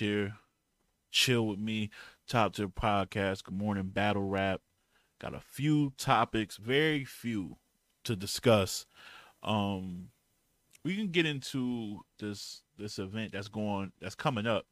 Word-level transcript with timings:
here. 0.00 0.34
Chill 1.12 1.46
with 1.46 1.60
me. 1.60 1.90
Top 2.28 2.54
tier 2.54 2.68
podcast. 2.68 3.44
Good 3.44 3.54
morning, 3.54 3.88
battle 3.88 4.24
rap. 4.24 4.60
Got 5.20 5.34
a 5.34 5.40
few 5.40 5.92
topics, 5.96 6.56
very 6.56 7.04
few, 7.04 7.56
to 8.04 8.16
discuss. 8.16 8.86
Um, 9.42 10.08
we 10.84 10.96
can 10.96 11.08
get 11.08 11.26
into 11.26 12.00
this 12.18 12.62
this 12.78 12.98
event 12.98 13.32
that's 13.32 13.48
going 13.48 13.92
that's 14.00 14.14
coming 14.14 14.46
up 14.46 14.66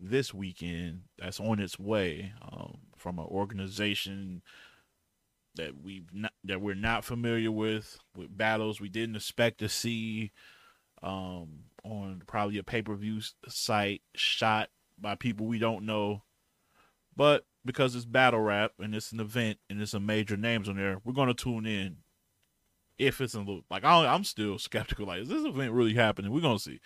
this 0.00 0.34
weekend. 0.34 1.02
That's 1.18 1.38
on 1.38 1.60
its 1.60 1.78
way 1.78 2.32
um, 2.42 2.78
from 2.96 3.18
an 3.18 3.26
organization 3.26 4.42
that 5.56 5.82
we 5.82 6.04
not 6.12 6.32
that 6.44 6.60
we're 6.60 6.74
not 6.74 7.04
familiar 7.04 7.50
with 7.50 7.98
with 8.16 8.36
battles 8.36 8.80
we 8.80 8.88
didn't 8.88 9.16
expect 9.16 9.58
to 9.58 9.68
see 9.68 10.30
um, 11.02 11.64
on 11.84 12.22
probably 12.26 12.58
a 12.58 12.62
pay 12.62 12.82
per 12.82 12.94
view 12.94 13.20
site 13.48 14.02
shot 14.14 14.68
by 15.00 15.14
people 15.14 15.46
we 15.46 15.58
don't 15.58 15.84
know. 15.84 16.22
But 17.16 17.44
because 17.64 17.94
it's 17.94 18.04
battle 18.04 18.40
rap 18.40 18.72
and 18.78 18.94
it's 18.94 19.12
an 19.12 19.20
event 19.20 19.58
and 19.68 19.78
there's 19.78 19.90
some 19.90 20.06
major 20.06 20.36
names 20.36 20.68
on 20.68 20.76
there, 20.76 21.00
we're 21.04 21.12
gonna 21.12 21.34
tune 21.34 21.66
in. 21.66 21.98
If 22.98 23.20
it's 23.20 23.34
a 23.34 23.38
little 23.38 23.64
like 23.70 23.84
I, 23.84 24.14
am 24.14 24.24
still 24.24 24.58
skeptical. 24.58 25.06
Like, 25.06 25.22
is 25.22 25.28
this 25.28 25.44
event 25.44 25.72
really 25.72 25.94
happening? 25.94 26.30
We're 26.30 26.40
gonna 26.40 26.58
see. 26.58 26.80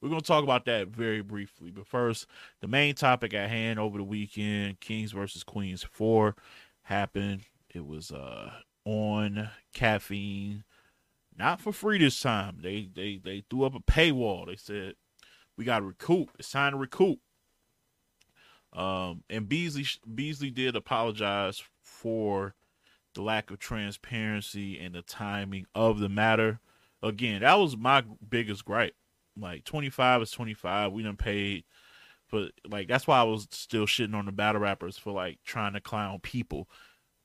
We're 0.00 0.08
gonna 0.08 0.20
talk 0.20 0.44
about 0.44 0.64
that 0.66 0.88
very 0.88 1.22
briefly. 1.22 1.70
But 1.70 1.86
first, 1.86 2.26
the 2.60 2.68
main 2.68 2.94
topic 2.94 3.34
at 3.34 3.50
hand 3.50 3.78
over 3.78 3.98
the 3.98 4.04
weekend: 4.04 4.80
Kings 4.80 5.12
versus 5.12 5.44
Queens 5.44 5.82
four 5.82 6.36
happened. 6.82 7.42
It 7.74 7.86
was 7.86 8.10
uh 8.10 8.50
on 8.84 9.50
caffeine 9.74 10.64
not 11.38 11.60
for 11.60 11.72
free 11.72 11.98
this 11.98 12.20
time. 12.20 12.58
They 12.60 12.88
they 12.92 13.20
they 13.22 13.44
threw 13.48 13.64
up 13.64 13.74
a 13.74 13.80
paywall. 13.80 14.46
They 14.46 14.56
said 14.56 14.94
we 15.56 15.64
got 15.64 15.78
to 15.78 15.86
recoup. 15.86 16.30
It's 16.38 16.50
time 16.50 16.72
to 16.72 16.78
recoup. 16.78 17.20
Um, 18.72 19.22
and 19.30 19.48
Beasley 19.48 19.86
Beasley 20.14 20.50
did 20.50 20.76
apologize 20.76 21.62
for 21.82 22.54
the 23.14 23.22
lack 23.22 23.50
of 23.50 23.58
transparency 23.58 24.78
and 24.78 24.94
the 24.94 25.02
timing 25.02 25.66
of 25.74 25.98
the 25.98 26.08
matter. 26.08 26.60
Again, 27.02 27.40
that 27.40 27.54
was 27.54 27.76
my 27.76 28.04
biggest 28.28 28.64
gripe. 28.64 28.94
Like 29.36 29.64
twenty 29.64 29.90
five 29.90 30.20
is 30.22 30.30
twenty 30.30 30.54
five. 30.54 30.92
We 30.92 31.02
didn't 31.02 31.18
pay 31.18 31.64
for 32.26 32.48
like 32.68 32.88
that's 32.88 33.06
why 33.06 33.18
I 33.18 33.24
was 33.24 33.48
still 33.50 33.86
shitting 33.86 34.14
on 34.14 34.26
the 34.26 34.32
battle 34.32 34.60
rappers 34.60 34.98
for 34.98 35.12
like 35.12 35.38
trying 35.44 35.72
to 35.72 35.80
clown 35.80 36.20
people 36.20 36.68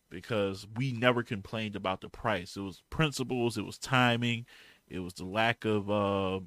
because 0.09 0.67
we 0.77 0.91
never 0.93 1.23
complained 1.23 1.75
about 1.75 2.01
the 2.01 2.09
price. 2.09 2.55
It 2.55 2.61
was 2.61 2.83
principles, 2.89 3.57
it 3.57 3.65
was 3.65 3.77
timing, 3.77 4.45
it 4.87 4.99
was 4.99 5.15
the 5.15 5.25
lack 5.25 5.65
of 5.65 5.89
uh 5.89 6.39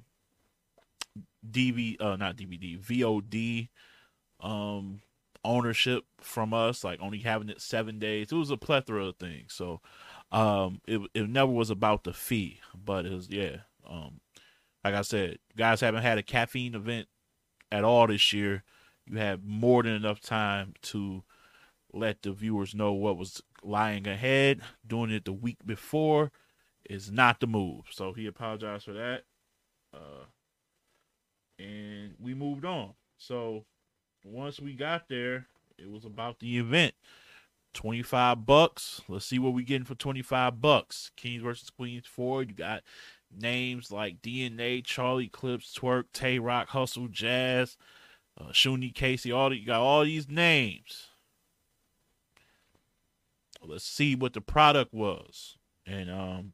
DV 1.51 2.01
uh 2.01 2.17
not 2.17 2.37
DVD, 2.37 2.79
VOD 2.81 3.69
um 4.47 5.03
ownership 5.45 6.05
from 6.21 6.53
us, 6.55 6.83
like 6.83 7.01
only 7.01 7.19
having 7.19 7.49
it 7.49 7.61
7 7.61 7.99
days. 7.99 8.33
It 8.33 8.37
was 8.37 8.51
a 8.51 8.57
plethora 8.57 9.07
of 9.07 9.17
things. 9.17 9.53
So 9.53 9.81
um 10.33 10.81
it 10.87 11.01
it 11.15 11.29
never 11.29 11.53
was 11.53 11.71
about 11.71 12.05
the 12.05 12.13
fee, 12.13 12.61
but 12.75 13.07
it 13.07 13.13
was 13.13 13.29
yeah. 13.29 13.59
Um 13.89 14.21
like 14.85 14.95
I 14.95 15.03
said, 15.03 15.39
guys 15.57 15.81
haven't 15.81 16.03
had 16.03 16.19
a 16.19 16.23
caffeine 16.23 16.75
event 16.75 17.09
at 17.73 17.85
all 17.85 18.07
this 18.07 18.33
year. 18.33 18.63
You 19.07 19.19
have 19.19 19.45
more 19.45 19.83
than 19.83 19.93
enough 19.93 20.21
time 20.21 20.75
to 20.83 21.25
let 21.93 22.23
the 22.23 22.33
viewers 22.33 22.75
know 22.75 22.93
what 22.93 23.17
was 23.17 23.43
lying 23.63 24.07
ahead. 24.07 24.61
Doing 24.87 25.11
it 25.11 25.25
the 25.25 25.33
week 25.33 25.59
before 25.65 26.31
is 26.89 27.11
not 27.11 27.41
the 27.41 27.47
move. 27.47 27.87
So 27.91 28.13
he 28.13 28.27
apologized 28.27 28.85
for 28.85 28.93
that. 28.93 29.23
Uh, 29.93 30.27
and 31.59 32.15
we 32.21 32.35
moved 32.35 32.65
on. 32.65 32.95
So 33.19 33.65
once 34.27 34.61
we 34.61 34.75
got 34.75 35.09
there, 35.09 35.47
it 35.79 35.91
was 35.91 36.05
about 36.05 36.41
the 36.41 36.59
event. 36.59 36.95
25 37.75 38.47
bucks. 38.47 39.03
Let's 39.07 39.27
see 39.27 39.39
what 39.39 39.53
we 39.53 39.63
getting 39.63 39.85
for 39.85 39.95
25 39.95 40.61
bucks. 40.61 41.11
Kings 41.17 41.43
versus 41.43 41.71
Queens 41.71 42.07
4. 42.07 42.45
You 42.45 42.55
got 42.55 42.83
names 43.39 43.93
like 43.93 44.23
DNA, 44.23 44.83
Charlie 44.83 45.29
Clips, 45.29 45.75
Twork, 45.75 46.05
Tay 46.13 46.39
Roc, 46.39 46.69
Hustle, 46.69 47.09
Jaz, 47.09 47.77
uh, 48.41 48.51
Shuni 48.51 48.95
Casey. 48.95 49.31
All 49.31 49.51
the, 49.51 49.57
you 49.57 49.67
got 49.67 49.81
all 49.81 50.05
these 50.05 50.29
names. 50.29 51.09
Let's 53.63 53.85
see 53.85 54.15
what 54.15 54.33
the 54.33 54.41
product 54.41 54.95
was. 54.95 55.59
And 55.87 56.11
um, 56.11 56.53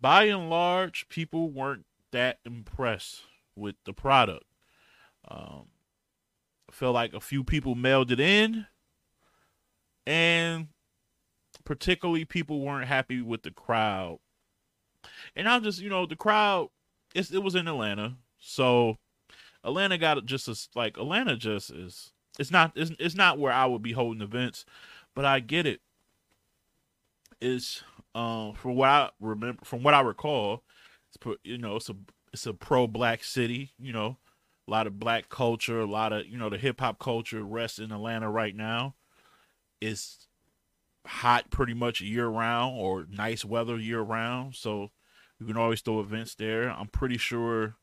by 0.00 0.24
and 0.24 0.50
large, 0.50 1.08
people 1.08 1.50
weren't 1.50 1.86
that 2.12 2.38
impressed 2.44 3.22
with 3.54 3.76
the 3.84 3.92
product. 3.92 4.44
Um, 5.28 5.66
I 6.68 6.72
feel 6.72 6.92
like 6.92 7.14
a 7.14 7.20
few 7.20 7.44
people 7.44 7.74
mailed 7.74 8.10
it 8.10 8.20
in, 8.20 8.66
and 10.06 10.68
particularly 11.64 12.24
people 12.24 12.60
weren't 12.60 12.88
happy 12.88 13.22
with 13.22 13.42
the 13.42 13.50
crowd. 13.50 14.18
And 15.34 15.48
I'm 15.48 15.62
just, 15.62 15.80
you 15.80 15.88
know, 15.88 16.06
the 16.06 16.16
crowd. 16.16 16.70
it 17.14 17.42
was 17.42 17.54
in 17.54 17.68
Atlanta, 17.68 18.16
so 18.38 18.98
Atlanta 19.64 19.98
got 19.98 20.24
just 20.24 20.48
as 20.48 20.68
like 20.74 20.96
Atlanta 20.96 21.36
just 21.36 21.70
is. 21.70 22.12
It's 22.38 22.50
not. 22.50 22.72
It's, 22.76 22.92
it's 22.98 23.14
not 23.14 23.38
where 23.38 23.52
I 23.52 23.66
would 23.66 23.82
be 23.82 23.92
holding 23.92 24.22
events, 24.22 24.64
but 25.14 25.24
I 25.24 25.40
get 25.40 25.66
it. 25.66 25.80
it 27.40 27.46
is 27.48 27.82
um 28.14 28.54
from 28.54 28.76
what 28.76 28.88
I 28.88 29.10
remember 29.20 29.64
from 29.64 29.82
what 29.82 29.94
I 29.94 30.00
recall, 30.00 30.62
it's 31.14 31.38
you 31.44 31.58
know 31.58 31.76
it's 31.76 31.90
a 31.90 31.96
it's 32.32 32.46
a 32.46 32.54
pro 32.54 32.86
black 32.86 33.24
city. 33.24 33.72
You 33.78 33.92
know, 33.92 34.18
a 34.66 34.70
lot 34.70 34.86
of 34.86 34.98
black 34.98 35.28
culture, 35.28 35.80
a 35.80 35.86
lot 35.86 36.12
of 36.12 36.26
you 36.26 36.38
know 36.38 36.48
the 36.50 36.58
hip 36.58 36.80
hop 36.80 36.98
culture 36.98 37.42
rests 37.42 37.78
in 37.78 37.92
Atlanta 37.92 38.30
right 38.30 38.54
now. 38.54 38.94
It's 39.80 40.26
hot 41.06 41.50
pretty 41.50 41.74
much 41.74 42.00
year 42.00 42.26
round 42.26 42.76
or 42.78 43.06
nice 43.08 43.44
weather 43.44 43.78
year 43.78 44.00
round, 44.00 44.54
so 44.56 44.90
you 45.38 45.46
can 45.46 45.56
always 45.56 45.80
throw 45.80 46.00
events 46.00 46.34
there. 46.34 46.68
I'm 46.70 46.88
pretty 46.88 47.18
sure 47.18 47.76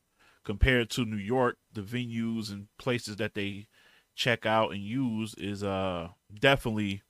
compared 0.44 0.90
to 0.90 1.04
New 1.04 1.16
York, 1.16 1.56
the 1.72 1.80
venues 1.80 2.50
and 2.50 2.68
places 2.78 3.16
that 3.16 3.34
they 3.34 3.66
check 4.14 4.46
out 4.46 4.72
and 4.72 4.82
use 4.82 5.34
is 5.34 5.64
uh 5.64 6.08
definitely 6.38 7.02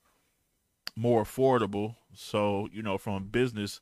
more 0.96 1.22
affordable. 1.24 1.96
So, 2.14 2.68
you 2.72 2.82
know, 2.82 2.98
from 2.98 3.14
a 3.14 3.20
business, 3.20 3.80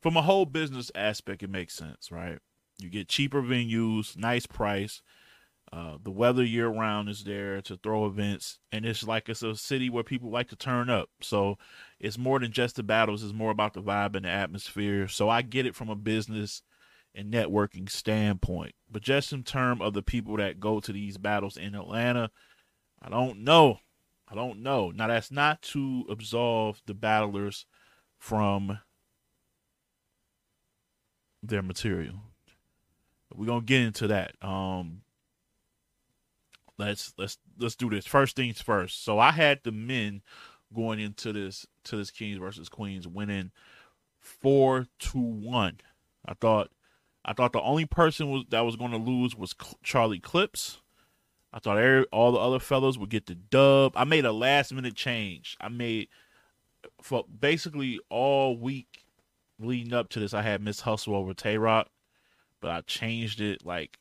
from 0.00 0.16
a 0.16 0.22
whole 0.22 0.46
business 0.46 0.90
aspect, 0.94 1.42
it 1.42 1.50
makes 1.50 1.74
sense, 1.74 2.10
right? 2.10 2.38
You 2.78 2.88
get 2.88 3.08
cheaper 3.08 3.42
venues, 3.42 4.16
nice 4.16 4.46
price. 4.46 5.02
Uh, 5.72 5.98
the 6.02 6.10
weather 6.10 6.42
year 6.42 6.66
round 6.66 7.08
is 7.08 7.22
there 7.22 7.62
to 7.62 7.76
throw 7.76 8.04
events, 8.04 8.58
and 8.72 8.84
it's 8.84 9.04
like 9.04 9.28
it's 9.28 9.42
a 9.42 9.54
city 9.54 9.88
where 9.88 10.02
people 10.02 10.28
like 10.28 10.48
to 10.48 10.56
turn 10.56 10.90
up. 10.90 11.08
So 11.20 11.58
it's 12.00 12.18
more 12.18 12.40
than 12.40 12.50
just 12.50 12.74
the 12.74 12.82
battles; 12.82 13.22
it's 13.22 13.32
more 13.32 13.52
about 13.52 13.74
the 13.74 13.82
vibe 13.82 14.16
and 14.16 14.24
the 14.24 14.30
atmosphere. 14.30 15.06
So 15.06 15.28
I 15.28 15.42
get 15.42 15.66
it 15.66 15.76
from 15.76 15.88
a 15.88 15.94
business 15.94 16.62
and 17.14 17.32
networking 17.32 17.88
standpoint, 17.88 18.74
but 18.90 19.02
just 19.02 19.32
in 19.32 19.44
terms 19.44 19.80
of 19.82 19.94
the 19.94 20.02
people 20.02 20.36
that 20.38 20.58
go 20.58 20.80
to 20.80 20.92
these 20.92 21.18
battles 21.18 21.56
in 21.56 21.76
Atlanta, 21.76 22.30
I 23.00 23.08
don't 23.08 23.44
know. 23.44 23.78
I 24.28 24.34
don't 24.34 24.62
know. 24.62 24.90
Now 24.90 25.06
that's 25.06 25.30
not 25.30 25.62
to 25.62 26.04
absolve 26.08 26.82
the 26.86 26.94
battlers 26.94 27.66
from 28.18 28.78
their 31.42 31.62
material. 31.62 32.16
We're 33.34 33.46
gonna 33.46 33.62
get 33.62 33.82
into 33.82 34.08
that. 34.08 34.34
Um 34.42 35.02
let's 36.80 37.12
let's 37.16 37.38
let's 37.58 37.76
do 37.76 37.90
this. 37.90 38.06
First 38.06 38.36
things 38.36 38.60
first. 38.60 39.04
So 39.04 39.18
I 39.18 39.30
had 39.30 39.60
the 39.62 39.72
men 39.72 40.22
going 40.74 41.00
into 41.00 41.32
this 41.32 41.66
to 41.84 41.96
this 41.96 42.10
Kings 42.10 42.38
versus 42.38 42.68
Queens 42.68 43.06
winning 43.06 43.50
four 44.18 44.86
to 44.98 45.18
one. 45.18 45.78
I 46.26 46.34
thought 46.34 46.70
I 47.24 47.32
thought 47.32 47.52
the 47.52 47.62
only 47.62 47.86
person 47.86 48.30
was 48.30 48.44
that 48.50 48.60
was 48.60 48.76
going 48.76 48.92
to 48.92 48.96
lose 48.96 49.36
was 49.36 49.54
Charlie 49.82 50.20
Clips. 50.20 50.80
I 51.52 51.58
thought 51.58 51.78
every, 51.78 52.04
all 52.12 52.32
the 52.32 52.38
other 52.38 52.60
fellows 52.60 52.96
would 52.96 53.10
get 53.10 53.26
the 53.26 53.34
dub. 53.34 53.92
I 53.96 54.04
made 54.04 54.24
a 54.24 54.32
last 54.32 54.72
minute 54.72 54.94
change. 54.94 55.56
I 55.60 55.68
made 55.68 56.08
for 57.02 57.24
basically 57.24 57.98
all 58.08 58.56
week 58.56 59.04
leading 59.58 59.92
up 59.92 60.08
to 60.10 60.20
this. 60.20 60.32
I 60.32 60.42
had 60.42 60.62
Miss 60.62 60.80
Hustle 60.80 61.16
over 61.16 61.34
Tay 61.34 61.58
Roc, 61.58 61.88
but 62.60 62.70
I 62.70 62.80
changed 62.82 63.40
it 63.40 63.66
like 63.66 63.98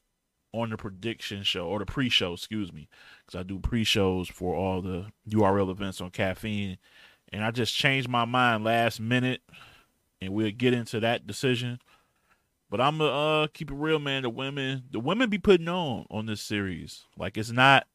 on 0.53 0.69
the 0.69 0.77
prediction 0.77 1.43
show 1.43 1.67
or 1.67 1.79
the 1.79 1.85
pre-show, 1.85 2.33
excuse 2.33 2.73
me, 2.73 2.87
because 3.25 3.39
I 3.39 3.43
do 3.43 3.59
pre-shows 3.59 4.27
for 4.29 4.55
all 4.55 4.81
the 4.81 5.07
URL 5.29 5.69
events 5.69 6.01
on 6.01 6.09
caffeine, 6.11 6.77
and 7.31 7.43
I 7.43 7.51
just 7.51 7.75
changed 7.75 8.09
my 8.09 8.25
mind 8.25 8.63
last 8.63 8.99
minute, 8.99 9.41
and 10.21 10.33
we'll 10.33 10.51
get 10.51 10.73
into 10.73 10.99
that 11.01 11.27
decision. 11.27 11.79
But 12.69 12.81
I'm 12.81 12.99
gonna 12.99 13.43
uh, 13.43 13.47
keep 13.47 13.71
it 13.71 13.75
real, 13.75 13.99
man. 13.99 14.23
The 14.23 14.29
women, 14.29 14.83
the 14.91 14.99
women 14.99 15.29
be 15.29 15.39
putting 15.39 15.67
on 15.67 16.05
on 16.11 16.27
this 16.27 16.41
series. 16.41 17.05
Like 17.17 17.37
it's 17.37 17.51
not 17.51 17.87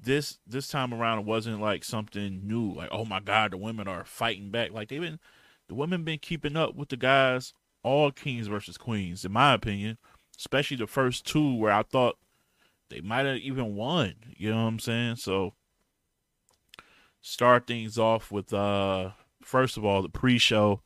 this 0.00 0.38
this 0.46 0.66
time 0.68 0.92
around. 0.92 1.20
It 1.20 1.24
wasn't 1.24 1.60
like 1.60 1.84
something 1.84 2.40
new. 2.44 2.72
Like 2.72 2.88
oh 2.90 3.04
my 3.04 3.20
god, 3.20 3.52
the 3.52 3.58
women 3.58 3.86
are 3.86 4.04
fighting 4.04 4.50
back. 4.50 4.72
Like 4.72 4.88
they've 4.88 5.00
been, 5.00 5.20
the 5.68 5.74
women 5.74 6.02
been 6.02 6.18
keeping 6.18 6.56
up 6.56 6.74
with 6.74 6.88
the 6.88 6.96
guys. 6.96 7.54
All 7.84 8.12
kings 8.12 8.46
versus 8.46 8.78
queens, 8.78 9.24
in 9.24 9.32
my 9.32 9.54
opinion. 9.54 9.98
Especially 10.42 10.76
the 10.76 10.88
first 10.88 11.24
two, 11.24 11.54
where 11.54 11.72
I 11.72 11.84
thought 11.84 12.18
they 12.90 13.00
might 13.00 13.26
have 13.26 13.36
even 13.36 13.76
won. 13.76 14.14
You 14.36 14.50
know 14.50 14.56
what 14.56 14.68
I'm 14.70 14.80
saying? 14.80 15.14
So 15.16 15.54
start 17.20 17.68
things 17.68 17.96
off 17.96 18.32
with 18.32 18.52
uh 18.52 19.10
first 19.40 19.76
of 19.76 19.84
all 19.84 20.02
the 20.02 20.08
pre-show. 20.08 20.82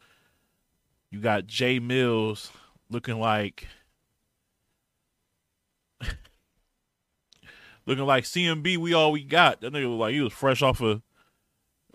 You 1.10 1.20
got 1.20 1.46
Jay 1.46 1.78
Mills 1.78 2.52
looking 2.90 3.18
like 3.18 3.66
looking 7.86 8.04
like 8.04 8.24
CMB. 8.24 8.76
We 8.76 8.92
all 8.92 9.10
we 9.10 9.24
got. 9.24 9.62
That 9.62 9.72
nigga 9.72 9.88
was 9.88 9.98
like 9.98 10.12
he 10.12 10.20
was 10.20 10.34
fresh 10.34 10.60
off 10.60 10.82
of 10.82 11.00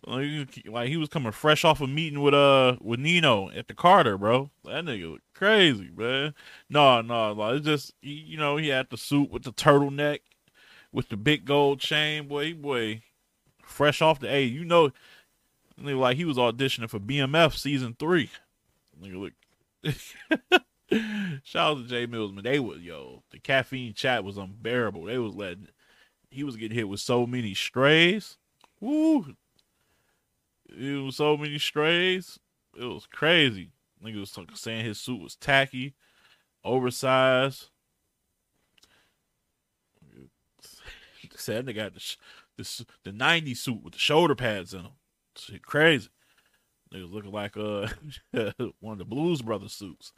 like 0.05 0.87
he 0.89 0.97
was 0.97 1.09
coming 1.09 1.31
fresh 1.31 1.63
off 1.63 1.81
a 1.81 1.87
meeting 1.87 2.21
with 2.21 2.33
uh 2.33 2.77
with 2.81 2.99
Nino 2.99 3.49
at 3.51 3.67
the 3.67 3.73
Carter, 3.73 4.17
bro. 4.17 4.49
That 4.65 4.85
nigga 4.85 5.11
look 5.11 5.21
crazy, 5.35 5.91
man. 5.95 6.33
No, 6.69 7.01
no, 7.01 7.33
like 7.33 7.57
it's 7.57 7.65
just 7.65 7.93
you 8.01 8.37
know 8.37 8.57
he 8.57 8.69
had 8.69 8.89
the 8.89 8.97
suit 8.97 9.29
with 9.29 9.43
the 9.43 9.53
turtleneck, 9.53 10.19
with 10.91 11.09
the 11.09 11.17
big 11.17 11.45
gold 11.45 11.79
chain, 11.79 12.27
boy, 12.27 12.53
boy, 12.53 13.03
fresh 13.63 14.01
off 14.01 14.19
the 14.19 14.33
A. 14.33 14.43
You 14.43 14.65
know, 14.65 14.91
like 15.77 16.17
he 16.17 16.25
was 16.25 16.37
auditioning 16.37 16.89
for 16.89 16.99
BMF 16.99 17.55
season 17.57 17.95
three. 17.97 18.31
Nigga 19.01 19.21
look. 19.21 19.33
Shout 21.43 21.71
out 21.71 21.77
to 21.77 21.87
Jay 21.87 22.05
Mills, 22.05 22.33
man. 22.33 22.43
They 22.43 22.59
was 22.59 22.79
yo, 22.79 23.23
the 23.31 23.39
caffeine 23.39 23.93
chat 23.93 24.23
was 24.23 24.37
unbearable. 24.37 25.05
They 25.05 25.17
was 25.17 25.35
letting 25.35 25.67
he 26.31 26.43
was 26.43 26.55
getting 26.55 26.75
hit 26.75 26.89
with 26.89 26.99
so 26.99 27.27
many 27.27 27.53
strays. 27.53 28.37
Woo, 28.79 29.35
it 30.71 31.03
was 31.03 31.17
so 31.17 31.37
many 31.37 31.59
strays. 31.59 32.39
It 32.77 32.85
was 32.85 33.07
crazy. 33.07 33.71
Nigga 34.03 34.19
was 34.19 34.59
saying 34.59 34.85
his 34.85 34.99
suit 34.99 35.21
was 35.21 35.35
tacky, 35.35 35.93
oversized. 36.63 37.69
Said 41.35 41.65
nigga 41.65 41.75
got 41.75 41.93
the, 41.93 42.15
the 42.57 42.85
the 43.03 43.11
'90s 43.11 43.57
suit 43.57 43.83
with 43.83 43.93
the 43.93 43.99
shoulder 43.99 44.35
pads 44.35 44.73
in 44.73 44.83
them. 44.83 44.91
Shit, 45.35 45.65
crazy. 45.65 46.09
Niggas 46.93 47.11
looking 47.11 47.31
like 47.31 47.57
uh 47.57 47.87
one 48.79 48.93
of 48.93 48.97
the 48.99 49.05
Blues 49.05 49.41
Brothers 49.41 49.73
suits. 49.73 50.13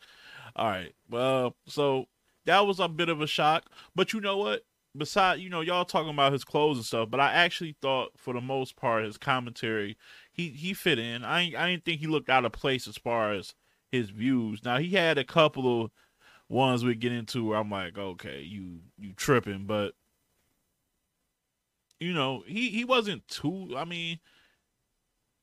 All 0.56 0.68
right, 0.68 0.94
well, 1.10 1.56
so 1.68 2.06
that 2.46 2.66
was 2.66 2.80
a 2.80 2.88
bit 2.88 3.10
of 3.10 3.22
a 3.22 3.28
shock, 3.28 3.70
but 3.96 4.12
you 4.12 4.20
know 4.20 4.38
what? 4.38 4.66
Besides, 4.96 5.42
you 5.42 5.50
know, 5.50 5.62
y'all 5.62 5.86
talking 5.86 6.12
about 6.12 6.34
his 6.34 6.44
clothes 6.44 6.78
and 6.78 6.86
stuff, 6.86 7.10
but 7.10 7.20
I 7.20 7.32
actually 7.32 7.76
thought 7.82 8.12
for 8.18 8.34
the 8.34 8.42
most 8.42 8.76
part 8.76 9.06
his 9.06 9.18
commentary 9.18 9.98
he 10.34 10.50
he 10.50 10.74
fit 10.74 11.00
in. 11.00 11.24
I 11.24 11.54
I 11.58 11.70
didn't 11.70 11.86
think 11.86 12.02
he 12.02 12.08
looked 12.08 12.30
out 12.30 12.46
of 12.46 12.52
place 12.52 12.88
as 12.88 12.98
far 12.98 13.34
as 13.34 13.54
his 13.92 14.10
views. 14.10 14.66
Now 14.66 14.80
he 14.80 14.90
had 14.90 15.18
a 15.18 15.24
couple 15.24 15.84
of 15.84 15.92
ones 16.50 16.84
we 16.84 16.96
get 16.96 17.12
into 17.12 17.46
where 17.48 17.60
I'm 17.60 17.70
like, 17.70 17.98
okay, 17.98 18.42
you 18.42 18.80
you 18.98 19.14
tripping, 19.14 19.66
but 19.66 19.94
you 22.00 22.14
know 22.14 22.44
he 22.48 22.70
he 22.70 22.84
wasn't 22.84 23.28
too. 23.28 23.76
I 23.78 23.86
mean, 23.86 24.20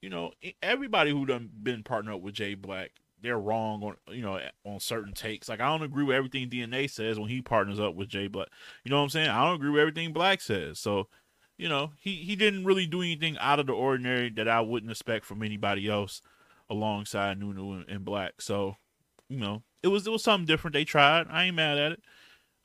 you 0.03 0.11
know 0.11 0.33
everybody 0.63 1.13
who 1.13 1.25
done 1.25 1.51
been 1.63 1.85
partnered 1.85 2.17
up 2.17 2.21
with 2.23 2.35
Jay 2.35 2.55
Black, 2.55 2.91
they're 3.23 3.39
wrong 3.39 3.83
on 3.85 3.97
you 4.15 4.23
know 4.23 4.41
on 4.65 4.81
certain 4.81 5.13
takes. 5.13 5.49
Like 5.49 5.61
I 5.61 5.69
don't 5.69 5.83
agree 5.83 6.05
with 6.05 6.17
everything 6.17 6.51
DNA 6.51 6.91
says 6.91 7.19
when 7.19 7.29
he 7.29 7.43
partners 7.43 7.79
up 7.79 7.95
with 7.95 8.09
Jay 8.09 8.27
Black. 8.27 8.49
You 8.85 8.91
know 8.91 8.97
what 8.97 9.05
I'm 9.05 9.11
saying? 9.11 9.29
I 9.29 9.45
don't 9.45 9.57
agree 9.57 9.71
with 9.71 9.81
everything 9.81 10.13
Black 10.13 10.41
says. 10.41 10.81
So 10.81 11.07
you 11.61 11.69
know, 11.69 11.93
he, 12.01 12.15
he 12.17 12.37
didn't 12.37 12.65
really 12.65 12.87
do 12.87 13.03
anything 13.03 13.37
out 13.39 13.61
of 13.61 13.67
the 13.67 13.75
ordinary 13.75 14.31
that 14.31 14.49
I 14.49 14.63
wouldn't 14.63 14.91
expect 14.91 15.27
from 15.27 15.43
anybody 15.43 15.91
else 15.91 16.23
alongside 16.71 17.39
Nunu 17.39 17.85
and, 17.87 18.03
Black. 18.03 18.41
So, 18.41 18.77
you 19.29 19.39
know, 19.39 19.63
it 19.83 19.89
was 19.89 20.07
it 20.07 20.11
was 20.11 20.25
something 20.25 20.47
different. 20.47 20.73
They 20.73 20.87
tried. 20.87 21.27
I 21.29 21.45
ain't 21.45 21.57
mad 21.57 21.77
at 21.77 21.93
it. 21.93 22.03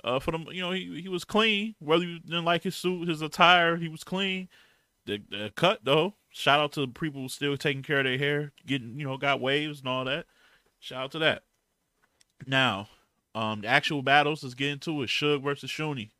Uh, 0.02 0.20
for 0.20 0.32
them, 0.32 0.46
you 0.50 0.62
know, 0.62 0.72
he 0.72 1.02
he 1.02 1.10
was 1.10 1.26
clean. 1.26 1.76
Whether 1.80 2.06
you 2.06 2.20
didn't 2.20 2.46
like 2.46 2.64
his 2.64 2.78
suit, 2.78 3.10
his 3.10 3.22
attire, 3.22 3.76
he 3.76 3.90
was 3.90 4.06
clean. 4.06 4.48
The, 5.06 5.22
the 5.30 5.52
cut 5.54 5.82
though, 5.84 6.14
shout 6.30 6.62
out 6.62 6.72
to 6.74 6.82
the 6.82 6.88
people 6.88 7.28
still 7.28 7.58
taking 7.58 7.84
care 7.84 8.00
of 8.00 8.06
their 8.06 8.18
hair, 8.18 8.54
getting 8.66 8.98
you 8.98 9.06
know 9.06 9.18
got 9.18 9.42
waves 9.42 9.80
and 9.80 9.90
all 9.90 10.06
that. 10.06 10.26
Shout 10.80 11.04
out 11.04 11.12
to 11.12 11.20
that. 11.20 11.44
Now, 12.48 12.88
um, 13.34 13.60
the 13.60 13.68
actual 13.68 14.04
battles, 14.04 14.42
let's 14.42 14.56
get 14.56 14.70
into 14.70 15.04
it. 15.04 15.10
Suge 15.10 15.44
versus 15.44 15.70
Shuni. 15.70 16.12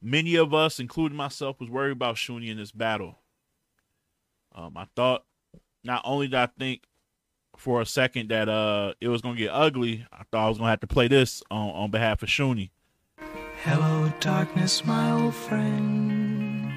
Many 0.00 0.36
of 0.36 0.54
us, 0.54 0.78
including 0.78 1.16
myself, 1.16 1.60
was 1.60 1.70
worried 1.70 1.92
about 1.92 2.16
Shuni 2.16 2.50
in 2.50 2.56
this 2.56 2.72
battle. 2.72 3.18
Um, 4.54 4.76
I 4.76 4.86
thought 4.94 5.24
not 5.84 6.02
only 6.04 6.28
did 6.28 6.36
I 6.36 6.46
think 6.46 6.82
for 7.56 7.80
a 7.80 7.86
second 7.86 8.28
that 8.30 8.48
uh 8.48 8.94
it 9.00 9.08
was 9.08 9.20
gonna 9.20 9.36
get 9.36 9.50
ugly, 9.50 10.06
I 10.12 10.22
thought 10.30 10.46
I 10.46 10.48
was 10.48 10.58
gonna 10.58 10.70
have 10.70 10.80
to 10.80 10.86
play 10.86 11.08
this 11.08 11.42
on, 11.50 11.70
on 11.70 11.90
behalf 11.90 12.22
of 12.22 12.28
Shuni. 12.28 12.70
Hello, 13.64 14.12
darkness, 14.20 14.84
my 14.84 15.10
old 15.10 15.34
friend. 15.34 16.72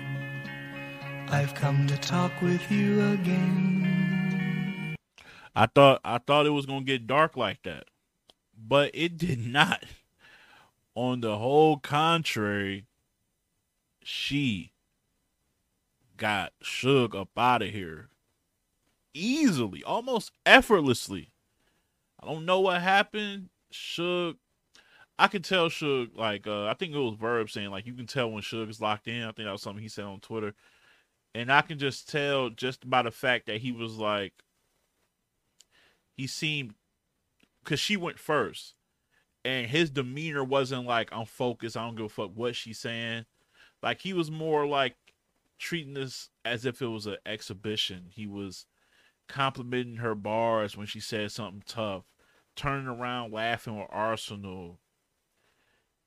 I've 1.29 1.53
come 1.53 1.88
to 1.88 1.97
talk 1.97 2.31
with 2.41 2.71
you 2.71 3.01
again. 3.12 4.95
I 5.56 5.68
thought 5.68 6.01
I 6.03 6.18
thought 6.18 6.45
it 6.45 6.51
was 6.51 6.65
gonna 6.65 6.83
get 6.83 7.07
dark 7.07 7.38
like 7.38 7.62
that, 7.63 7.85
but 8.57 8.91
it 8.94 9.18
did 9.18 9.39
not. 9.39 9.83
On 10.94 11.21
the 11.21 11.38
whole 11.38 11.77
contrary, 11.77 12.85
she 14.03 14.71
got 16.18 16.53
Suge 16.63 17.19
up 17.19 17.30
out 17.38 17.62
of 17.62 17.69
here 17.69 18.09
easily, 19.13 19.83
almost 19.83 20.31
effortlessly. 20.45 21.31
I 22.21 22.27
don't 22.27 22.45
know 22.45 22.59
what 22.59 22.81
happened. 22.81 23.50
Suge, 23.74 24.35
I 25.18 25.28
could 25.28 25.44
tell 25.44 25.69
Suge, 25.69 26.16
like, 26.16 26.47
uh, 26.47 26.66
I 26.66 26.73
think 26.73 26.94
it 26.94 26.99
was 26.99 27.16
Verb 27.19 27.49
saying, 27.49 27.71
like, 27.71 27.85
you 27.85 27.94
can 27.94 28.07
tell 28.07 28.31
when 28.31 28.44
Suge 28.44 28.69
is 28.69 28.81
locked 28.81 29.07
in. 29.07 29.23
I 29.23 29.31
think 29.31 29.47
that 29.47 29.52
was 29.52 29.61
something 29.61 29.81
he 29.81 29.90
said 29.90 30.06
on 30.06 30.19
Twitter. 30.19 30.54
And 31.33 31.52
I 31.52 31.61
can 31.61 31.80
just 31.80 32.09
tell 32.09 32.49
just 32.49 32.90
by 32.90 33.02
the 33.02 33.11
fact 33.11 33.47
that 33.47 33.61
he 33.61 33.71
was 33.71 33.97
like, 33.97 34.33
he 36.18 36.28
seemed, 36.28 36.73
because 37.64 37.80
she 37.80 37.97
went 37.97 38.19
first. 38.19 38.76
And 39.44 39.66
his 39.66 39.90
demeanor 39.90 40.44
wasn't 40.44 40.85
like, 40.85 41.09
I'm 41.11 41.26
focused. 41.26 41.76
I 41.76 41.85
don't 41.85 41.95
give 41.95 42.06
a 42.06 42.09
fuck 42.09 42.31
what 42.35 42.56
she's 42.56 42.78
saying. 42.78 43.26
Like 43.81 44.02
he 44.02 44.14
was 44.14 44.30
more 44.30 44.66
like 44.66 44.95
treating 45.59 45.94
this 45.94 46.30
as 46.44 46.66
if 46.66 46.81
it 46.81 46.88
was 46.88 47.06
an 47.06 47.18
exhibition. 47.26 48.06
He 48.09 48.28
was 48.28 48.66
complimenting 49.28 49.97
her 49.97 50.16
bars 50.16 50.76
when 50.76 50.88
she 50.88 51.00
said 51.00 51.31
something 51.31 51.64
tough, 51.66 52.04
turning 52.56 52.88
around 52.88 53.31
laughing 53.31 53.78
with 53.78 53.88
Arsenal, 53.90 54.80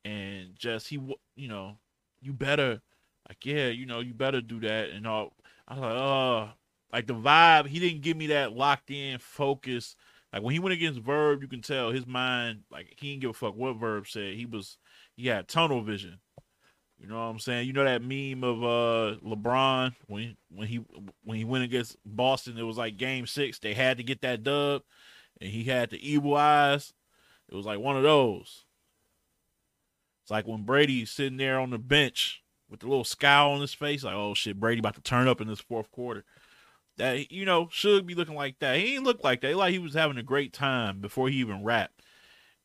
and 0.04 0.50
just 0.56 0.88
he, 0.88 1.00
you 1.36 1.48
know, 1.48 1.78
you 2.20 2.32
better, 2.32 2.82
like 3.28 3.44
yeah, 3.44 3.68
you 3.68 3.86
know, 3.86 4.00
you 4.00 4.14
better 4.14 4.40
do 4.40 4.60
that 4.60 4.90
and 4.90 5.06
all. 5.06 5.32
I 5.66 5.74
was 5.74 5.82
like, 5.82 5.92
oh, 5.92 6.48
like 6.92 7.06
the 7.06 7.14
vibe. 7.14 7.66
He 7.66 7.78
didn't 7.78 8.02
give 8.02 8.16
me 8.16 8.28
that 8.28 8.52
locked 8.52 8.90
in 8.90 9.18
focus. 9.18 9.96
Like 10.32 10.42
when 10.42 10.52
he 10.52 10.58
went 10.58 10.74
against 10.74 11.00
Verb, 11.00 11.42
you 11.42 11.48
can 11.48 11.62
tell 11.62 11.90
his 11.90 12.06
mind, 12.06 12.62
like 12.70 12.94
he 12.98 13.10
didn't 13.10 13.22
give 13.22 13.30
a 13.30 13.34
fuck 13.34 13.56
what 13.56 13.74
Verb 13.74 14.06
said. 14.06 14.34
He 14.34 14.46
was, 14.46 14.78
he 15.16 15.28
had 15.28 15.48
tunnel 15.48 15.82
vision. 15.82 16.18
You 16.98 17.08
know 17.08 17.16
what 17.16 17.30
I'm 17.30 17.38
saying? 17.38 17.66
You 17.66 17.72
know 17.72 17.84
that 17.84 18.02
meme 18.02 18.44
of 18.44 18.62
uh 18.62 19.18
LeBron 19.24 19.94
when 20.06 20.36
when 20.50 20.68
he 20.68 20.84
when 21.24 21.36
he 21.36 21.44
went 21.44 21.64
against 21.64 21.96
Boston, 22.04 22.56
it 22.56 22.62
was 22.62 22.78
like 22.78 22.96
game 22.96 23.26
six. 23.26 23.58
They 23.58 23.74
had 23.74 23.98
to 23.98 24.02
get 24.02 24.22
that 24.22 24.42
dub, 24.42 24.82
and 25.40 25.50
he 25.50 25.64
had 25.64 25.90
the 25.90 26.08
evil 26.08 26.36
eyes. 26.36 26.92
It 27.48 27.54
was 27.54 27.66
like 27.66 27.80
one 27.80 27.96
of 27.96 28.02
those. 28.02 28.64
It's 30.22 30.30
like 30.30 30.46
when 30.46 30.62
Brady's 30.62 31.10
sitting 31.10 31.36
there 31.36 31.60
on 31.60 31.70
the 31.70 31.78
bench 31.78 32.42
with 32.70 32.80
the 32.80 32.86
little 32.86 33.04
scowl 33.04 33.52
on 33.52 33.60
his 33.60 33.74
face, 33.74 34.04
like, 34.04 34.14
oh 34.14 34.32
shit, 34.32 34.58
Brady 34.58 34.78
about 34.78 34.94
to 34.94 35.02
turn 35.02 35.28
up 35.28 35.40
in 35.40 35.48
this 35.48 35.60
fourth 35.60 35.90
quarter. 35.90 36.24
That 36.96 37.30
you 37.32 37.44
know 37.44 37.68
should 37.70 38.06
be 38.06 38.14
looking 38.14 38.36
like 38.36 38.60
that. 38.60 38.78
He 38.78 38.94
ain't 38.94 39.04
look 39.04 39.22
like 39.22 39.40
that. 39.40 39.56
like 39.56 39.72
he 39.72 39.78
was 39.78 39.94
having 39.94 40.16
a 40.16 40.22
great 40.22 40.52
time 40.52 41.00
before 41.00 41.28
he 41.28 41.36
even 41.38 41.64
rapped. 41.64 42.02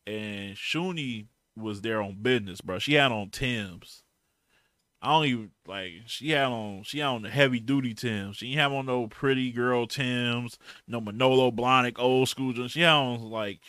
And 0.06 0.56
Shuni 0.56 1.26
was 1.58 1.82
there 1.82 2.02
on 2.02 2.22
business, 2.22 2.62
bro. 2.62 2.80
She 2.80 2.94
had 2.94 3.12
on 3.12 3.32
Tim's 3.32 4.04
I 5.01 5.12
don't 5.12 5.25
even 5.25 5.51
like 5.65 5.91
she 6.08 6.32
had 6.32 6.48
on 6.48 6.84
she 6.84 7.00
had 7.00 7.08
on 7.08 7.22
the 7.22 7.29
heavy 7.29 7.60
duty 7.60 7.94
Tims. 7.94 8.38
She 8.38 8.48
didn't 8.48 8.60
have 8.60 8.74
on 8.74 8.86
no 8.86 9.08
pretty 9.08 9.51
girl 9.51 9.88
Tims, 9.88 10.58
no 10.88 11.00
Manolo 11.00 11.51
Blahnik 11.51 11.98
old 12.00 12.27
school. 12.27 12.68
She 12.68 12.82
had 12.82 12.91
on 12.91 13.22
like 13.22 13.62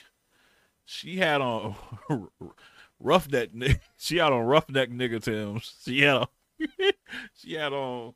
she 0.85 1.19
had 1.19 1.41
on 1.41 1.77
roughneck. 3.01 3.51
She 3.97 4.17
had 4.17 4.33
on 4.33 4.45
roughneck 4.45 4.91
nigga 4.91 5.23
Tims. 5.23 5.77
She 5.85 6.01
had 6.01 6.17
on 6.17 6.29
she 7.35 7.55
had 7.55 7.73
on 7.73 8.15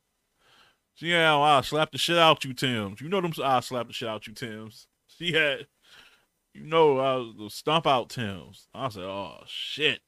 she 0.94 1.10
had 1.10 1.26
on 1.26 1.48
I'll 1.48 1.62
slap 1.62 1.92
the 1.92 1.98
shit 1.98 2.18
out 2.18 2.44
you 2.44 2.52
Tims. 2.52 3.00
You 3.00 3.08
know 3.08 3.20
them 3.20 3.32
I'll 3.44 3.62
slap 3.62 3.86
the 3.86 3.92
shit 3.92 4.08
out 4.08 4.26
you 4.26 4.32
Tims. 4.32 4.88
She 5.06 5.34
had 5.34 5.68
you 6.52 6.64
know 6.64 6.98
I 6.98 7.14
was 7.16 7.34
the 7.38 7.50
stump 7.50 7.86
out 7.86 8.08
Tims. 8.08 8.66
I 8.74 8.88
said, 8.88 9.04
oh 9.04 9.42
shit. 9.46 10.00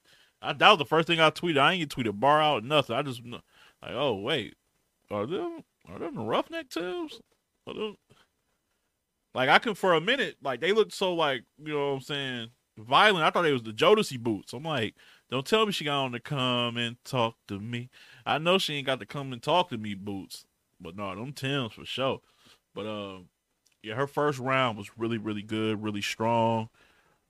I, 0.43 0.52
that 0.52 0.69
was 0.69 0.78
the 0.78 0.85
first 0.85 1.07
thing 1.09 1.21
I 1.21 1.31
tweeted. 1.31 1.59
I 1.59 1.75
ain't 1.75 1.95
tweeted 1.95 2.21
bar 2.21 2.40
out 2.40 2.64
nothing. 2.64 2.97
I 2.97 3.02
just 3.02 3.23
like, 3.25 3.93
oh 3.93 4.14
wait, 4.14 4.55
are 5.11 5.26
them 5.26 5.64
are 5.88 5.99
them 5.99 6.16
the 6.16 6.23
roughneck 6.23 6.69
tubes? 6.69 7.21
Like 9.35 9.49
I 9.49 9.59
can 9.59 9.75
for 9.75 9.95
a 9.95 10.00
minute, 10.00 10.37
like 10.43 10.61
they 10.61 10.73
looked 10.73 10.93
so 10.93 11.14
like 11.14 11.45
you 11.62 11.73
know 11.73 11.88
what 11.88 11.97
I'm 11.97 12.00
saying, 12.00 12.49
violent. 12.78 13.25
I 13.25 13.31
thought 13.31 13.47
it 13.47 13.52
was 13.52 13.62
the 13.62 13.73
Jodeci 13.73 14.19
boots. 14.19 14.52
I'm 14.52 14.62
like, 14.62 14.95
don't 15.31 15.47
tell 15.47 15.66
me 15.66 15.73
she 15.73 15.85
got 15.85 16.05
on 16.05 16.12
to 16.12 16.21
come 16.21 16.76
and 16.76 16.97
talk 17.05 17.37
to 17.49 17.59
me. 17.59 17.90
I 18.25 18.38
know 18.38 18.59
she 18.59 18.75
ain't 18.75 18.87
got 18.87 19.00
to 19.00 19.07
come 19.07 19.33
and 19.33 19.43
talk 19.43 19.71
to 19.71 19.78
me 19.78 19.95
boots, 19.95 20.47
but 20.81 20.97
no, 20.97 21.14
them 21.14 21.33
Tims 21.33 21.73
for 21.75 21.85
sure. 21.85 22.21
But 22.75 22.87
um, 22.87 23.28
yeah, 23.83 23.95
her 23.95 24.07
first 24.07 24.38
round 24.38 24.78
was 24.78 24.90
really, 24.97 25.19
really 25.19 25.43
good, 25.43 25.83
really 25.83 26.02
strong. 26.02 26.69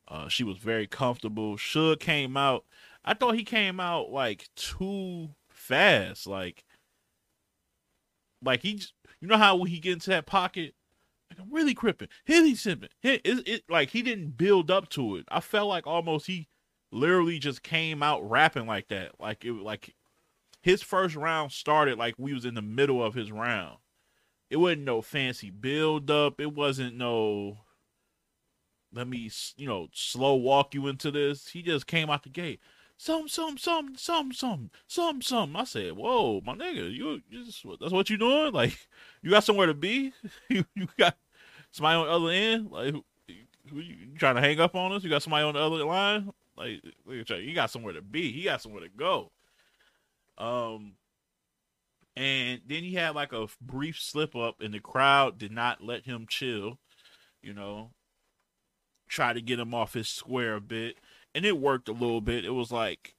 Uh, 0.08 0.28
she 0.28 0.44
was 0.44 0.58
very 0.58 0.86
comfortable. 0.86 1.56
Suge 1.56 2.00
came 2.00 2.36
out. 2.36 2.64
I 3.06 3.14
thought 3.14 3.36
he 3.36 3.44
came 3.44 3.78
out 3.78 4.10
like 4.10 4.48
too 4.56 5.30
fast. 5.48 6.26
Like, 6.26 6.64
like 8.42 8.62
he, 8.62 8.82
you 9.20 9.28
know 9.28 9.38
how 9.38 9.56
when 9.56 9.70
he 9.70 9.78
get 9.78 9.94
into 9.94 10.10
that 10.10 10.26
pocket, 10.26 10.74
like 11.30 11.40
I'm 11.40 11.52
really 11.52 11.74
cripping, 11.74 12.08
hitty 12.24 12.54
sipping. 12.54 12.88
Hit 13.00 13.20
it, 13.24 13.48
it 13.48 13.62
like 13.68 13.90
he 13.90 14.02
didn't 14.02 14.36
build 14.36 14.70
up 14.70 14.88
to 14.90 15.16
it. 15.16 15.24
I 15.28 15.40
felt 15.40 15.68
like 15.68 15.86
almost 15.86 16.26
he 16.26 16.48
literally 16.90 17.38
just 17.38 17.62
came 17.62 18.02
out 18.02 18.28
rapping 18.28 18.66
like 18.66 18.88
that. 18.88 19.12
Like 19.20 19.44
it, 19.44 19.52
like 19.52 19.94
his 20.62 20.82
first 20.82 21.14
round 21.14 21.52
started 21.52 21.98
like 21.98 22.14
we 22.18 22.34
was 22.34 22.44
in 22.44 22.54
the 22.54 22.62
middle 22.62 23.02
of 23.02 23.14
his 23.14 23.30
round. 23.30 23.78
It 24.50 24.56
wasn't 24.56 24.82
no 24.82 25.02
fancy 25.02 25.50
build 25.50 26.10
up. 26.10 26.40
It 26.40 26.54
wasn't 26.54 26.96
no 26.96 27.58
let 28.92 29.08
me 29.08 29.30
you 29.56 29.66
know 29.66 29.88
slow 29.92 30.34
walk 30.34 30.74
you 30.74 30.86
into 30.88 31.10
this. 31.10 31.48
He 31.48 31.62
just 31.62 31.86
came 31.86 32.10
out 32.10 32.22
the 32.22 32.30
gate. 32.30 32.60
Some, 32.98 33.28
some, 33.28 33.58
some, 33.58 33.94
some, 33.96 34.32
some, 34.32 34.70
some, 34.86 35.22
some. 35.22 35.56
I 35.56 35.64
said, 35.64 35.92
"Whoa, 35.92 36.40
my 36.44 36.54
nigga, 36.54 36.94
you, 36.94 37.20
you 37.28 37.44
just, 37.44 37.64
that's 37.78 37.92
what 37.92 38.08
you 38.08 38.16
doing? 38.16 38.52
Like, 38.52 38.78
you 39.22 39.30
got 39.30 39.44
somewhere 39.44 39.66
to 39.66 39.74
be? 39.74 40.12
you, 40.48 40.64
you 40.74 40.88
got 40.98 41.16
somebody 41.70 41.96
on 41.96 42.06
the 42.06 42.12
other 42.12 42.30
end? 42.30 42.70
Like, 42.70 42.94
who, 42.94 43.04
you, 43.80 43.82
you 43.82 44.18
trying 44.18 44.36
to 44.36 44.40
hang 44.40 44.60
up 44.60 44.74
on 44.74 44.92
us? 44.92 45.04
You 45.04 45.10
got 45.10 45.22
somebody 45.22 45.44
on 45.44 45.54
the 45.54 45.60
other 45.60 45.84
line? 45.84 46.32
Like, 46.56 46.82
look 47.04 47.18
at 47.18 47.30
you. 47.30 47.36
you 47.36 47.54
got 47.54 47.70
somewhere 47.70 47.92
to 47.92 48.02
be. 48.02 48.32
He 48.32 48.44
got 48.44 48.62
somewhere 48.62 48.82
to 48.82 48.88
go. 48.88 49.30
Um, 50.38 50.94
and 52.16 52.62
then 52.66 52.82
he 52.82 52.94
had 52.94 53.14
like 53.14 53.32
a 53.32 53.46
brief 53.60 54.00
slip 54.00 54.34
up, 54.34 54.60
and 54.60 54.72
the 54.72 54.80
crowd 54.80 55.38
did 55.38 55.52
not 55.52 55.84
let 55.84 56.06
him 56.06 56.26
chill. 56.28 56.78
You 57.42 57.52
know, 57.52 57.90
try 59.08 59.34
to 59.34 59.40
get 59.42 59.60
him 59.60 59.74
off 59.74 59.92
his 59.92 60.08
square 60.08 60.54
a 60.54 60.60
bit, 60.60 60.96
and 61.36 61.44
it 61.44 61.58
worked 61.58 61.90
a 61.90 61.92
little 61.92 62.22
bit. 62.22 62.46
It 62.46 62.54
was 62.54 62.72
like 62.72 63.14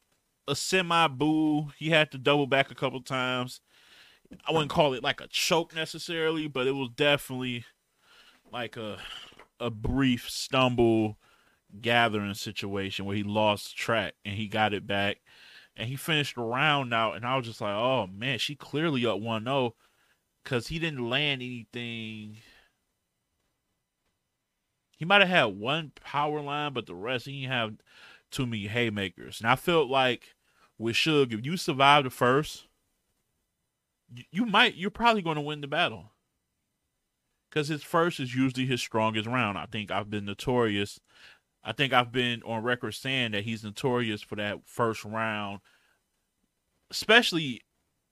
a 0.47 0.55
semi 0.55 1.07
boo. 1.07 1.71
He 1.77 1.91
had 1.91 2.11
to 2.11 2.17
double 2.17 2.47
back 2.47 2.71
a 2.71 2.75
couple 2.75 2.99
times. 3.01 3.61
I 4.45 4.51
wouldn't 4.51 4.71
call 4.71 4.93
it 4.93 5.03
like 5.03 5.21
a 5.21 5.27
choke 5.27 5.75
necessarily, 5.75 6.47
but 6.47 6.65
it 6.65 6.71
was 6.71 6.89
definitely 6.95 7.63
like 8.51 8.75
a 8.75 8.97
a 9.59 9.69
brief 9.69 10.29
stumble 10.29 11.19
gathering 11.79 12.33
situation 12.33 13.05
where 13.05 13.15
he 13.15 13.23
lost 13.23 13.77
track 13.77 14.15
and 14.25 14.35
he 14.35 14.47
got 14.47 14.73
it 14.73 14.87
back 14.87 15.17
and 15.75 15.87
he 15.87 15.95
finished 15.95 16.35
the 16.35 16.41
round 16.41 16.93
out 16.93 17.15
and 17.15 17.25
I 17.25 17.37
was 17.37 17.45
just 17.45 17.61
like, 17.61 17.75
"Oh 17.75 18.07
man, 18.07 18.39
she 18.39 18.55
clearly 18.55 19.05
up 19.05 19.19
1-0 19.19 19.73
cuz 20.43 20.67
he 20.67 20.79
didn't 20.79 21.07
land 21.07 21.43
anything 21.43 22.37
he 24.97 25.05
might 25.05 25.21
have 25.21 25.29
had 25.29 25.59
one 25.59 25.91
power 26.03 26.41
line, 26.41 26.73
but 26.73 26.87
the 26.87 26.95
rest 26.95 27.27
he 27.27 27.41
didn't 27.41 27.51
have 27.51 27.73
too 28.31 28.47
many 28.47 28.65
haymakers. 28.67 29.39
And 29.39 29.49
I 29.49 29.55
felt 29.55 29.89
like 29.89 30.35
with 30.77 30.95
Suge, 30.95 31.33
if 31.33 31.45
you 31.45 31.55
survive 31.55 32.03
the 32.03 32.09
first, 32.09 32.65
you, 34.11 34.23
you 34.31 34.45
might 34.45 34.75
you're 34.75 34.89
probably 34.89 35.21
going 35.21 35.35
to 35.35 35.41
win 35.41 35.61
the 35.61 35.67
battle. 35.67 36.11
Cause 37.51 37.69
his 37.69 37.83
first 37.83 38.19
is 38.19 38.35
usually 38.35 38.65
his 38.65 38.81
strongest 38.81 39.27
round. 39.27 39.57
I 39.57 39.67
think 39.67 39.89
I've 39.89 40.09
been 40.09 40.25
notorious. 40.25 40.99
I 41.63 41.71
think 41.71 41.93
I've 41.93 42.11
been 42.11 42.41
on 42.43 42.63
record 42.63 42.93
saying 42.93 43.31
that 43.31 43.43
he's 43.43 43.63
notorious 43.63 44.21
for 44.21 44.35
that 44.35 44.59
first 44.65 45.05
round, 45.05 45.59
especially 46.91 47.61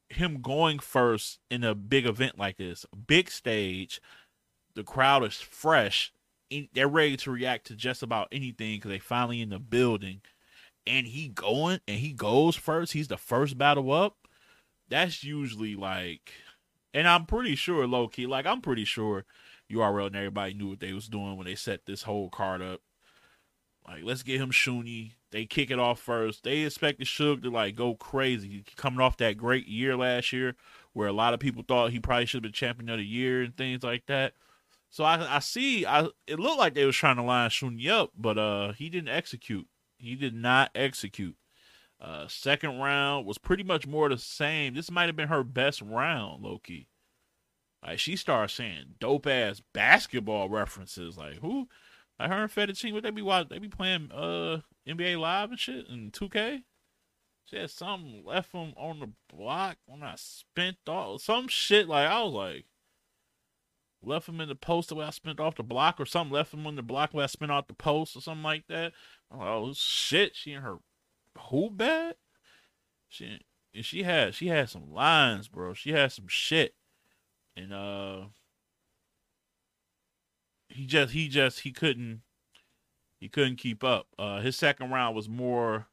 him 0.09 0.41
going 0.41 0.79
first 0.79 1.39
in 1.49 1.63
a 1.63 1.75
big 1.75 2.05
event 2.05 2.37
like 2.37 2.57
this, 2.57 2.85
big 3.07 3.29
stage. 3.29 4.01
The 4.75 4.83
crowd 4.83 5.23
is 5.23 5.35
fresh 5.35 6.11
they're 6.73 6.87
ready 6.87 7.17
to 7.17 7.31
react 7.31 7.67
to 7.67 7.75
just 7.75 8.03
about 8.03 8.27
anything 8.31 8.77
because 8.77 8.89
they 8.89 8.99
finally 8.99 9.41
in 9.41 9.49
the 9.49 9.59
building, 9.59 10.21
and 10.87 11.07
he 11.07 11.27
going 11.27 11.79
and 11.87 11.99
he 11.99 12.13
goes 12.13 12.55
first. 12.55 12.93
He's 12.93 13.07
the 13.07 13.17
first 13.17 13.57
battle 13.57 13.91
up. 13.91 14.27
That's 14.89 15.23
usually 15.23 15.75
like, 15.75 16.31
and 16.93 17.07
I'm 17.07 17.25
pretty 17.25 17.55
sure 17.55 17.87
low 17.87 18.07
key, 18.07 18.27
like 18.27 18.45
I'm 18.45 18.61
pretty 18.61 18.85
sure 18.85 19.25
URL 19.71 20.07
and 20.07 20.15
everybody 20.15 20.53
knew 20.53 20.69
what 20.69 20.79
they 20.79 20.93
was 20.93 21.07
doing 21.07 21.37
when 21.37 21.45
they 21.45 21.55
set 21.55 21.85
this 21.85 22.03
whole 22.03 22.29
card 22.29 22.61
up. 22.61 22.81
Like, 23.87 24.03
let's 24.03 24.23
get 24.23 24.41
him 24.41 24.51
Shuni. 24.51 25.11
They 25.31 25.45
kick 25.45 25.69
it 25.69 25.79
off 25.79 25.99
first. 25.99 26.43
They 26.43 26.59
expected 26.59 27.07
Suge 27.07 27.43
to 27.43 27.49
like 27.51 27.75
go 27.75 27.95
crazy, 27.95 28.63
coming 28.75 28.99
off 28.99 29.17
that 29.17 29.37
great 29.37 29.67
year 29.67 29.95
last 29.95 30.33
year, 30.33 30.55
where 30.93 31.07
a 31.07 31.13
lot 31.13 31.33
of 31.33 31.39
people 31.39 31.63
thought 31.67 31.91
he 31.91 31.99
probably 31.99 32.25
should 32.25 32.37
have 32.37 32.43
been 32.43 32.51
champion 32.51 32.89
of 32.89 32.97
the 32.97 33.05
year 33.05 33.43
and 33.43 33.55
things 33.55 33.83
like 33.83 34.05
that. 34.07 34.33
So 34.95 35.03
I 35.03 35.35
I 35.35 35.39
see 35.39 35.85
I 35.85 36.07
it 36.25 36.39
looked 36.39 36.57
like 36.57 36.73
they 36.73 36.85
was 36.85 36.95
trying 36.95 37.17
to 37.17 37.21
line 37.21 37.49
Shuni 37.49 37.89
up, 37.89 38.11
but 38.17 38.37
uh 38.37 38.71
he 38.71 38.89
didn't 38.89 39.09
execute. 39.09 39.67
He 39.97 40.15
did 40.15 40.33
not 40.33 40.71
execute. 40.73 41.35
Uh 41.99 42.29
second 42.29 42.79
round 42.79 43.25
was 43.25 43.37
pretty 43.37 43.63
much 43.63 43.85
more 43.85 44.07
the 44.07 44.17
same. 44.17 44.73
This 44.73 44.89
might 44.89 45.07
have 45.07 45.17
been 45.17 45.27
her 45.27 45.43
best 45.43 45.81
round, 45.81 46.43
Loki. 46.43 46.87
Like 47.85 47.99
she 47.99 48.15
started 48.15 48.53
saying 48.53 48.95
dope 49.01 49.27
ass 49.27 49.61
basketball 49.73 50.47
references. 50.47 51.17
Like 51.17 51.41
who? 51.41 51.67
Like 52.17 52.29
her 52.29 52.43
and 52.43 52.49
Fettuccine, 52.49 52.93
what 52.93 53.03
they 53.03 53.11
be 53.11 53.21
watching? 53.21 53.49
They 53.49 53.59
be 53.59 53.67
playing 53.67 54.13
uh 54.13 54.61
NBA 54.87 55.19
Live 55.19 55.49
and 55.49 55.59
shit 55.59 55.89
and 55.89 56.13
2K. 56.13 56.63
She 57.43 57.57
had 57.57 57.69
something 57.69 58.23
left 58.23 58.53
them 58.53 58.73
on 58.77 59.01
the 59.01 59.09
block 59.27 59.75
when 59.87 60.03
I 60.03 60.15
spent 60.15 60.77
all 60.87 61.19
some 61.19 61.49
shit. 61.49 61.89
Like 61.89 62.07
I 62.07 62.23
was 62.23 62.33
like, 62.33 62.65
left 64.05 64.29
him 64.29 64.39
in 64.41 64.50
the 64.50 64.55
post 64.55 64.89
the 64.89 64.95
way 64.95 65.05
I 65.05 65.09
spent 65.09 65.39
off 65.39 65.55
the 65.55 65.63
block 65.63 66.00
or 66.00 66.05
something, 66.05 66.33
left 66.33 66.53
him 66.53 66.67
on 66.67 66.75
the 66.75 66.83
block 66.83 67.13
where 67.13 67.24
I 67.24 67.27
spent 67.27 67.51
off 67.51 67.67
the 67.67 67.74
post 67.74 68.15
or 68.15 68.21
something 68.21 68.43
like 68.43 68.67
that. 68.67 68.93
Oh 69.31 69.74
shit, 69.74 70.35
she 70.35 70.53
in 70.53 70.62
her 70.62 70.77
hoop 71.38 71.77
bed? 71.77 72.15
She 73.07 73.39
and 73.74 73.85
she 73.85 74.03
had 74.03 74.35
she 74.35 74.47
had 74.47 74.69
some 74.69 74.93
lines, 74.93 75.47
bro. 75.47 75.74
She 75.74 75.91
had 75.91 76.12
some 76.12 76.27
shit. 76.27 76.75
And 77.55 77.74
uh 77.74 78.25
he 80.69 80.85
just 80.85 81.13
he 81.13 81.27
just 81.27 81.62
he 81.62 81.71
couldn't 81.71 82.21
he 83.19 83.29
couldn't 83.29 83.57
keep 83.57 83.83
up. 83.83 84.07
Uh 84.17 84.39
his 84.39 84.55
second 84.55 84.91
round 84.91 85.15
was 85.15 85.29
more 85.29 85.88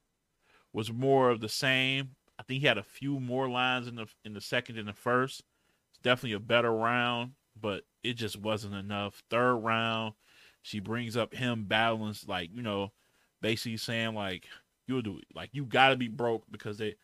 was 0.73 0.92
more 0.92 1.31
of 1.31 1.40
the 1.40 1.49
same. 1.49 2.16
I 2.38 2.42
think 2.42 2.61
he 2.61 2.66
had 2.66 2.78
a 2.78 2.83
few 2.83 3.21
more 3.21 3.49
lines 3.49 3.87
in 3.87 3.97
the 3.97 4.07
in 4.25 4.35
the 4.35 4.40
second 4.40 4.78
and 4.78 4.88
the 4.88 4.92
first. 4.92 5.42
It's 5.90 5.99
definitely 6.02 6.33
a 6.33 6.40
better 6.40 6.73
round 6.73 7.33
but 7.62 7.85
it 8.02 8.14
just 8.14 8.38
wasn't 8.38 8.75
enough. 8.75 9.23
Third 9.31 9.57
round, 9.57 10.14
she 10.61 10.81
brings 10.81 11.16
up 11.16 11.33
him 11.35 11.64
battling, 11.64 12.14
like 12.26 12.50
you 12.52 12.62
know, 12.62 12.92
basically 13.40 13.78
saying 13.78 14.14
like 14.14 14.47
you'll 14.87 15.02
do 15.02 15.21
like 15.35 15.50
you 15.52 15.64
gotta 15.64 15.97
be 15.97 16.09
broke 16.09 16.45
because 16.50 16.78
they 16.78 16.97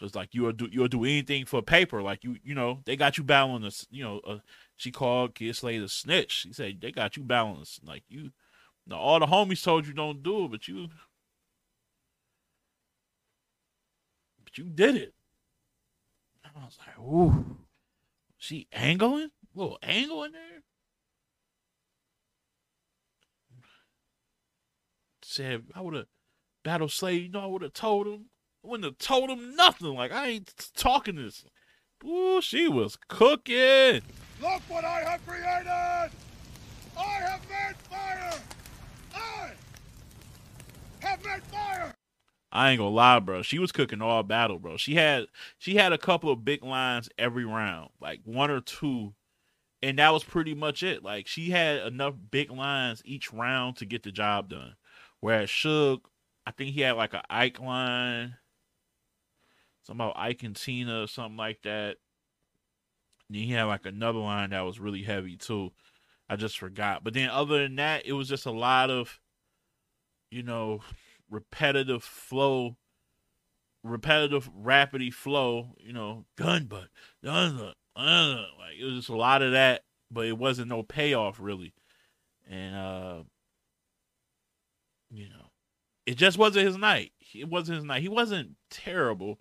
was 0.00 0.14
like 0.14 0.30
you'll 0.32 0.52
do 0.52 0.68
you'll 0.72 0.88
do 0.88 1.04
anything 1.04 1.44
for 1.44 1.62
paper. 1.62 2.02
Like 2.02 2.24
you 2.24 2.36
you 2.42 2.54
know 2.54 2.80
they 2.84 2.96
got 2.96 3.18
you 3.18 3.24
battling. 3.24 3.70
You 3.90 4.04
know, 4.04 4.20
uh, 4.26 4.38
she 4.76 4.90
called 4.90 5.34
Kid 5.34 5.54
Slade 5.54 5.82
a 5.82 5.88
snitch. 5.88 6.32
She 6.32 6.52
said 6.52 6.80
they 6.80 6.90
got 6.90 7.16
you 7.16 7.22
battling 7.22 7.64
like 7.84 8.04
you. 8.08 8.30
Now 8.86 8.96
all 8.96 9.20
the 9.20 9.26
homies 9.26 9.62
told 9.62 9.86
you 9.86 9.92
don't 9.92 10.22
do 10.22 10.46
it, 10.46 10.50
but 10.50 10.68
you 10.68 10.88
but 14.44 14.56
you 14.56 14.64
did 14.64 14.96
it. 14.96 15.14
I 16.44 16.64
was 16.64 16.78
like, 16.78 16.98
ooh, 16.98 17.58
she 18.38 18.66
angling 18.72 19.30
little 19.58 19.78
angle 19.82 20.24
in 20.24 20.32
there. 20.32 20.62
Said 25.22 25.64
I 25.74 25.80
would 25.82 25.94
have 25.94 26.06
battle 26.64 26.88
Slade. 26.88 27.22
You 27.22 27.28
know, 27.28 27.40
I 27.40 27.46
would 27.46 27.62
have 27.62 27.74
told 27.74 28.06
him. 28.06 28.26
I 28.64 28.68
wouldn't 28.68 28.84
have 28.84 28.98
told 28.98 29.30
him 29.30 29.54
nothing. 29.54 29.94
Like 29.94 30.12
I 30.12 30.28
ain't 30.28 30.70
talking 30.74 31.16
this. 31.16 31.44
Ooh, 32.04 32.40
she 32.40 32.68
was 32.68 32.96
cooking. 33.08 34.02
Look 34.40 34.62
what 34.68 34.84
I 34.84 35.00
have 35.00 35.26
created! 35.26 35.66
I 35.66 36.10
have 36.96 37.40
made 37.48 37.76
fire! 37.90 38.40
I 39.14 39.50
have 41.00 41.24
made 41.24 41.42
fire! 41.44 41.94
I 42.52 42.70
ain't 42.70 42.78
gonna 42.78 42.90
lie, 42.90 43.18
bro. 43.18 43.42
She 43.42 43.58
was 43.58 43.72
cooking 43.72 44.00
all 44.00 44.22
battle, 44.22 44.58
bro. 44.58 44.76
She 44.76 44.94
had 44.94 45.26
she 45.58 45.74
had 45.74 45.92
a 45.92 45.98
couple 45.98 46.30
of 46.30 46.44
big 46.44 46.62
lines 46.64 47.08
every 47.18 47.44
round, 47.44 47.90
like 48.00 48.20
one 48.24 48.50
or 48.50 48.60
two 48.60 49.14
and 49.82 49.98
that 49.98 50.12
was 50.12 50.24
pretty 50.24 50.54
much 50.54 50.82
it. 50.82 51.02
Like 51.02 51.26
she 51.26 51.50
had 51.50 51.86
enough 51.86 52.14
big 52.30 52.50
lines 52.50 53.02
each 53.04 53.32
round 53.32 53.76
to 53.76 53.86
get 53.86 54.02
the 54.02 54.12
job 54.12 54.50
done. 54.50 54.74
Whereas 55.20 55.50
Suge, 55.50 56.00
I 56.46 56.50
think 56.52 56.74
he 56.74 56.80
had 56.82 56.92
like 56.92 57.14
a 57.14 57.22
Ike 57.28 57.60
line, 57.60 58.36
something 59.82 60.04
about 60.04 60.18
Ike 60.18 60.42
and 60.42 60.56
Tina 60.56 61.02
or 61.02 61.06
something 61.06 61.36
like 61.36 61.62
that. 61.62 61.96
And 63.28 63.36
he 63.36 63.52
had 63.52 63.64
like 63.64 63.86
another 63.86 64.20
line 64.20 64.50
that 64.50 64.60
was 64.60 64.80
really 64.80 65.02
heavy 65.02 65.36
too. 65.36 65.72
I 66.28 66.36
just 66.36 66.58
forgot. 66.58 67.04
But 67.04 67.14
then 67.14 67.30
other 67.30 67.62
than 67.62 67.76
that, 67.76 68.06
it 68.06 68.12
was 68.12 68.28
just 68.28 68.46
a 68.46 68.50
lot 68.50 68.90
of 68.90 69.20
you 70.30 70.42
know, 70.42 70.80
repetitive 71.30 72.02
flow, 72.02 72.76
repetitive, 73.82 74.50
rapidy 74.52 75.12
flow, 75.12 75.74
you 75.78 75.92
know, 75.92 76.24
gun 76.36 76.66
butt, 76.66 76.88
gun 77.24 77.56
butt, 77.56 77.74
uh, 77.98 78.44
like 78.58 78.76
it 78.80 78.84
was 78.84 78.94
just 78.94 79.08
a 79.08 79.16
lot 79.16 79.42
of 79.42 79.52
that, 79.52 79.82
but 80.10 80.26
it 80.26 80.38
wasn't 80.38 80.68
no 80.68 80.82
payoff 80.82 81.38
really. 81.40 81.74
And 82.48 82.74
uh 82.74 83.22
you 85.10 85.28
know, 85.28 85.50
it 86.06 86.16
just 86.16 86.38
wasn't 86.38 86.66
his 86.66 86.76
night. 86.76 87.12
It 87.34 87.48
wasn't 87.48 87.76
his 87.76 87.84
night. 87.84 88.02
He 88.02 88.08
wasn't 88.08 88.56
terrible. 88.70 89.38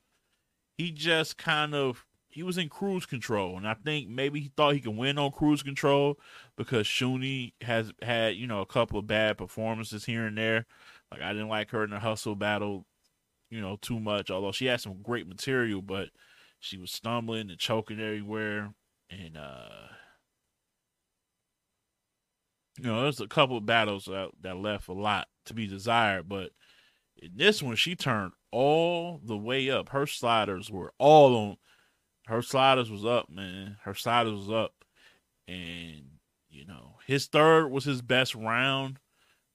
He 0.77 0.91
just 0.91 1.37
kind 1.37 1.75
of 1.75 2.05
he 2.29 2.43
was 2.43 2.57
in 2.57 2.69
cruise 2.69 3.05
control, 3.05 3.57
and 3.57 3.67
I 3.67 3.73
think 3.73 4.09
maybe 4.09 4.39
he 4.39 4.51
thought 4.55 4.75
he 4.75 4.79
could 4.79 4.95
win 4.95 5.17
on 5.17 5.31
cruise 5.31 5.63
control 5.63 6.19
because 6.55 6.85
Shuni 6.85 7.53
has 7.61 7.91
had 8.01 8.35
you 8.35 8.47
know 8.47 8.61
a 8.61 8.65
couple 8.65 8.99
of 8.99 9.07
bad 9.07 9.37
performances 9.37 10.05
here 10.05 10.25
and 10.25 10.37
there. 10.37 10.65
Like 11.11 11.21
I 11.21 11.33
didn't 11.33 11.49
like 11.49 11.71
her 11.71 11.83
in 11.83 11.89
the 11.89 11.99
hustle 11.99 12.35
battle, 12.35 12.85
you 13.49 13.61
know, 13.61 13.77
too 13.81 13.99
much. 13.99 14.29
Although 14.29 14.51
she 14.51 14.65
had 14.67 14.81
some 14.81 15.01
great 15.01 15.27
material, 15.27 15.81
but 15.81 16.09
she 16.59 16.77
was 16.77 16.91
stumbling 16.91 17.49
and 17.49 17.59
choking 17.59 17.99
everywhere, 17.99 18.73
and 19.09 19.37
uh 19.37 19.87
you 22.79 22.85
know, 22.85 23.01
there's 23.01 23.19
a 23.19 23.27
couple 23.27 23.57
of 23.57 23.65
battles 23.65 24.05
that, 24.05 24.29
that 24.41 24.57
left 24.57 24.87
a 24.87 24.93
lot 24.93 25.27
to 25.45 25.53
be 25.53 25.65
desired, 25.67 26.29
but 26.29 26.51
in 27.17 27.31
this 27.35 27.63
one, 27.63 27.75
she 27.75 27.95
turned 27.95 28.33
all 28.51 29.19
the 29.23 29.37
way 29.37 29.69
up. 29.69 29.89
Her 29.89 30.05
sliders 30.05 30.69
were 30.69 30.93
all 30.99 31.35
on. 31.35 31.57
Her 32.27 32.41
sliders 32.41 32.91
was 32.91 33.05
up, 33.05 33.29
man. 33.29 33.77
Her 33.83 33.93
sliders 33.93 34.33
was 34.33 34.51
up, 34.51 34.73
and 35.47 36.03
you 36.49 36.65
know 36.65 36.97
his 37.07 37.25
third 37.25 37.69
was 37.69 37.85
his 37.85 38.01
best 38.01 38.35
round. 38.35 38.99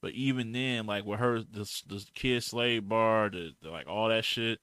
But 0.00 0.12
even 0.12 0.50
then, 0.50 0.86
like 0.86 1.04
with 1.04 1.20
her, 1.20 1.40
the 1.40 1.70
the 1.86 2.04
Kid 2.14 2.42
Slade 2.42 2.88
bar, 2.88 3.30
the, 3.30 3.52
the 3.62 3.70
like 3.70 3.86
all 3.86 4.08
that 4.08 4.24
shit, 4.24 4.58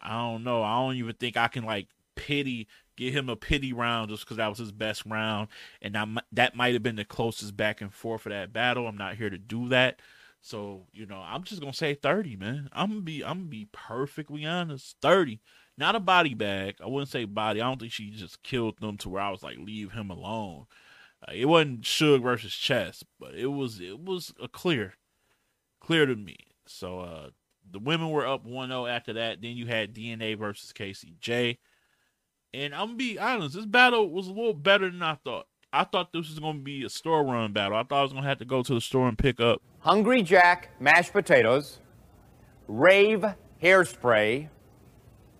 I 0.00 0.16
don't 0.18 0.44
know. 0.44 0.62
I 0.62 0.76
don't 0.76 0.96
even 0.96 1.14
think 1.14 1.36
I 1.36 1.48
can 1.48 1.64
like 1.64 1.88
pity 2.16 2.68
give 2.98 3.14
him 3.14 3.28
a 3.28 3.36
pity 3.36 3.72
round 3.72 4.10
just 4.10 4.24
because 4.24 4.38
that 4.38 4.48
was 4.48 4.58
his 4.58 4.72
best 4.72 5.06
round, 5.06 5.48
and 5.80 5.96
I, 5.96 6.06
that 6.32 6.56
might 6.56 6.74
have 6.74 6.82
been 6.82 6.96
the 6.96 7.04
closest 7.04 7.56
back 7.56 7.80
and 7.80 7.94
forth 7.94 8.22
for 8.22 8.28
that 8.30 8.52
battle. 8.52 8.88
I'm 8.88 8.96
not 8.96 9.14
here 9.14 9.30
to 9.30 9.38
do 9.38 9.68
that, 9.68 10.00
so 10.40 10.86
you 10.92 11.06
know 11.06 11.22
I'm 11.24 11.44
just 11.44 11.60
gonna 11.60 11.72
say 11.72 11.94
30, 11.94 12.36
man. 12.36 12.68
I'm 12.72 12.88
gonna 12.88 13.00
be 13.00 13.24
I'm 13.24 13.38
gonna 13.38 13.50
be 13.50 13.68
perfectly 13.72 14.44
honest, 14.44 14.96
30. 15.00 15.40
Not 15.78 15.94
a 15.94 16.00
body 16.00 16.34
bag. 16.34 16.74
I 16.82 16.88
wouldn't 16.88 17.08
say 17.08 17.24
body. 17.24 17.60
I 17.62 17.68
don't 17.68 17.78
think 17.78 17.92
she 17.92 18.10
just 18.10 18.42
killed 18.42 18.80
them 18.80 18.98
to 18.98 19.08
where 19.08 19.22
I 19.22 19.30
was 19.30 19.44
like 19.44 19.58
leave 19.58 19.92
him 19.92 20.10
alone. 20.10 20.66
Uh, 21.26 21.32
it 21.32 21.46
wasn't 21.46 21.82
Suge 21.82 22.22
versus 22.22 22.52
Chess, 22.52 23.04
but 23.20 23.34
it 23.34 23.46
was 23.46 23.80
it 23.80 24.00
was 24.00 24.34
a 24.42 24.48
clear, 24.48 24.94
clear 25.80 26.04
to 26.04 26.16
me. 26.16 26.36
So 26.66 27.00
uh 27.00 27.30
the 27.72 27.78
women 27.78 28.10
were 28.10 28.26
up 28.26 28.46
1-0 28.46 28.90
after 28.90 29.14
that. 29.14 29.40
Then 29.42 29.56
you 29.56 29.66
had 29.66 29.94
DNA 29.94 30.38
versus 30.38 30.72
KCJ. 30.72 31.58
And 32.54 32.74
I'm 32.74 32.86
gonna 32.88 32.96
be 32.96 33.18
honest, 33.18 33.54
this 33.54 33.66
battle 33.66 34.10
was 34.10 34.26
a 34.26 34.32
little 34.32 34.54
better 34.54 34.90
than 34.90 35.02
I 35.02 35.16
thought. 35.24 35.46
I 35.72 35.84
thought 35.84 36.12
this 36.12 36.30
was 36.30 36.38
gonna 36.38 36.60
be 36.60 36.84
a 36.84 36.88
store 36.88 37.24
run 37.24 37.52
battle. 37.52 37.76
I 37.76 37.82
thought 37.82 38.00
I 38.00 38.02
was 38.02 38.12
gonna 38.12 38.26
have 38.26 38.38
to 38.38 38.44
go 38.44 38.62
to 38.62 38.74
the 38.74 38.80
store 38.80 39.08
and 39.08 39.18
pick 39.18 39.38
up 39.40 39.60
Hungry 39.80 40.22
Jack 40.22 40.70
mashed 40.80 41.12
potatoes, 41.12 41.80
Rave 42.66 43.24
hairspray, 43.62 44.48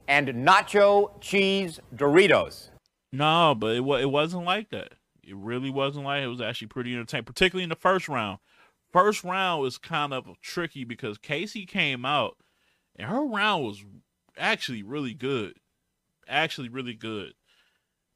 and 0.06 0.28
nacho 0.28 1.12
cheese 1.20 1.80
Doritos. 1.94 2.68
No, 3.10 3.54
but 3.54 3.76
it 3.76 3.82
it 3.82 4.10
wasn't 4.10 4.44
like 4.44 4.70
that. 4.70 4.92
It 5.22 5.36
really 5.36 5.70
wasn't 5.70 6.04
like 6.04 6.20
it. 6.20 6.24
it 6.24 6.28
was 6.28 6.40
actually 6.40 6.68
pretty 6.68 6.92
entertaining, 6.94 7.24
particularly 7.24 7.62
in 7.64 7.70
the 7.70 7.76
first 7.76 8.08
round. 8.08 8.38
First 8.92 9.24
round 9.24 9.62
was 9.62 9.78
kind 9.78 10.12
of 10.12 10.28
tricky 10.40 10.84
because 10.84 11.18
Casey 11.18 11.66
came 11.66 12.04
out 12.04 12.36
and 12.96 13.08
her 13.08 13.24
round 13.24 13.64
was 13.64 13.84
actually 14.36 14.82
really 14.82 15.14
good 15.14 15.54
actually 16.28 16.68
really 16.68 16.94
good. 16.94 17.34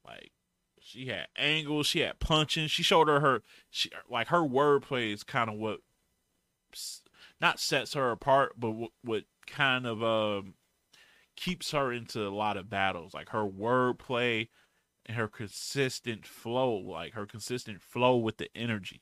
Like 0.05 0.31
she 0.79 1.07
had 1.07 1.27
angles, 1.35 1.87
she 1.87 1.99
had 1.99 2.19
punching. 2.19 2.67
She 2.67 2.83
showed 2.83 3.07
her 3.07 3.19
her 3.19 3.43
she 3.69 3.89
like 4.09 4.27
her 4.27 4.41
wordplay 4.41 5.13
is 5.13 5.23
kind 5.23 5.49
of 5.49 5.57
what 5.57 5.79
not 7.41 7.59
sets 7.59 7.93
her 7.93 8.11
apart, 8.11 8.53
but 8.57 8.71
what, 8.71 8.91
what 9.03 9.23
kind 9.47 9.85
of 9.85 10.03
um 10.03 10.53
keeps 11.35 11.71
her 11.71 11.91
into 11.91 12.25
a 12.27 12.29
lot 12.29 12.57
of 12.57 12.69
battles. 12.69 13.13
Like 13.13 13.29
her 13.29 13.45
wordplay 13.45 14.49
and 15.05 15.17
her 15.17 15.27
consistent 15.27 16.25
flow, 16.25 16.75
like 16.75 17.13
her 17.13 17.25
consistent 17.25 17.81
flow 17.81 18.15
with 18.17 18.37
the 18.37 18.49
energy. 18.55 19.01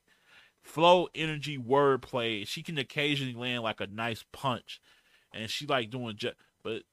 Flow, 0.64 1.08
energy, 1.16 1.58
wordplay. 1.58 2.48
She 2.48 2.64
can 2.64 2.78
occasionally 2.78 3.34
land 3.34 3.64
like 3.64 3.82
a 3.82 3.88
nice 3.88 4.24
punch, 4.32 4.80
and 5.34 5.50
she 5.50 5.66
like 5.66 5.90
doing 5.90 6.16
just. 6.16 6.36
But 6.64 6.84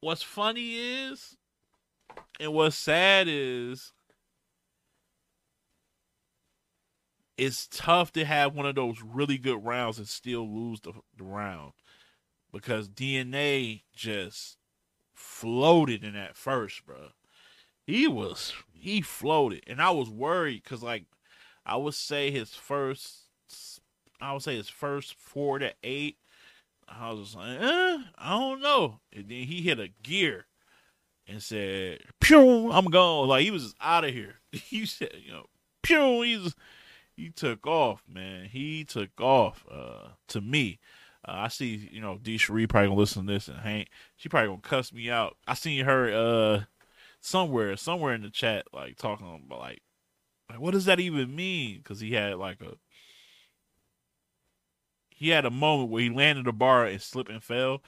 what's 0.00 0.22
funny 0.22 0.76
is, 0.76 1.36
and 2.38 2.52
what's 2.52 2.76
sad 2.76 3.26
is, 3.28 3.92
it's 7.36 7.68
tough 7.68 8.12
to 8.12 8.24
have 8.24 8.54
one 8.54 8.66
of 8.66 8.74
those 8.74 9.00
really 9.02 9.38
good 9.38 9.64
rounds 9.64 9.98
and 9.98 10.08
still 10.08 10.48
lose 10.48 10.80
the, 10.80 10.92
the 11.16 11.24
round 11.24 11.72
because 12.52 12.88
DNA 12.88 13.82
just 13.94 14.58
floated 15.14 16.04
in 16.04 16.14
that 16.14 16.36
first, 16.36 16.84
bro. 16.84 17.10
He 17.86 18.06
was 18.06 18.52
he 18.72 19.00
floated, 19.00 19.64
and 19.66 19.80
I 19.80 19.90
was 19.90 20.10
worried 20.10 20.62
because 20.62 20.82
like 20.82 21.04
I 21.68 21.76
would 21.76 21.94
say 21.94 22.30
his 22.30 22.54
first, 22.54 23.24
I 24.20 24.32
would 24.32 24.42
say 24.42 24.56
his 24.56 24.68
first 24.68 25.14
four 25.14 25.58
to 25.58 25.72
eight 25.82 26.16
I 26.88 27.12
was 27.12 27.34
like, 27.34 27.60
eh, 27.60 27.98
I 28.16 28.38
don't 28.38 28.60
know. 28.60 29.00
And 29.12 29.28
then 29.28 29.44
he 29.44 29.62
hit 29.62 29.78
a 29.78 29.88
gear 30.02 30.46
and 31.26 31.42
said, 31.42 32.00
"Pew, 32.20 32.72
I'm 32.72 32.86
gone." 32.86 33.28
Like 33.28 33.44
he 33.44 33.50
was 33.50 33.74
out 33.80 34.04
of 34.04 34.12
here. 34.12 34.36
He 34.52 34.86
said, 34.86 35.12
you 35.22 35.32
know, 35.32 35.46
"Pew." 35.82 36.22
He's 36.22 36.54
he 37.14 37.30
took 37.30 37.66
off, 37.66 38.02
man. 38.08 38.46
He 38.46 38.84
took 38.84 39.20
off. 39.20 39.66
Uh, 39.70 40.08
to 40.28 40.40
me, 40.40 40.78
uh, 41.26 41.32
I 41.32 41.48
see. 41.48 41.88
You 41.92 42.00
know, 42.00 42.18
D. 42.22 42.38
Cherie 42.38 42.66
probably 42.66 42.88
gonna 42.88 43.00
listen 43.00 43.26
to 43.26 43.32
this, 43.32 43.48
and 43.48 43.58
Hank, 43.58 43.88
she 44.16 44.28
probably 44.28 44.48
gonna 44.48 44.60
cuss 44.62 44.92
me 44.92 45.10
out. 45.10 45.36
I 45.46 45.54
seen 45.54 45.84
her 45.84 46.10
uh 46.12 46.64
somewhere, 47.20 47.76
somewhere 47.76 48.14
in 48.14 48.22
the 48.22 48.30
chat, 48.30 48.66
like 48.72 48.96
talking 48.96 49.42
about 49.46 49.58
like, 49.58 49.82
like 50.50 50.60
what 50.60 50.72
does 50.72 50.86
that 50.86 51.00
even 51.00 51.34
mean? 51.34 51.78
Because 51.78 52.00
he 52.00 52.12
had 52.12 52.36
like 52.36 52.60
a 52.60 52.74
he 55.08 55.30
had 55.30 55.44
a 55.44 55.50
moment 55.50 55.90
where 55.90 56.02
he 56.02 56.10
landed 56.10 56.46
a 56.46 56.52
bar 56.52 56.86
and 56.86 57.02
slipped 57.02 57.30
and 57.30 57.42
fell 57.42 57.82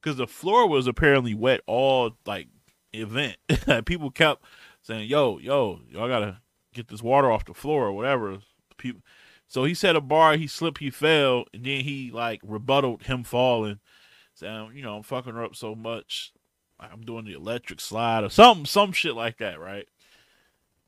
because 0.00 0.16
the 0.16 0.26
floor 0.26 0.68
was 0.68 0.86
apparently 0.86 1.34
wet 1.34 1.60
all 1.66 2.16
like 2.26 2.48
event. 2.92 3.36
People 3.86 4.10
kept 4.10 4.42
saying, 4.82 5.08
"Yo, 5.08 5.38
yo, 5.38 5.80
y'all 5.88 6.08
gotta 6.08 6.38
get 6.74 6.88
this 6.88 7.02
water 7.02 7.30
off 7.30 7.44
the 7.44 7.54
floor 7.54 7.86
or 7.86 7.92
whatever." 7.92 8.38
People, 8.78 9.02
so 9.46 9.64
he 9.64 9.74
set 9.74 9.96
a 9.96 10.00
bar, 10.00 10.36
he 10.36 10.46
slipped, 10.46 10.78
he 10.78 10.90
fell, 10.90 11.44
and 11.54 11.64
then 11.64 11.82
he 11.82 12.10
like 12.10 12.40
rebutted 12.42 13.04
him 13.04 13.22
falling, 13.22 13.78
saying, 14.34 14.72
"You 14.74 14.82
know, 14.82 14.96
I'm 14.96 15.02
fucking 15.02 15.34
her 15.34 15.44
up 15.44 15.54
so 15.54 15.74
much, 15.74 16.32
I'm 16.80 17.02
doing 17.02 17.24
the 17.24 17.34
electric 17.34 17.80
slide 17.80 18.24
or 18.24 18.30
something, 18.30 18.66
some 18.66 18.92
shit 18.92 19.14
like 19.14 19.38
that, 19.38 19.60
right?" 19.60 19.86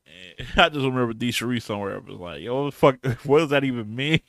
I 0.57 0.69
just 0.69 0.85
remember 0.85 1.13
D. 1.13 1.31
Cherie 1.31 1.59
somewhere 1.59 1.99
was 1.99 2.17
like, 2.17 2.41
"Yo, 2.41 2.71
fuck, 2.71 3.03
what 3.23 3.39
does 3.39 3.49
that 3.49 3.63
even 3.63 3.95
mean?" 3.95 4.21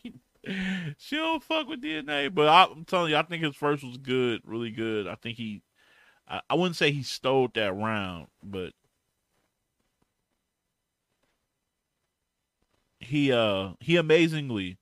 she 0.98 1.16
don't 1.16 1.42
fuck 1.42 1.68
with 1.68 1.82
DNA, 1.82 2.32
but 2.34 2.48
I, 2.48 2.64
am 2.64 2.84
telling 2.84 3.10
you, 3.10 3.16
I 3.16 3.22
think 3.22 3.42
his 3.42 3.56
first 3.56 3.84
was 3.84 3.96
good, 3.96 4.42
really 4.44 4.70
good. 4.70 5.06
I 5.06 5.16
think 5.16 5.36
he, 5.36 5.62
I, 6.28 6.40
I 6.48 6.54
wouldn't 6.54 6.76
say 6.76 6.92
he 6.92 7.02
stole 7.02 7.48
that 7.54 7.74
round, 7.74 8.28
but 8.42 8.72
he 13.00 13.32
uh 13.32 13.70
he 13.80 13.96
amazingly 13.96 14.78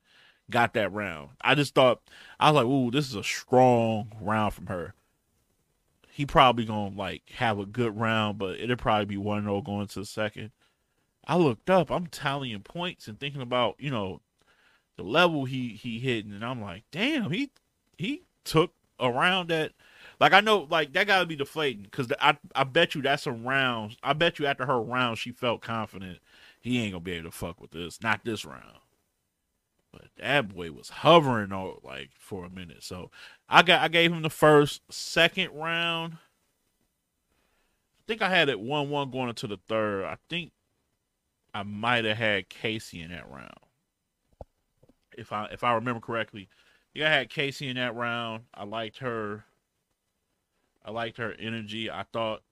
got 0.51 0.75
that 0.75 0.93
round. 0.93 1.31
I 1.41 1.55
just 1.55 1.75
thought 1.75 2.01
I 2.39 2.51
was 2.51 2.57
like, 2.57 2.67
ooh, 2.67 2.91
this 2.91 3.09
is 3.09 3.15
a 3.15 3.25
strong 3.25 4.13
round 4.21 4.55
from 4.55 4.67
her. 4.67 4.95
He 6.09 6.27
probably 6.27 6.65
gonna 6.65 6.95
like 6.97 7.23
have 7.37 7.59
a 7.59 7.67
good 7.67 7.99
round, 7.99 8.39
but 8.39 8.61
it'll 8.61 8.77
probably 8.77 9.07
be 9.07 9.17
one 9.17 9.43
0 9.45 9.63
going 9.63 9.87
to 9.89 10.01
the 10.01 10.07
second. 10.07 10.53
I 11.27 11.37
looked 11.37 11.71
up, 11.71 11.91
I'm 11.91 12.07
tallying 12.07 12.61
points 12.63 13.09
and 13.09 13.19
thinking 13.19 13.41
about, 13.41 13.77
you 13.79 13.91
know, 13.91 14.21
the 14.97 15.03
level 15.03 15.45
he 15.45 15.71
he 15.71 15.99
hit, 15.99 16.25
and 16.25 16.45
I'm 16.45 16.61
like, 16.61 16.85
damn, 16.91 17.31
he 17.31 17.51
he 17.97 18.23
took 18.45 18.73
around 19.01 19.49
that. 19.49 19.73
Like 20.21 20.33
I 20.33 20.41
know, 20.41 20.67
like 20.71 20.93
that 20.93 21.07
got 21.07 21.21
to 21.21 21.27
be 21.27 21.37
deflating 21.37 21.83
because 21.83 22.13
I 22.21 22.37
I 22.55 22.65
bet 22.65 22.95
you 22.95 23.03
that's 23.03 23.27
a 23.27 23.33
round. 23.33 23.97
I 24.03 24.13
bet 24.13 24.39
you 24.39 24.47
after 24.47 24.67
her 24.67 24.81
round, 24.81 25.19
she 25.19 25.33
felt 25.33 25.63
confident 25.63 26.19
he 26.61 26.81
ain't 26.81 26.93
gonna 26.93 27.01
be 27.01 27.13
able 27.13 27.31
to 27.31 27.37
fuck 27.37 27.61
with 27.61 27.73
this. 27.73 28.03
Not 28.03 28.25
this 28.25 28.45
round. 28.45 28.79
But 29.93 30.09
that 30.17 30.55
boy 30.55 30.73
was 30.73 30.89
hovering 30.89 31.53
on 31.53 31.79
like 31.83 32.11
for 32.19 32.45
a 32.45 32.51
minute. 32.51 32.83
So 32.83 33.11
I 33.49 33.63
got 33.63 33.83
I 33.83 33.89
gave 33.89 34.13
him 34.13 34.23
the 34.23 34.31
first, 34.31 34.81
second 34.91 35.51
round. 35.53 36.15
I 36.15 38.03
think 38.07 38.23
I 38.23 38.29
had 38.29 38.49
it 38.49 38.61
one 38.61 38.91
one 38.91 39.11
going 39.11 39.29
into 39.29 39.47
the 39.47 39.59
third. 39.69 40.05
I 40.05 40.19
think 40.29 40.53
I 41.55 41.63
might 41.63 42.05
have 42.05 42.19
had 42.19 42.51
Casey 42.51 43.01
in 43.01 43.11
that 43.11 43.31
round 43.31 43.59
If 45.17 45.33
I 45.33 45.47
if 45.47 45.65
I 45.65 45.73
remember 45.75 46.01
correctly, 46.01 46.49
yeah, 46.93 47.07
I 47.09 47.13
had 47.15 47.31
Casey 47.31 47.69
in 47.69 47.77
that 47.77 47.95
round. 47.95 48.45
I 48.55 48.65
liked 48.65 48.99
her. 48.99 49.45
I 50.85 50.91
liked 50.91 51.17
her 51.19 51.33
energy. 51.33 51.91
I 51.91 52.05
thought 52.05 52.43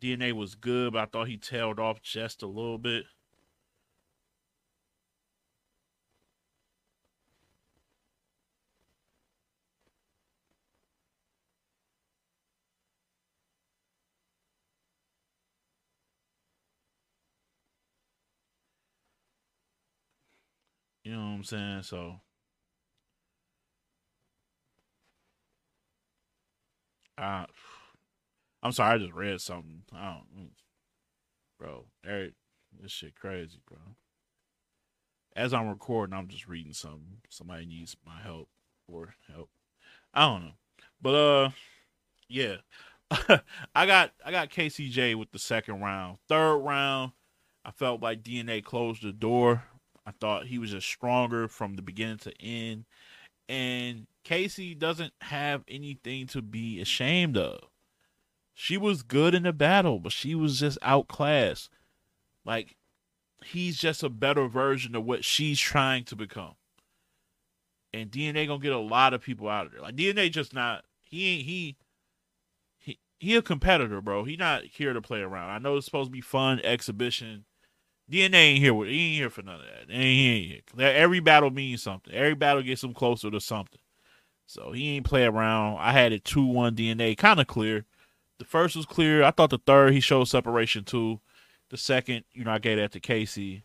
DNA 0.00 0.32
was 0.32 0.54
good, 0.54 0.94
but 0.94 1.02
I 1.02 1.06
thought 1.06 1.28
he 1.28 1.36
tailed 1.36 1.78
off 1.78 2.02
just 2.02 2.42
a 2.42 2.46
little 2.46 2.78
bit. 2.78 3.04
I'm 21.42 21.46
saying? 21.46 21.82
So 21.82 22.20
uh 27.18 27.46
I'm 28.62 28.70
sorry, 28.70 28.94
I 28.94 28.98
just 28.98 29.12
read 29.12 29.40
something. 29.40 29.82
I 29.92 30.14
don't 30.14 30.50
bro, 31.58 31.86
Eric, 32.06 32.34
this 32.80 32.92
shit 32.92 33.16
crazy, 33.16 33.58
bro. 33.66 33.78
As 35.34 35.52
I'm 35.52 35.68
recording, 35.68 36.14
I'm 36.14 36.28
just 36.28 36.46
reading 36.46 36.74
something. 36.74 37.18
Somebody 37.28 37.66
needs 37.66 37.96
my 38.06 38.20
help 38.22 38.48
or 38.86 39.14
help. 39.32 39.50
I 40.14 40.26
don't 40.26 40.44
know. 40.44 40.52
But 41.00 41.14
uh 41.14 41.50
yeah. 42.28 42.56
I 43.74 43.86
got 43.86 44.12
I 44.24 44.30
got 44.30 44.50
KCJ 44.50 45.16
with 45.16 45.32
the 45.32 45.40
second 45.40 45.80
round. 45.80 46.18
Third 46.28 46.58
round, 46.58 47.12
I 47.64 47.72
felt 47.72 48.00
like 48.00 48.22
DNA 48.22 48.62
closed 48.62 49.02
the 49.02 49.12
door 49.12 49.64
I 50.04 50.10
thought 50.10 50.46
he 50.46 50.58
was 50.58 50.70
just 50.70 50.86
stronger 50.86 51.48
from 51.48 51.74
the 51.74 51.82
beginning 51.82 52.18
to 52.18 52.32
end. 52.40 52.84
And 53.48 54.06
Casey 54.24 54.74
doesn't 54.74 55.12
have 55.22 55.64
anything 55.68 56.26
to 56.28 56.42
be 56.42 56.80
ashamed 56.80 57.36
of. 57.36 57.60
She 58.54 58.76
was 58.76 59.02
good 59.02 59.34
in 59.34 59.44
the 59.44 59.52
battle, 59.52 59.98
but 59.98 60.12
she 60.12 60.34
was 60.34 60.60
just 60.60 60.78
outclassed. 60.82 61.70
Like 62.44 62.76
he's 63.44 63.78
just 63.78 64.02
a 64.02 64.08
better 64.08 64.46
version 64.46 64.94
of 64.94 65.04
what 65.04 65.24
she's 65.24 65.58
trying 65.58 66.04
to 66.04 66.16
become. 66.16 66.54
And 67.92 68.10
DNA 68.10 68.46
gonna 68.46 68.62
get 68.62 68.72
a 68.72 68.78
lot 68.78 69.14
of 69.14 69.22
people 69.22 69.48
out 69.48 69.66
of 69.66 69.72
there. 69.72 69.80
Like 69.80 69.96
DNA 69.96 70.30
just 70.30 70.54
not 70.54 70.84
he 71.02 71.28
ain't 71.34 71.46
he 71.46 71.76
he 72.78 72.98
he 73.18 73.36
a 73.36 73.42
competitor, 73.42 74.00
bro. 74.00 74.24
He 74.24 74.36
not 74.36 74.64
here 74.64 74.92
to 74.92 75.00
play 75.00 75.20
around. 75.20 75.50
I 75.50 75.58
know 75.58 75.76
it's 75.76 75.86
supposed 75.86 76.08
to 76.08 76.12
be 76.12 76.20
fun 76.20 76.60
exhibition 76.60 77.44
DNA 78.12 78.34
ain't 78.34 78.58
here 78.58 78.74
with 78.74 78.88
he 78.88 79.06
ain't 79.06 79.16
here 79.16 79.30
for 79.30 79.42
none 79.42 79.60
of 79.60 79.62
that. 79.62 79.94
He 79.94 80.28
ain't 80.28 80.64
here. 80.76 80.86
Every 80.86 81.20
battle 81.20 81.50
means 81.50 81.82
something. 81.82 82.12
Every 82.12 82.34
battle 82.34 82.62
gets 82.62 82.84
him 82.84 82.92
closer 82.92 83.30
to 83.30 83.40
something. 83.40 83.78
So 84.46 84.72
he 84.72 84.96
ain't 84.96 85.06
play 85.06 85.24
around. 85.24 85.78
I 85.78 85.92
had 85.92 86.12
it 86.12 86.24
two 86.24 86.44
one 86.44 86.76
DNA, 86.76 87.16
kind 87.16 87.40
of 87.40 87.46
clear. 87.46 87.86
The 88.38 88.44
first 88.44 88.76
was 88.76 88.84
clear. 88.84 89.22
I 89.22 89.30
thought 89.30 89.50
the 89.50 89.58
third 89.58 89.94
he 89.94 90.00
showed 90.00 90.24
separation 90.24 90.84
too. 90.84 91.20
The 91.70 91.78
second, 91.78 92.24
you 92.32 92.44
know, 92.44 92.50
I 92.50 92.58
gave 92.58 92.76
that 92.76 92.92
to 92.92 93.00
Casey. 93.00 93.64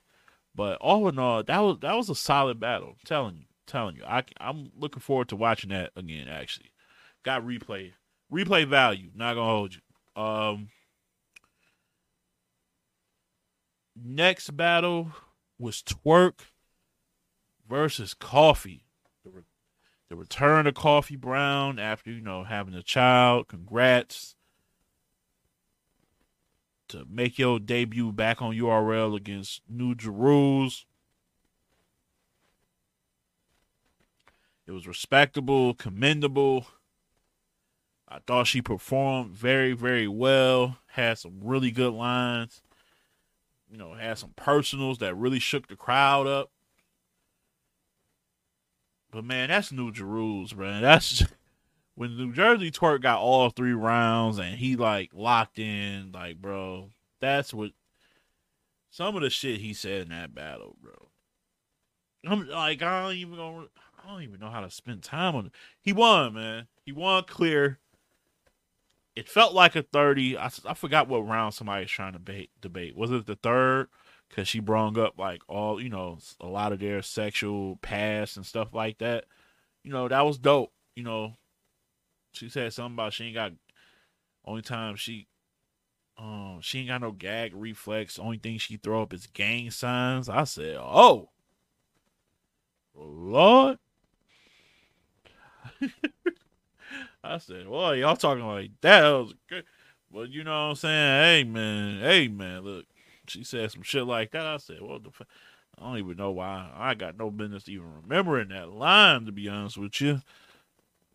But 0.56 0.78
all 0.80 1.08
in 1.10 1.20
all, 1.20 1.44
that 1.44 1.60
was 1.60 1.80
that 1.82 1.96
was 1.96 2.10
a 2.10 2.16
solid 2.16 2.60
battle. 2.60 2.90
I'm 2.90 3.06
telling 3.06 3.36
you, 3.36 3.42
I'm 3.42 3.68
telling 3.68 3.96
you, 3.98 4.04
I 4.06 4.24
I'm 4.40 4.72
looking 4.78 5.02
forward 5.02 5.28
to 5.30 5.36
watching 5.36 5.72
that 5.72 5.92
again. 5.96 6.30
Actually, 6.30 6.72
got 7.24 7.46
replay, 7.46 7.92
replay 8.32 8.66
value. 8.66 9.10
Not 9.14 9.36
gonna 9.36 9.46
hold 9.46 9.76
you. 9.76 10.22
Um, 10.22 10.70
Next 14.04 14.56
battle 14.56 15.12
was 15.58 15.82
Twork 15.82 16.52
versus 17.68 18.14
Coffee. 18.14 18.84
The, 19.24 19.32
re- 19.32 19.42
the 20.10 20.16
return 20.16 20.68
of 20.68 20.76
Coffee 20.76 21.16
Brown 21.16 21.80
after, 21.80 22.12
you 22.12 22.22
know, 22.22 22.44
having 22.44 22.74
a 22.74 22.84
child. 22.84 23.48
Congrats. 23.48 24.36
To 26.90 27.06
make 27.10 27.38
your 27.38 27.60
debut 27.60 28.12
back 28.14 28.42
on 28.42 28.54
URL 28.54 29.16
against 29.16 29.62
New 29.68 29.94
Jerusalem. 29.94 30.86
It 34.66 34.72
was 34.72 34.88
respectable, 34.88 35.74
commendable. 35.74 36.68
I 38.08 38.20
thought 38.20 38.48
she 38.48 38.62
performed 38.62 39.32
very, 39.32 39.74
very 39.74 40.08
well. 40.08 40.78
Had 40.88 41.18
some 41.18 41.40
really 41.42 41.72
good 41.72 41.94
lines 41.94 42.62
you 43.70 43.78
know, 43.78 43.94
had 43.94 44.18
some 44.18 44.34
personals 44.36 45.00
that 45.00 45.16
really 45.16 45.40
shook 45.40 45.68
the 45.68 45.76
crowd 45.76 46.28
up. 46.28 46.52
But 49.12 49.26
man, 49.26 49.50
that's 49.50 49.72
New 49.72 49.92
Jerusalem, 49.92 50.62
man. 50.62 50.82
That's 50.82 51.24
when 51.96 52.18
New 52.18 52.34
Jersey 52.34 52.72
Twork 52.72 53.02
got 53.02 53.20
all 53.20 53.50
three 53.50 53.74
rounds 53.74 54.38
and 54.38 54.56
he 54.56 54.76
like 54.76 55.12
locked 55.14 55.60
in, 55.60 56.12
like, 56.14 56.42
bro, 56.42 56.90
that's 57.20 57.54
what 57.54 57.72
some 58.90 59.16
of 59.16 59.22
the 59.22 59.30
shit 59.30 59.60
he 59.60 59.74
said 59.74 60.04
in 60.04 60.10
that 60.10 60.34
battle, 60.34 60.76
bro. 60.82 61.10
I'm 62.26 62.48
like, 62.48 62.82
I 62.82 63.04
don't 63.04 63.16
even 63.16 63.38
know, 63.38 63.68
I 64.04 64.10
don't 64.10 64.24
even 64.24 64.40
know 64.40 64.50
how 64.50 64.62
to 64.62 64.70
spend 64.70 65.04
time 65.04 65.36
on 65.36 65.48
it. 65.48 65.52
He 65.82 65.94
won, 65.94 66.34
man. 66.34 66.68
He 66.86 66.92
won 66.92 67.24
clear 67.24 67.80
it 69.18 69.28
felt 69.28 69.56
like 69.56 69.76
a 69.76 69.82
30. 69.82 70.38
I, 70.38 70.52
I 70.68 70.76
forgot 70.76 71.08
what 71.08 71.28
round 71.28 71.56
somebody's 71.56 71.90
trying 71.90 72.14
to 72.14 72.20
debate. 72.20 72.52
debate. 72.62 72.96
Was 72.96 73.10
it 73.10 73.26
the 73.26 73.36
third? 73.36 73.88
Because 74.30 74.48
she 74.48 74.60
brung 74.60 75.00
up 75.00 75.16
like 75.18 75.42
all, 75.48 75.82
you 75.82 75.90
know, 75.90 76.20
a 76.40 76.46
lot 76.46 76.72
of 76.72 76.80
their 76.80 77.02
sexual 77.02 77.78
past 77.78 78.38
and 78.38 78.46
stuff 78.46 78.76
like 78.76 79.00
that. 79.00 79.26
You 79.84 79.92
know, 79.92 80.08
that 80.08 80.24
was 80.24 80.38
dope. 80.38 80.72
You 80.96 81.02
know, 81.02 81.34
she 82.32 82.48
said 82.48 82.72
something 82.74 82.94
about 82.94 83.14
she 83.14 83.26
ain't 83.26 83.34
got, 83.34 83.54
only 84.46 84.62
time 84.62 84.96
she, 84.96 85.26
um, 86.20 86.60
she 86.62 86.82
ain't 86.82 86.90
got 86.90 87.02
no 87.02 87.12
gag 87.12 87.54
reflex. 87.56 88.20
Only 88.20 88.38
thing 88.38 88.60
she 88.60 88.78
throw 88.78 89.02
up 89.02 89.14
is 89.16 89.26
gang 89.26 89.72
signs. 89.72 90.30
I 90.30 90.44
said, 90.44 90.76
oh, 90.76 91.30
Lord. 92.94 93.80
I 97.28 97.38
said, 97.40 97.68
well, 97.68 97.96
y'all 97.96 98.16
talking 98.16 98.46
like 98.46 98.72
that. 98.82 99.02
that 99.02 99.10
was 99.10 99.34
good. 99.50 99.64
But 100.12 100.30
you 100.30 100.44
know 100.44 100.52
what 100.52 100.70
I'm 100.70 100.76
saying? 100.76 101.24
Hey, 101.24 101.44
man. 101.44 102.00
Hey, 102.00 102.28
man. 102.28 102.62
Look, 102.62 102.86
she 103.28 103.44
said 103.44 103.72
some 103.72 103.84
shit 103.84 104.06
like 104.06 104.32
that. 104.32 104.46
I 104.46 104.58
said, 104.58 104.82
well, 104.82 105.00
the 105.00 105.10
f- 105.10 105.28
I 105.78 105.84
don't 105.84 105.98
even 105.98 106.18
know 106.18 106.32
why. 106.32 106.70
I 106.76 106.96
got 106.96 107.18
no 107.18 107.30
business 107.30 107.70
even 107.70 108.02
remembering 108.02 108.50
that 108.50 108.72
line, 108.72 109.26
to 109.26 109.32
be 109.32 109.48
honest 109.48 109.78
with 109.78 110.00
you. 110.02 110.22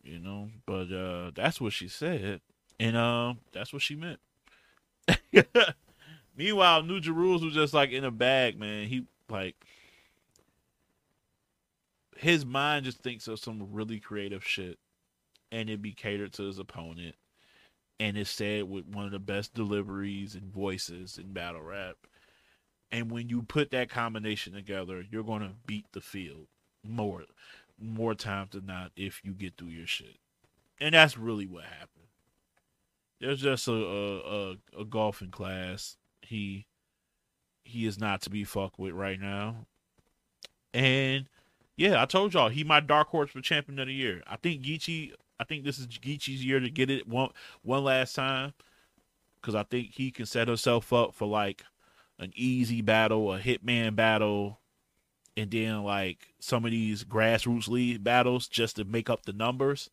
You 0.03 0.19
know, 0.19 0.49
but 0.65 0.91
uh 0.91 1.31
that's 1.33 1.61
what 1.61 1.73
she 1.73 1.87
said. 1.87 2.41
And 2.79 2.97
uh, 2.97 3.35
that's 3.51 3.71
what 3.71 3.81
she 3.81 3.95
meant. 3.95 4.19
Meanwhile, 6.37 6.83
New 6.83 6.99
Jerusalem 6.99 7.45
was 7.45 7.53
just 7.53 7.73
like 7.73 7.91
in 7.91 8.03
a 8.03 8.11
bag, 8.11 8.59
man. 8.59 8.87
He 8.87 9.05
like 9.29 9.55
his 12.17 12.45
mind 12.45 12.85
just 12.85 12.99
thinks 12.99 13.27
of 13.27 13.39
some 13.39 13.69
really 13.71 13.99
creative 13.99 14.45
shit 14.45 14.77
and 15.53 15.69
it 15.69 15.81
be 15.81 15.93
catered 15.93 16.33
to 16.33 16.43
his 16.43 16.59
opponent 16.59 17.15
and 17.99 18.17
it's 18.17 18.29
said 18.29 18.69
with 18.69 18.85
one 18.87 19.05
of 19.05 19.11
the 19.11 19.19
best 19.19 19.53
deliveries 19.53 20.35
and 20.35 20.51
voices 20.51 21.17
in 21.17 21.31
battle 21.31 21.61
rap. 21.61 21.95
And 22.91 23.09
when 23.09 23.29
you 23.29 23.43
put 23.43 23.71
that 23.71 23.89
combination 23.89 24.53
together, 24.53 25.05
you're 25.09 25.23
gonna 25.23 25.53
beat 25.65 25.85
the 25.93 26.01
field 26.01 26.47
more 26.83 27.23
more 27.79 28.13
times 28.13 28.51
than 28.51 28.65
not 28.65 28.91
if 28.95 29.21
you 29.23 29.31
get 29.31 29.55
through 29.57 29.69
your 29.69 29.87
shit. 29.87 30.17
And 30.79 30.93
that's 30.93 31.17
really 31.17 31.47
what 31.47 31.63
happened. 31.63 32.07
There's 33.21 33.41
just 33.41 33.67
a 33.67 33.73
a, 33.73 34.17
a, 34.19 34.57
a 34.81 34.85
golfing 34.85 35.31
class. 35.31 35.97
He 36.21 36.65
he 37.63 37.85
is 37.85 37.99
not 37.99 38.21
to 38.23 38.29
be 38.29 38.43
fucked 38.43 38.79
with 38.79 38.93
right 38.93 39.19
now. 39.19 39.65
And 40.73 41.29
yeah, 41.77 42.01
I 42.01 42.05
told 42.05 42.33
y'all 42.33 42.49
he 42.49 42.63
my 42.63 42.79
dark 42.79 43.07
horse 43.07 43.31
for 43.31 43.41
champion 43.41 43.79
of 43.79 43.87
the 43.87 43.93
year. 43.93 44.23
I 44.27 44.35
think 44.35 44.61
Geechi 44.61 45.13
I 45.43 45.45
think 45.45 45.65
this 45.65 45.77
is 45.77 45.87
Geechi's 45.87 46.45
year 46.45 46.61
to 46.61 46.69
get 46.69 46.89
it 46.89 47.05
one 47.05 47.31
one 47.63 47.83
last 47.83 48.15
time 48.15 48.53
because 49.41 49.55
I 49.55 49.63
think 49.63 49.89
he 49.91 50.09
can 50.09 50.25
set 50.25 50.47
himself 50.47 50.93
up 50.93 51.13
for 51.13 51.27
like 51.27 51.65
an 52.17 52.31
easy 52.33 52.81
battle, 52.81 53.33
a 53.33 53.39
hitman 53.39 53.93
battle, 53.93 54.61
and 55.35 55.51
then 55.51 55.83
like 55.83 56.33
some 56.39 56.63
of 56.63 56.71
these 56.71 57.03
grassroots 57.03 57.67
league 57.67 58.05
battles 58.05 58.47
just 58.47 58.77
to 58.77 58.85
make 58.85 59.09
up 59.09 59.25
the 59.25 59.33
numbers. 59.33 59.89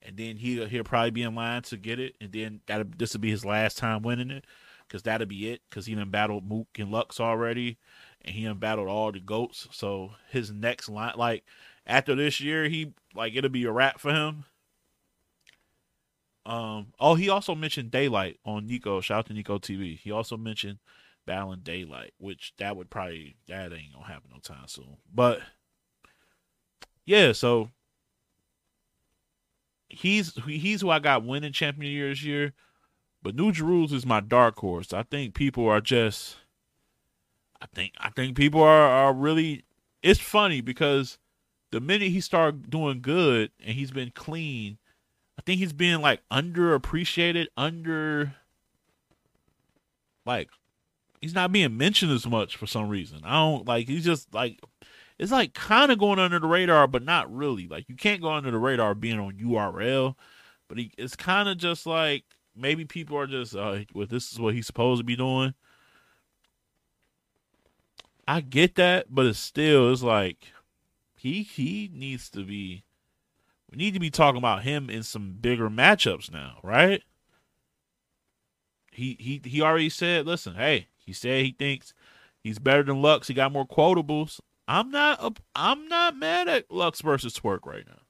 And 0.00 0.16
then 0.16 0.38
he 0.38 0.64
he'll 0.64 0.84
probably 0.84 1.10
be 1.10 1.22
in 1.22 1.34
line 1.34 1.60
to 1.64 1.76
get 1.76 2.00
it, 2.00 2.16
and 2.18 2.32
then 2.32 2.62
that 2.64 2.98
this 2.98 3.12
will 3.12 3.20
be 3.20 3.30
his 3.30 3.44
last 3.44 3.76
time 3.76 4.00
winning 4.00 4.30
it, 4.30 4.46
because 4.88 5.02
that'll 5.02 5.26
be 5.26 5.50
it. 5.50 5.60
Because 5.68 5.84
he 5.84 5.94
done 5.94 6.08
battled 6.08 6.48
Mook 6.48 6.68
and 6.78 6.90
Lux 6.90 7.20
already, 7.20 7.76
and 8.22 8.34
he 8.34 8.44
done 8.44 8.56
battled 8.56 8.88
all 8.88 9.12
the 9.12 9.20
goats. 9.20 9.68
So 9.70 10.12
his 10.30 10.50
next 10.50 10.88
line, 10.88 11.12
like 11.18 11.44
after 11.86 12.14
this 12.14 12.40
year, 12.40 12.70
he 12.70 12.94
like 13.14 13.34
it'll 13.36 13.50
be 13.50 13.64
a 13.64 13.70
wrap 13.70 14.00
for 14.00 14.14
him 14.14 14.46
um, 16.46 16.92
oh, 17.00 17.14
he 17.14 17.28
also 17.28 17.54
mentioned 17.54 17.90
Daylight 17.90 18.38
on 18.44 18.66
Nico. 18.66 19.00
Shout 19.00 19.20
out 19.20 19.26
to 19.26 19.32
Nico 19.32 19.58
TV. 19.58 19.98
He 19.98 20.10
also 20.10 20.36
mentioned 20.36 20.78
battling 21.26 21.60
Daylight, 21.60 22.12
which 22.18 22.52
that 22.58 22.76
would 22.76 22.90
probably 22.90 23.36
that 23.48 23.72
ain't 23.72 23.92
gonna 23.92 24.06
happen 24.06 24.30
no 24.32 24.38
time 24.40 24.66
soon. 24.66 24.96
But 25.12 25.40
yeah, 27.06 27.32
so 27.32 27.70
he's 29.88 30.34
he's 30.44 30.80
who 30.80 30.90
I 30.90 30.98
got 30.98 31.24
winning 31.24 31.52
champion 31.52 31.90
of 31.90 31.94
year 31.94 32.08
this 32.08 32.22
year. 32.22 32.52
But 33.22 33.36
New 33.36 33.52
Jerusalem 33.52 33.96
is 33.96 34.04
my 34.04 34.20
dark 34.20 34.58
horse. 34.58 34.92
I 34.92 35.02
think 35.02 35.34
people 35.34 35.66
are 35.66 35.80
just 35.80 36.36
I 37.60 37.66
think 37.74 37.94
I 37.98 38.10
think 38.10 38.36
people 38.36 38.62
are, 38.62 38.88
are 38.88 39.14
really 39.14 39.64
it's 40.02 40.20
funny 40.20 40.60
because 40.60 41.18
the 41.70 41.80
minute 41.80 42.10
he 42.10 42.20
started 42.20 42.70
doing 42.70 43.00
good 43.00 43.50
and 43.64 43.74
he's 43.74 43.90
been 43.90 44.12
clean, 44.14 44.78
think 45.46 45.58
he's 45.58 45.72
being 45.72 46.00
like 46.00 46.20
underappreciated, 46.30 47.46
under 47.56 48.34
like 50.26 50.48
he's 51.20 51.34
not 51.34 51.52
being 51.52 51.76
mentioned 51.76 52.12
as 52.12 52.26
much 52.26 52.56
for 52.56 52.66
some 52.66 52.88
reason. 52.88 53.20
I 53.24 53.32
don't 53.34 53.66
like 53.66 53.88
he's 53.88 54.04
just 54.04 54.32
like 54.34 54.60
it's 55.18 55.32
like 55.32 55.54
kind 55.54 55.92
of 55.92 55.98
going 55.98 56.18
under 56.18 56.38
the 56.38 56.46
radar, 56.46 56.86
but 56.86 57.02
not 57.02 57.32
really. 57.34 57.68
Like 57.68 57.88
you 57.88 57.96
can't 57.96 58.22
go 58.22 58.30
under 58.30 58.50
the 58.50 58.58
radar 58.58 58.94
being 58.94 59.18
on 59.18 59.34
URL, 59.34 60.16
but 60.68 60.78
he, 60.78 60.92
it's 60.98 61.16
kind 61.16 61.48
of 61.48 61.56
just 61.56 61.86
like 61.86 62.24
maybe 62.56 62.84
people 62.84 63.16
are 63.16 63.26
just 63.26 63.54
uh, 63.54 63.80
well, 63.94 64.06
this 64.06 64.32
is 64.32 64.40
what 64.40 64.54
he's 64.54 64.66
supposed 64.66 65.00
to 65.00 65.04
be 65.04 65.16
doing. 65.16 65.54
I 68.26 68.40
get 68.40 68.76
that, 68.76 69.06
but 69.10 69.26
it's 69.26 69.38
still 69.38 69.92
it's 69.92 70.02
like 70.02 70.52
he 71.16 71.42
he 71.42 71.90
needs 71.92 72.30
to 72.30 72.44
be. 72.44 72.84
We 73.74 73.78
need 73.86 73.94
to 73.94 74.00
be 74.00 74.10
talking 74.10 74.38
about 74.38 74.62
him 74.62 74.88
in 74.88 75.02
some 75.02 75.32
bigger 75.40 75.68
matchups 75.68 76.32
now, 76.32 76.58
right? 76.62 77.02
He 78.92 79.16
he 79.18 79.40
he 79.44 79.60
already 79.60 79.88
said, 79.88 80.26
listen, 80.26 80.54
hey, 80.54 80.86
he 80.96 81.12
said 81.12 81.44
he 81.44 81.56
thinks 81.58 81.92
he's 82.40 82.60
better 82.60 82.84
than 82.84 83.02
Lux. 83.02 83.26
He 83.26 83.34
got 83.34 83.50
more 83.50 83.66
quotables. 83.66 84.38
I'm 84.68 84.92
not 84.92 85.40
I'm 85.56 85.88
not 85.88 86.16
mad 86.16 86.46
at 86.46 86.70
Lux 86.70 87.00
versus 87.00 87.34
Twork 87.34 87.66
right 87.66 87.84
now. 87.84 88.02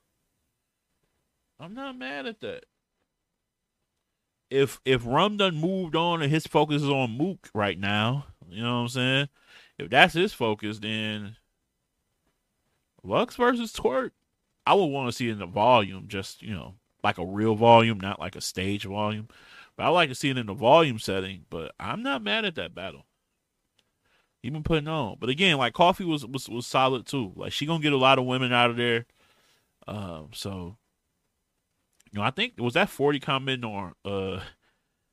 I'm 1.59 1.73
not 1.73 1.97
mad 1.97 2.27
at 2.27 2.41
that. 2.41 2.67
If 4.51 4.83
if 4.85 5.07
Rum 5.07 5.39
done 5.39 5.57
moved 5.57 5.97
on 5.97 6.21
and 6.21 6.31
his 6.31 6.47
focus 6.47 6.83
is 6.83 6.91
on 6.91 7.17
Mook 7.17 7.49
right 7.55 7.79
now, 7.79 8.27
you 8.51 8.63
know 8.63 8.75
what 8.75 8.81
I'm 8.81 8.89
saying? 8.89 9.29
If 9.79 9.89
that's 9.89 10.13
his 10.13 10.35
focus, 10.35 10.81
then 10.81 11.37
Lux 13.03 13.37
versus 13.37 13.73
Twork, 13.73 14.11
I 14.67 14.75
would 14.75 14.87
want 14.87 15.09
to 15.09 15.13
see 15.13 15.29
it 15.29 15.33
in 15.33 15.39
the 15.39 15.47
volume, 15.47 16.09
just 16.09 16.43
you 16.43 16.55
know, 16.55 16.75
like 17.03 17.19
a 17.19 17.27
real 17.27 17.55
volume, 17.55 18.01
not 18.01 18.21
like 18.21 18.37
a 18.37 18.41
stage 18.41 18.85
volume. 18.85 19.29
But 19.77 19.85
I 19.85 19.89
like 19.89 20.09
to 20.09 20.15
see 20.15 20.31
it 20.31 20.39
in 20.39 20.47
the 20.47 20.55
volume 20.55 20.99
setting. 20.99 21.45
But 21.51 21.73
I'm 21.79 22.03
not 22.03 22.23
mad 22.23 22.45
at 22.45 22.55
that 22.55 22.75
battle. 22.75 23.05
He 24.43 24.51
been 24.51 24.63
putting 24.63 24.89
on. 24.89 25.17
But 25.19 25.31
again, 25.31 25.57
like 25.57 25.73
Coffee 25.73 26.05
was 26.05 26.27
was 26.27 26.49
was 26.49 26.67
solid 26.67 27.07
too. 27.07 27.33
Like 27.37 27.53
she 27.53 27.67
gonna 27.67 27.83
get 27.83 27.93
a 27.93 27.99
lot 27.99 28.19
of 28.19 28.27
women 28.27 28.53
out 28.53 28.71
of 28.71 28.77
there. 28.77 29.07
Um, 29.87 30.31
so 30.33 30.77
you 32.13 32.21
know, 32.21 32.23
I 32.23 32.31
think 32.31 32.55
was 32.59 32.75
that 32.75 32.91
forty 32.91 33.21
commenting 33.21 33.71
on 33.71 33.95
uh 34.05 34.41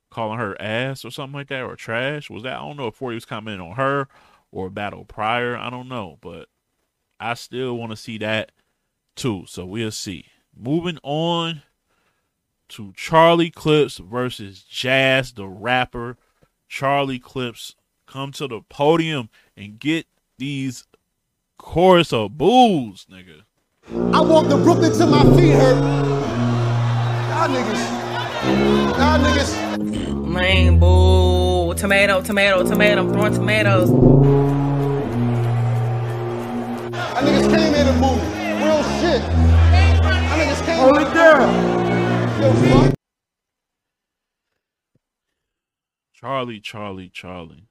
calling 0.09 0.37
her 0.37 0.61
ass 0.61 1.05
or 1.05 1.11
something 1.11 1.33
like 1.33 1.47
that 1.47 1.63
or 1.63 1.75
trash. 1.75 2.29
Was 2.29 2.43
that 2.43 2.57
I 2.57 2.59
don't 2.59 2.77
know 2.77 2.87
if 2.87 2.95
forty 2.95 3.15
was 3.15 3.25
commenting 3.25 3.65
on 3.65 3.75
her 3.75 4.07
or 4.51 4.69
battle 4.69 5.05
prior. 5.05 5.57
I 5.57 5.69
don't 5.69 5.87
know, 5.87 6.17
but 6.21 6.49
I 7.19 7.33
still 7.35 7.77
want 7.77 7.91
to 7.91 7.97
see 7.97 8.17
that 8.19 8.51
too. 9.15 9.45
So 9.47 9.65
we'll 9.65 9.91
see. 9.91 10.25
Moving 10.55 10.97
on 11.03 11.61
to 12.69 12.93
Charlie 12.95 13.49
Clips 13.49 13.97
versus 13.97 14.65
Jaz 14.71 15.35
the 15.35 15.47
rapper. 15.47 16.17
Charlie 16.67 17.19
Clips 17.19 17.75
come 18.07 18.31
to 18.33 18.47
the 18.47 18.61
podium 18.61 19.29
and 19.57 19.79
get 19.79 20.05
these 20.37 20.85
chorus 21.57 22.11
of 22.13 22.37
boos, 22.37 23.05
nigga. 23.11 23.43
I 24.13 24.21
walk 24.21 24.47
the 24.47 24.57
Brooklyn 24.57 24.91
till 24.93 25.07
my 25.07 25.23
feet 25.35 25.53
hurt. 25.53 25.75
Y'all 27.29 27.49
niggas. 27.49 28.01
Y'all 28.97 29.19
niggas. 29.19 30.27
Man, 30.27 30.79
boo. 30.79 31.73
Tomato, 31.75 32.21
tomato, 32.21 32.63
tomato. 32.63 33.01
I'm 33.01 33.11
throwing 33.11 33.33
tomatoes. 33.33 33.89
Y'all 33.89 33.97
niggas 37.21 37.49
came 37.55 37.73
here 37.73 37.85
to 37.85 37.93
move. 37.93 38.40
Real 38.71 38.83
shit. 38.83 39.21
Y'all 39.21 40.39
niggas 40.39 40.65
came 40.65 40.79
Hold 40.79 40.97
it 41.01 41.13
down. 41.13 42.41
Yo, 42.41 42.91
Charlie, 46.13 46.61
Charlie, 46.61 47.09
Charlie. 47.09 47.67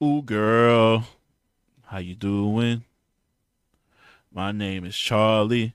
Ooh, 0.00 0.22
girl, 0.22 1.04
how 1.86 1.98
you 1.98 2.14
doing? 2.14 2.84
My 4.30 4.52
name 4.52 4.84
is 4.84 4.96
Charlie, 4.96 5.74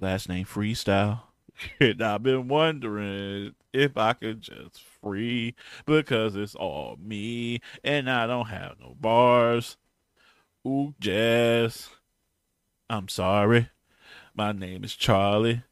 last 0.00 0.28
name 0.28 0.44
Freestyle. 0.44 1.20
and 1.80 2.02
I've 2.02 2.24
been 2.24 2.48
wondering 2.48 3.54
if 3.72 3.96
I 3.96 4.14
could 4.14 4.40
just 4.40 4.82
free 5.00 5.54
because 5.86 6.34
it's 6.34 6.56
all 6.56 6.98
me 7.00 7.60
and 7.84 8.10
I 8.10 8.26
don't 8.26 8.48
have 8.48 8.80
no 8.80 8.96
bars. 8.98 9.76
Ooh, 10.66 10.94
Jaz. 10.98 11.90
I'm 12.88 13.08
sorry. 13.08 13.68
My 14.34 14.52
name 14.52 14.82
is 14.82 14.94
Charlie. 14.94 15.62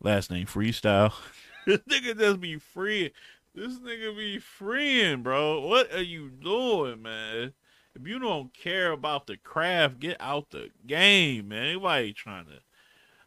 Last 0.00 0.30
name 0.30 0.46
Freestyle. 0.46 1.12
this 1.66 1.80
nigga 1.80 2.16
just 2.16 2.40
be 2.40 2.56
free. 2.56 3.12
This 3.52 3.78
nigga 3.80 4.16
be 4.16 4.38
freeing, 4.38 5.22
bro. 5.22 5.60
What 5.66 5.92
are 5.92 6.02
you 6.02 6.30
doing, 6.30 7.02
man? 7.02 7.52
If 7.96 8.06
you 8.06 8.20
don't 8.20 8.54
care 8.54 8.92
about 8.92 9.26
the 9.26 9.36
craft, 9.36 9.98
get 9.98 10.16
out 10.20 10.50
the 10.50 10.70
game, 10.86 11.48
man. 11.48 11.64
Anybody 11.64 12.12
trying 12.12 12.46
to 12.46 12.60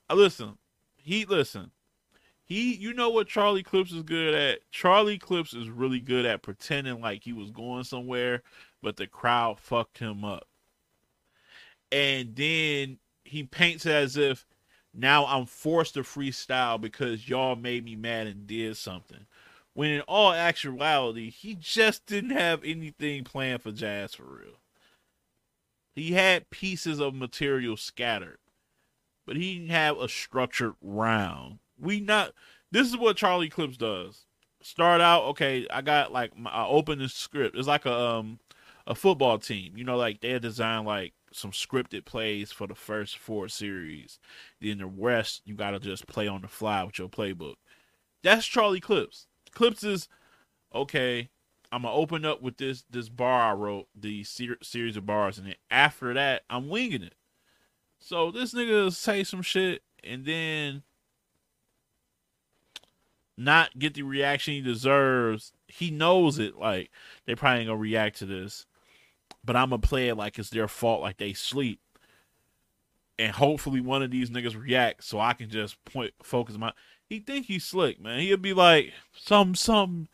uh, 0.10 0.16
listen, 0.16 0.58
he 0.96 1.26
listen. 1.26 1.72
He 2.46 2.74
you 2.74 2.94
know 2.94 3.10
what 3.10 3.28
Charlie 3.28 3.64
Clips 3.64 3.92
is 3.92 4.04
good 4.04 4.34
at? 4.34 4.60
Charlie 4.72 5.20
Clips 5.20 5.54
is 5.54 5.70
really 5.70 6.00
good 6.00 6.26
at 6.26 6.42
pretending 6.42 7.02
like 7.02 7.24
he 7.24 7.34
was 7.34 7.52
going 7.52 7.84
somewhere, 7.84 8.44
but 8.82 8.96
the 8.96 9.08
crowd 9.08 9.60
fucked 9.60 9.98
him 9.98 10.24
up. 10.24 10.48
And 11.92 12.36
then 12.36 12.98
he 13.24 13.44
paints 13.44 13.86
as 13.86 14.18
if 14.18 14.46
now 14.94 15.26
I'm 15.26 15.46
forced 15.46 15.96
to 15.96 16.02
freestyle 16.02 16.80
because 16.80 17.28
y'all 17.30 17.56
made 17.56 17.86
me 17.86 17.96
mad 17.96 18.28
and 18.28 18.48
did 18.48 18.78
something 18.78 19.26
when 19.76 19.90
in 19.92 20.02
all 20.02 20.32
actuality, 20.32 21.30
he 21.30 21.54
just 21.54 22.06
didn't 22.06 22.32
have 22.32 22.64
anything 22.64 23.24
planned 23.24 23.62
for 23.62 23.72
Jaz 23.72 24.16
for 24.16 24.24
real. 24.24 24.60
He 25.94 26.14
had 26.14 26.50
pieces 26.50 27.00
of 27.00 27.14
material 27.14 27.78
scattered, 27.78 28.40
but 29.28 29.36
he 29.36 29.56
didn't 29.56 29.72
have 29.72 29.98
a 29.98 30.08
structured 30.08 30.76
round. 30.82 31.60
We 31.78 32.00
not. 32.00 32.32
This 32.72 32.88
is 32.88 32.98
what 32.98 33.18
Charlie 33.18 33.50
Clips 33.50 33.78
does. 33.78 34.26
Start 34.62 35.02
out 35.02 35.24
okay. 35.26 35.68
I 35.70 35.82
got 35.82 36.12
like 36.12 36.38
my, 36.38 36.50
I 36.50 36.66
open 36.66 37.00
the 37.00 37.10
script. 37.10 37.58
It's 37.58 37.68
like 37.68 37.86
a 37.86 37.94
um 37.94 38.40
a 38.88 38.96
football 38.96 39.40
team. 39.40 39.74
You 39.76 39.84
know, 39.84 39.98
like 39.98 40.22
they 40.22 40.40
design 40.40 40.86
like 40.86 41.14
some 41.36 41.52
scripted 41.52 42.06
plays 42.06 42.52
for 42.52 42.66
the 42.68 42.76
first 42.76 43.18
four 43.18 43.48
series. 43.48 44.20
Then 44.62 44.80
the 44.80 44.86
rest 44.86 45.42
you 45.46 45.56
got 45.56 45.72
to 45.72 45.80
just 45.80 46.08
play 46.08 46.28
on 46.28 46.42
the 46.42 46.48
fly 46.48 46.84
with 46.84 46.98
your 46.98 47.10
playbook. 47.10 47.56
That's 48.24 48.46
Charlie 48.46 48.80
Clips 48.80 49.28
Clips 49.56 49.84
is 49.84 50.08
okay. 50.74 51.30
I'm 51.72 51.82
gonna 51.82 51.96
open 51.96 52.26
up 52.26 52.44
with 52.44 52.58
this 52.58 52.84
this 52.90 53.10
bar 53.10 53.52
I 53.52 53.54
wrote, 53.54 53.88
the 53.96 54.24
ser- 54.24 54.58
series 54.62 54.98
of 54.98 55.06
bars, 55.06 55.40
and 55.40 55.48
then 55.48 55.56
after 55.72 56.14
that, 56.14 56.44
I'm 56.50 56.70
winging 56.70 57.02
it. 57.02 57.16
So 57.98 58.30
this 58.30 58.54
nigga 58.54 58.94
say 58.94 59.24
some 59.24 59.42
shit 59.42 59.82
and 60.04 60.26
then 60.26 60.84
not 63.38 63.80
get 63.80 63.96
the 63.96 64.04
reaction 64.04 64.54
he 64.54 64.62
deserves. 64.62 65.54
He 65.68 65.90
knows 65.90 66.38
it. 66.38 66.56
Like 66.56 66.92
they 67.26 67.34
probably 67.34 67.62
ain't 67.62 67.70
gonna 67.70 67.80
react 67.80 68.20
to 68.20 68.26
this, 68.26 68.68
but 69.46 69.56
I'm 69.56 69.70
gonna 69.70 69.82
play 69.82 70.10
it 70.10 70.16
like 70.16 70.40
it's 70.40 70.50
their 70.50 70.68
fault, 70.68 71.02
like 71.02 71.18
they 71.18 71.34
sleep. 71.34 71.80
And 73.18 73.32
hopefully 73.32 73.80
one 73.80 74.04
of 74.04 74.12
these 74.12 74.30
niggas 74.30 74.60
react 74.60 75.04
so 75.04 75.20
I 75.20 75.34
can 75.34 75.50
just 75.50 75.84
point 75.86 76.14
focus 76.22 76.58
my 76.58 76.74
he 77.08 77.20
think 77.20 77.46
he's 77.46 77.64
slick, 77.64 78.02
man. 78.02 78.20
He'll 78.20 78.38
be 78.38 78.54
like 78.54 78.94
some 79.14 79.56
some 79.56 80.08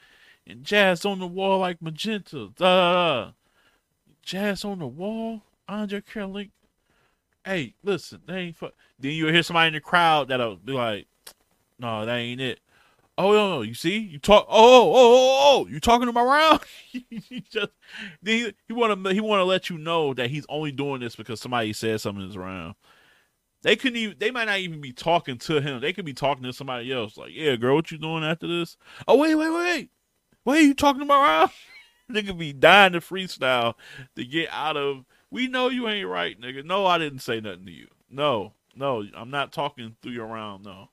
and 0.46 0.64
jazz 0.64 1.06
on 1.06 1.20
the 1.20 1.28
wall 1.28 1.60
like 1.60 1.82
magenta. 1.82 2.50
Da, 2.56 3.32
Jazz 4.24 4.64
on 4.66 4.80
the 4.80 4.88
wall. 4.88 5.42
Andre 5.68 6.02
Caroline. 6.02 6.52
Hey, 7.46 7.76
listen, 7.84 8.22
they 8.28 8.38
ain't. 8.38 8.58
Then 8.60 9.14
you'll 9.14 9.32
hear 9.32 9.44
somebody 9.44 9.70
in 9.70 9.74
the 9.74 9.80
crowd 9.80 10.28
that'll 10.28 10.58
be 10.58 10.74
like, 10.74 11.08
"No, 11.80 12.06
that 12.06 12.18
ain't 12.18 12.42
it." 12.42 12.60
Oh 13.22 13.32
no, 13.34 13.50
no, 13.50 13.62
you 13.62 13.76
see, 13.76 14.00
you 14.00 14.18
talk. 14.18 14.48
Oh, 14.50 14.92
oh, 14.92 14.94
oh, 14.96 15.40
oh, 15.44 15.68
you 15.68 15.80
talking 15.80 16.08
to 16.08 16.12
my 16.12 16.24
round? 16.24 16.62
he 16.92 17.44
just 17.50 17.70
he, 18.26 18.52
he 18.68 18.74
want 18.74 19.04
to 19.04 19.14
he 19.14 19.20
want 19.20 19.42
to 19.42 19.46
let 19.46 19.70
you 19.70 19.78
know 19.78 20.14
that 20.16 20.32
he's 20.32 20.46
only 20.50 20.72
doing 20.72 21.02
this 21.02 21.16
because 21.16 21.40
somebody 21.40 21.72
said 21.72 22.02
something 22.02 22.24
in 22.24 22.28
his 22.28 22.38
round. 22.38 22.74
They 23.62 23.76
couldn't 23.76 23.98
even. 23.98 24.16
They 24.18 24.32
might 24.32 24.46
not 24.46 24.58
even 24.58 24.82
be 24.82 24.92
talking 24.92 25.38
to 25.40 25.62
him. 25.62 25.82
They 25.82 25.94
could 25.94 26.06
be 26.06 26.14
talking 26.14 26.44
to 26.44 26.54
somebody 26.54 26.92
else. 26.92 27.16
Like, 27.16 27.30
yeah, 27.32 27.56
girl, 27.58 27.76
what 27.76 27.92
you 27.92 28.00
doing 28.00 28.24
after 28.24 28.48
this? 28.48 28.76
Oh, 29.08 29.18
wait, 29.18 29.36
wait, 29.36 29.52
wait. 29.52 29.90
Are 30.48 30.60
you 30.60 30.74
talking 30.74 31.04
about? 31.04 31.52
they 32.10 32.24
could 32.24 32.40
be 32.40 32.54
dying 32.54 32.94
to 32.94 33.02
freestyle 33.02 33.76
to 34.16 34.26
get 34.26 34.50
out 34.52 34.78
of 34.78 35.06
We 35.30 35.48
know 35.48 35.70
you 35.70 35.88
ain't 35.88 36.08
right, 36.08 36.40
nigga. 36.42 36.66
No, 36.66 36.88
I 36.88 36.98
didn't 36.98 37.20
say 37.20 37.40
nothing 37.40 37.68
to 37.68 37.72
you. 37.72 37.88
No, 38.10 38.54
no, 38.76 39.06
I'm 39.16 39.30
not 39.30 39.54
talking 39.54 39.96
through 40.02 40.14
your 40.14 40.26
round. 40.26 40.66
No. 40.66 40.90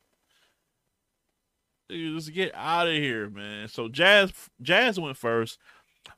Just 1.90 2.32
get 2.34 2.54
out 2.54 2.88
of 2.88 2.94
here, 2.94 3.30
man. 3.30 3.68
So 3.68 3.88
Jaz, 3.88 4.32
Jaz 4.62 4.98
went 4.98 5.16
first. 5.16 5.58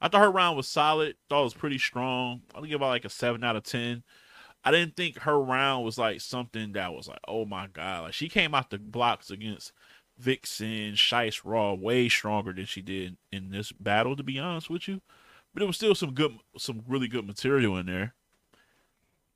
I 0.01 0.09
thought 0.09 0.23
her 0.23 0.31
round 0.31 0.57
was 0.57 0.69
solid. 0.69 1.17
Thought 1.29 1.41
it 1.41 1.45
was 1.45 1.55
pretty 1.55 1.79
strong. 1.79 2.43
I'll 2.55 2.63
give 2.63 2.81
her 2.81 2.87
like 2.87 3.05
a 3.05 3.11
seven 3.11 3.45
out 3.45 3.57
of 3.57 3.63
ten. 3.63 4.03
I 4.65 4.71
didn't 4.71 4.97
think 4.97 5.21
her 5.21 5.41
round 5.41 5.85
was 5.85 5.97
like 5.97 6.21
something 6.21 6.73
that 6.73 6.93
was 6.93 7.09
like, 7.09 7.21
oh 7.27 7.45
my 7.47 7.69
god, 7.69 8.05
like 8.05 8.13
she 8.13 8.29
came 8.29 8.55
out 8.55 8.71
the 8.71 8.79
blocks 8.79 9.31
against 9.31 9.73
Vixen, 10.19 10.93
Shice 10.95 11.41
Raw 11.45 11.73
way 11.75 12.09
stronger 12.09 12.53
than 12.53 12.67
she 12.67 12.83
did 12.83 13.17
in 13.33 13.51
this 13.51 13.73
battle. 13.73 14.17
To 14.17 14.23
be 14.23 14.39
honest 14.39 14.69
with 14.69 14.87
you, 14.87 15.01
but 15.55 15.63
it 15.63 15.67
was 15.67 15.77
still 15.77 15.95
some 15.95 16.13
good, 16.13 16.37
some 16.59 16.83
really 16.87 17.09
good 17.09 17.27
material 17.27 17.77
in 17.79 17.87
there. 17.87 18.15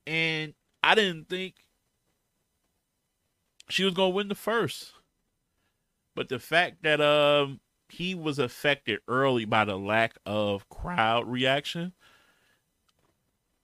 And 0.06 0.54
I 0.82 0.94
didn't 0.94 1.28
think 1.28 1.54
she 3.68 3.84
was 3.84 3.94
gonna 3.94 4.10
win 4.10 4.28
the 4.28 4.34
first, 4.34 4.92
but 6.14 6.28
the 6.28 6.38
fact 6.38 6.82
that 6.82 7.00
um 7.00 7.60
he 7.88 8.14
was 8.14 8.38
affected 8.38 9.00
early 9.08 9.44
by 9.44 9.64
the 9.64 9.76
lack 9.76 10.16
of 10.26 10.68
crowd 10.68 11.28
reaction 11.28 11.92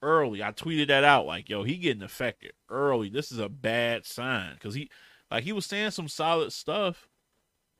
early. 0.01 0.43
I 0.43 0.51
tweeted 0.51 0.87
that 0.87 1.03
out 1.03 1.25
like, 1.25 1.49
yo, 1.49 1.63
he 1.63 1.77
getting 1.77 2.03
affected 2.03 2.53
early. 2.69 3.09
This 3.09 3.31
is 3.31 3.39
a 3.39 3.49
bad 3.49 4.05
sign 4.05 4.53
because 4.53 4.73
he, 4.73 4.89
like, 5.29 5.43
he 5.43 5.51
was 5.51 5.65
saying 5.65 5.91
some 5.91 6.07
solid 6.07 6.53
stuff, 6.53 7.07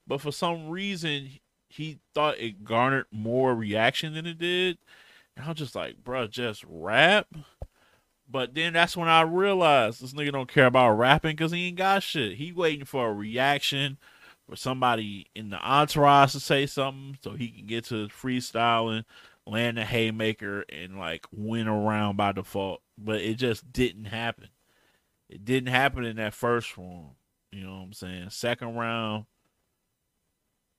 but 0.07 0.21
for 0.21 0.31
some 0.31 0.69
reason 0.69 1.29
he 1.69 1.99
thought 2.13 2.38
it 2.38 2.63
garnered 2.63 3.05
more 3.12 3.55
reaction 3.55 4.13
than 4.13 4.25
it 4.25 4.38
did. 4.38 4.77
And 5.36 5.45
I 5.45 5.49
was 5.49 5.57
just 5.57 5.75
like, 5.75 6.03
bro, 6.03 6.27
just 6.27 6.65
rap. 6.67 7.27
But 8.29 8.53
then 8.53 8.73
that's 8.73 8.95
when 8.95 9.10
I 9.10 9.21
realized 9.21 10.01
this 10.01 10.13
nigga 10.13 10.31
don't 10.31 10.51
care 10.51 10.65
about 10.65 10.97
rapping 10.97 11.36
because 11.36 11.51
he 11.51 11.67
ain't 11.67 11.77
got 11.77 12.03
shit. 12.03 12.38
He 12.38 12.51
waiting 12.51 12.86
for 12.86 13.10
a 13.10 13.13
reaction 13.13 13.97
somebody 14.59 15.27
in 15.35 15.49
the 15.49 15.57
entourage 15.57 16.33
to 16.33 16.39
say 16.39 16.65
something 16.65 17.17
so 17.21 17.31
he 17.31 17.49
can 17.49 17.65
get 17.65 17.85
to 17.85 18.07
freestyling 18.07 19.03
land 19.45 19.79
a 19.79 19.85
haymaker 19.85 20.65
and 20.69 20.97
like 20.97 21.25
win 21.31 21.67
around 21.67 22.17
by 22.17 22.31
default. 22.31 22.81
But 22.97 23.21
it 23.21 23.35
just 23.35 23.71
didn't 23.71 24.05
happen. 24.05 24.49
It 25.29 25.45
didn't 25.45 25.69
happen 25.69 26.03
in 26.03 26.17
that 26.17 26.33
first 26.33 26.77
round. 26.77 27.11
You 27.51 27.63
know 27.63 27.75
what 27.75 27.83
I'm 27.83 27.93
saying? 27.93 28.29
Second 28.29 28.75
round 28.75 29.25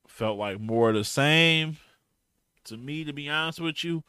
felt 0.06 0.38
like 0.38 0.60
more 0.60 0.90
of 0.90 0.94
the 0.94 1.04
same 1.04 1.76
to 2.64 2.76
me, 2.76 3.04
to 3.04 3.12
be 3.12 3.28
honest 3.28 3.60
with 3.60 3.82
you. 3.84 4.04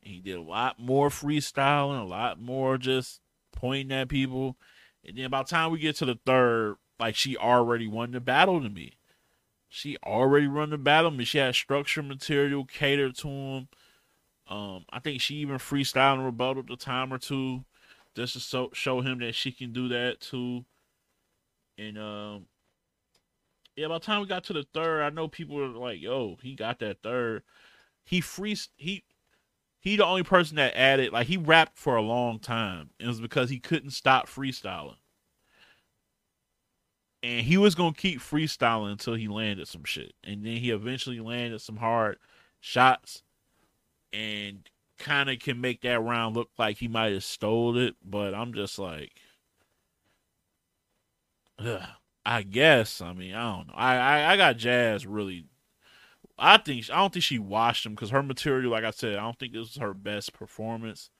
He 0.00 0.20
did 0.20 0.36
a 0.36 0.42
lot 0.42 0.78
more 0.78 1.08
freestyling, 1.08 2.00
a 2.00 2.04
lot 2.04 2.40
more 2.40 2.78
just 2.78 3.20
pointing 3.52 3.96
at 3.96 4.08
people. 4.08 4.56
And 5.04 5.16
then 5.16 5.30
by 5.30 5.42
the 5.42 5.48
time 5.48 5.70
we 5.70 5.78
get 5.78 5.96
to 5.96 6.04
the 6.04 6.18
third, 6.24 6.76
like 6.98 7.14
she 7.14 7.36
already 7.36 7.86
won 7.86 8.12
the 8.12 8.20
battle 8.20 8.60
to 8.60 8.68
me. 8.68 8.94
She 9.68 9.96
already 10.04 10.48
won 10.48 10.70
the 10.70 10.78
battle. 10.78 11.10
I 11.10 11.14
mean, 11.14 11.26
she 11.26 11.38
had 11.38 11.54
structure 11.54 12.02
material 12.02 12.64
catered 12.64 13.16
to 13.16 13.28
him. 13.28 13.68
Um, 14.48 14.84
I 14.90 14.98
think 14.98 15.20
she 15.20 15.36
even 15.36 15.58
freestyled 15.58 16.14
and 16.14 16.24
rebutted 16.24 16.68
the 16.68 16.76
time 16.76 17.12
or 17.12 17.18
two 17.18 17.64
just 18.16 18.32
to 18.32 18.40
so, 18.40 18.70
show 18.72 19.00
him 19.00 19.18
that 19.18 19.34
she 19.34 19.52
can 19.52 19.72
do 19.72 19.88
that 19.88 20.20
too. 20.20 20.64
And 21.76 21.98
um, 21.98 22.46
yeah, 23.76 23.88
by 23.88 23.94
the 23.94 24.04
time 24.04 24.22
we 24.22 24.26
got 24.26 24.44
to 24.44 24.54
the 24.54 24.66
third, 24.74 25.02
I 25.02 25.10
know 25.10 25.28
people 25.28 25.56
were 25.56 25.68
like, 25.68 26.00
"Yo, 26.00 26.36
he 26.42 26.54
got 26.54 26.78
that 26.80 27.02
third. 27.02 27.42
He 28.04 28.20
free 28.22 28.56
he 28.76 29.04
he 29.80 29.96
the 29.96 30.06
only 30.06 30.22
person 30.22 30.56
that 30.56 30.74
added 30.74 31.12
like 31.12 31.28
he 31.28 31.36
rapped 31.36 31.78
for 31.78 31.96
a 31.96 32.02
long 32.02 32.38
time. 32.40 32.90
It 32.98 33.06
was 33.06 33.20
because 33.20 33.50
he 33.50 33.60
couldn't 33.60 33.90
stop 33.90 34.28
freestyling 34.28 34.96
and 37.22 37.44
he 37.44 37.56
was 37.56 37.74
gonna 37.74 37.94
keep 37.94 38.20
freestyling 38.20 38.92
until 38.92 39.14
he 39.14 39.28
landed 39.28 39.68
some 39.68 39.84
shit, 39.84 40.14
and 40.22 40.44
then 40.44 40.56
he 40.56 40.70
eventually 40.70 41.20
landed 41.20 41.60
some 41.60 41.76
hard 41.76 42.18
shots, 42.60 43.22
and 44.12 44.68
kind 44.98 45.30
of 45.30 45.38
can 45.38 45.60
make 45.60 45.82
that 45.82 46.00
round 46.00 46.36
look 46.36 46.50
like 46.58 46.78
he 46.78 46.88
might 46.88 47.12
have 47.12 47.24
stole 47.24 47.76
it. 47.76 47.96
But 48.04 48.34
I'm 48.34 48.52
just 48.52 48.78
like, 48.78 49.12
ugh, 51.58 51.82
I 52.24 52.42
guess. 52.42 53.00
I 53.00 53.12
mean, 53.12 53.34
I 53.34 53.56
don't 53.56 53.68
know. 53.68 53.74
I 53.76 53.96
I, 53.96 54.32
I 54.32 54.36
got 54.36 54.58
Jaz 54.58 55.06
really. 55.08 55.46
I 56.38 56.56
think 56.58 56.88
I 56.90 56.98
don't 56.98 57.12
think 57.12 57.24
she 57.24 57.38
washed 57.38 57.84
him 57.84 57.94
because 57.94 58.10
her 58.10 58.22
material, 58.22 58.70
like 58.70 58.84
I 58.84 58.90
said, 58.90 59.16
I 59.16 59.22
don't 59.22 59.38
think 59.38 59.52
this 59.52 59.74
was 59.74 59.76
her 59.76 59.94
best 59.94 60.32
performance. 60.32 61.10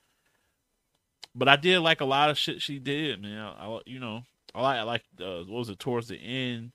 But 1.35 1.49
I 1.49 1.57
did 1.57 1.81
like 1.81 2.01
a 2.01 2.05
lot 2.05 2.31
of 2.31 2.39
shit 2.39 2.63
she 2.63 2.79
did, 2.79 3.23
man. 3.23 3.39
I, 3.39 3.67
I 3.67 3.81
you 3.87 4.01
know, 4.01 4.23
I 4.59 4.63
like 4.63 4.79
I 4.79 4.83
like 4.83 5.03
uh, 5.21 5.45
what 5.45 5.59
was 5.59 5.69
it 5.69 5.79
towards 5.79 6.09
the 6.09 6.17
end. 6.17 6.73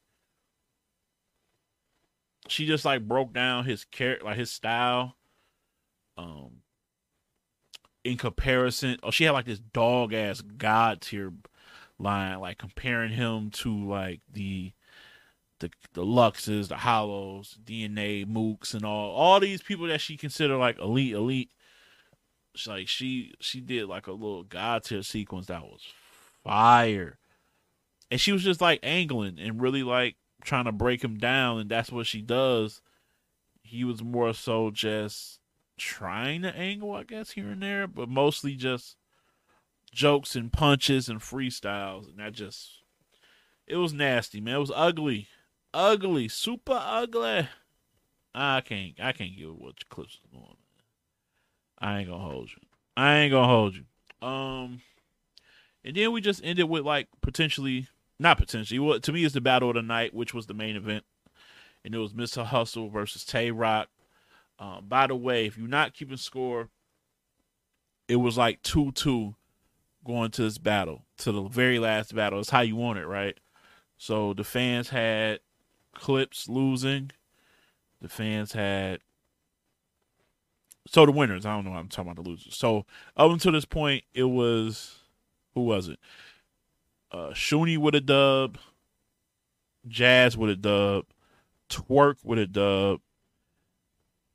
She 2.47 2.65
just 2.65 2.85
like 2.85 3.07
broke 3.07 3.33
down 3.33 3.65
his 3.65 3.83
character, 3.85 4.25
like 4.25 4.37
his 4.37 4.51
style. 4.51 5.15
Um, 6.17 6.61
in 8.03 8.17
comparison, 8.17 8.97
oh, 9.03 9.11
she 9.11 9.25
had 9.25 9.31
like 9.31 9.45
this 9.45 9.59
dog 9.59 10.13
ass 10.13 10.41
god 10.41 11.01
tier 11.01 11.33
line, 11.99 12.39
like 12.39 12.57
comparing 12.57 13.11
him 13.11 13.49
to 13.51 13.85
like 13.85 14.21
the 14.31 14.71
the 15.59 15.69
the 15.93 16.05
Luxes, 16.05 16.69
the 16.69 16.77
Hollows, 16.77 17.57
DNA, 17.65 18.25
Mooks, 18.25 18.73
and 18.73 18.85
all 18.85 19.11
all 19.11 19.39
these 19.41 19.61
people 19.61 19.87
that 19.87 19.99
she 20.01 20.15
considered 20.15 20.57
like 20.57 20.79
elite, 20.79 21.13
elite. 21.13 21.51
She, 22.55 22.69
like 22.69 22.87
she 22.87 23.33
she 23.39 23.59
did 23.59 23.87
like 23.87 24.07
a 24.07 24.11
little 24.11 24.43
god 24.43 24.83
tier 24.83 25.03
sequence 25.03 25.47
that 25.47 25.63
was 25.63 25.81
fire 26.43 27.17
and 28.13 28.21
she 28.21 28.31
was 28.31 28.43
just 28.43 28.61
like 28.61 28.79
angling 28.83 29.39
and 29.39 29.59
really 29.59 29.81
like 29.81 30.17
trying 30.43 30.65
to 30.65 30.71
break 30.71 31.03
him 31.03 31.17
down 31.17 31.57
and 31.57 31.67
that's 31.67 31.91
what 31.91 32.05
she 32.05 32.21
does. 32.21 32.79
He 33.63 33.83
was 33.83 34.03
more 34.03 34.35
so 34.35 34.69
just 34.69 35.39
trying 35.79 36.43
to 36.43 36.55
angle 36.55 36.93
i 36.93 37.03
guess 37.03 37.31
here 37.31 37.49
and 37.49 37.63
there 37.63 37.87
but 37.87 38.07
mostly 38.07 38.53
just 38.53 38.95
jokes 39.91 40.35
and 40.35 40.53
punches 40.53 41.09
and 41.09 41.21
freestyles 41.21 42.07
and 42.07 42.19
that 42.19 42.33
just 42.33 42.83
it 43.65 43.77
was 43.77 43.93
nasty 43.93 44.39
man. 44.39 44.57
It 44.57 44.59
was 44.59 44.71
ugly. 44.75 45.27
Ugly. 45.73 46.27
Super 46.27 46.79
ugly. 46.79 47.47
I 48.35 48.61
can't 48.61 48.93
i 49.01 49.11
can't 49.11 49.35
give 49.35 49.55
what 49.57 49.89
clips 49.89 50.13
is 50.13 50.19
going 50.31 50.57
i 51.79 51.97
ain't 51.97 52.09
gonna 52.09 52.23
hold 52.23 52.51
you. 52.51 52.61
I 52.95 53.15
ain't 53.15 53.31
gonna 53.31 53.47
hold 53.47 53.73
you. 53.73 53.85
Um 54.21 54.83
and 55.83 55.95
then 55.95 56.11
we 56.11 56.21
just 56.21 56.41
ended 56.43 56.69
with 56.69 56.83
like 56.83 57.07
potentially 57.19 57.87
not 58.19 58.37
potentially. 58.37 58.79
Well, 58.79 58.99
to 58.99 59.11
me, 59.11 59.25
it's 59.25 59.33
the 59.33 59.41
battle 59.41 59.69
of 59.69 59.75
the 59.75 59.81
night, 59.81 60.13
which 60.13 60.33
was 60.33 60.47
the 60.47 60.53
main 60.53 60.75
event, 60.75 61.03
and 61.83 61.93
it 61.93 61.97
was 61.97 62.13
Mr. 62.13 62.45
Hustle 62.45 62.89
versus 62.89 63.25
Tay 63.25 63.51
Roc. 63.51 63.89
Um, 64.59 64.85
by 64.87 65.07
the 65.07 65.15
way, 65.15 65.45
if 65.45 65.57
you're 65.57 65.67
not 65.67 65.93
keeping 65.93 66.17
score, 66.17 66.69
it 68.07 68.17
was 68.17 68.37
like 68.37 68.61
two 68.61 68.91
two 68.91 69.35
going 70.05 70.31
to 70.31 70.43
this 70.43 70.57
battle 70.57 71.05
to 71.17 71.31
the 71.31 71.43
very 71.43 71.79
last 71.79 72.13
battle. 72.13 72.39
It's 72.39 72.49
how 72.49 72.61
you 72.61 72.75
want 72.75 72.99
it, 72.99 73.07
right? 73.07 73.37
So 73.97 74.33
the 74.33 74.43
fans 74.43 74.89
had 74.89 75.39
Clips 75.93 76.49
losing. 76.49 77.11
The 78.01 78.09
fans 78.09 78.51
had 78.53 78.99
so 80.87 81.05
the 81.05 81.11
winners. 81.11 81.45
I 81.45 81.55
don't 81.55 81.65
know. 81.65 81.73
I'm 81.73 81.87
talking 81.87 82.11
about 82.11 82.23
the 82.23 82.29
losers. 82.29 82.55
So 82.55 82.85
up 83.15 83.31
until 83.31 83.53
this 83.53 83.65
point, 83.65 84.03
it 84.13 84.23
was 84.23 84.99
who 85.53 85.61
was 85.61 85.87
it? 85.87 85.99
Uh, 87.13 87.29
Shuni 87.29 87.77
with 87.77 87.93
a 87.93 88.01
dub, 88.01 88.57
Jaz 89.87 90.35
with 90.35 90.49
a 90.49 90.55
dub, 90.55 91.05
Twork 91.69 92.15
with 92.23 92.39
a 92.39 92.47
dub, 92.47 93.01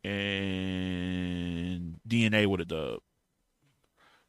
and 0.05 1.99
DNA 2.09 2.47
with 2.47 2.61
a 2.61 2.65
dub. 2.65 3.01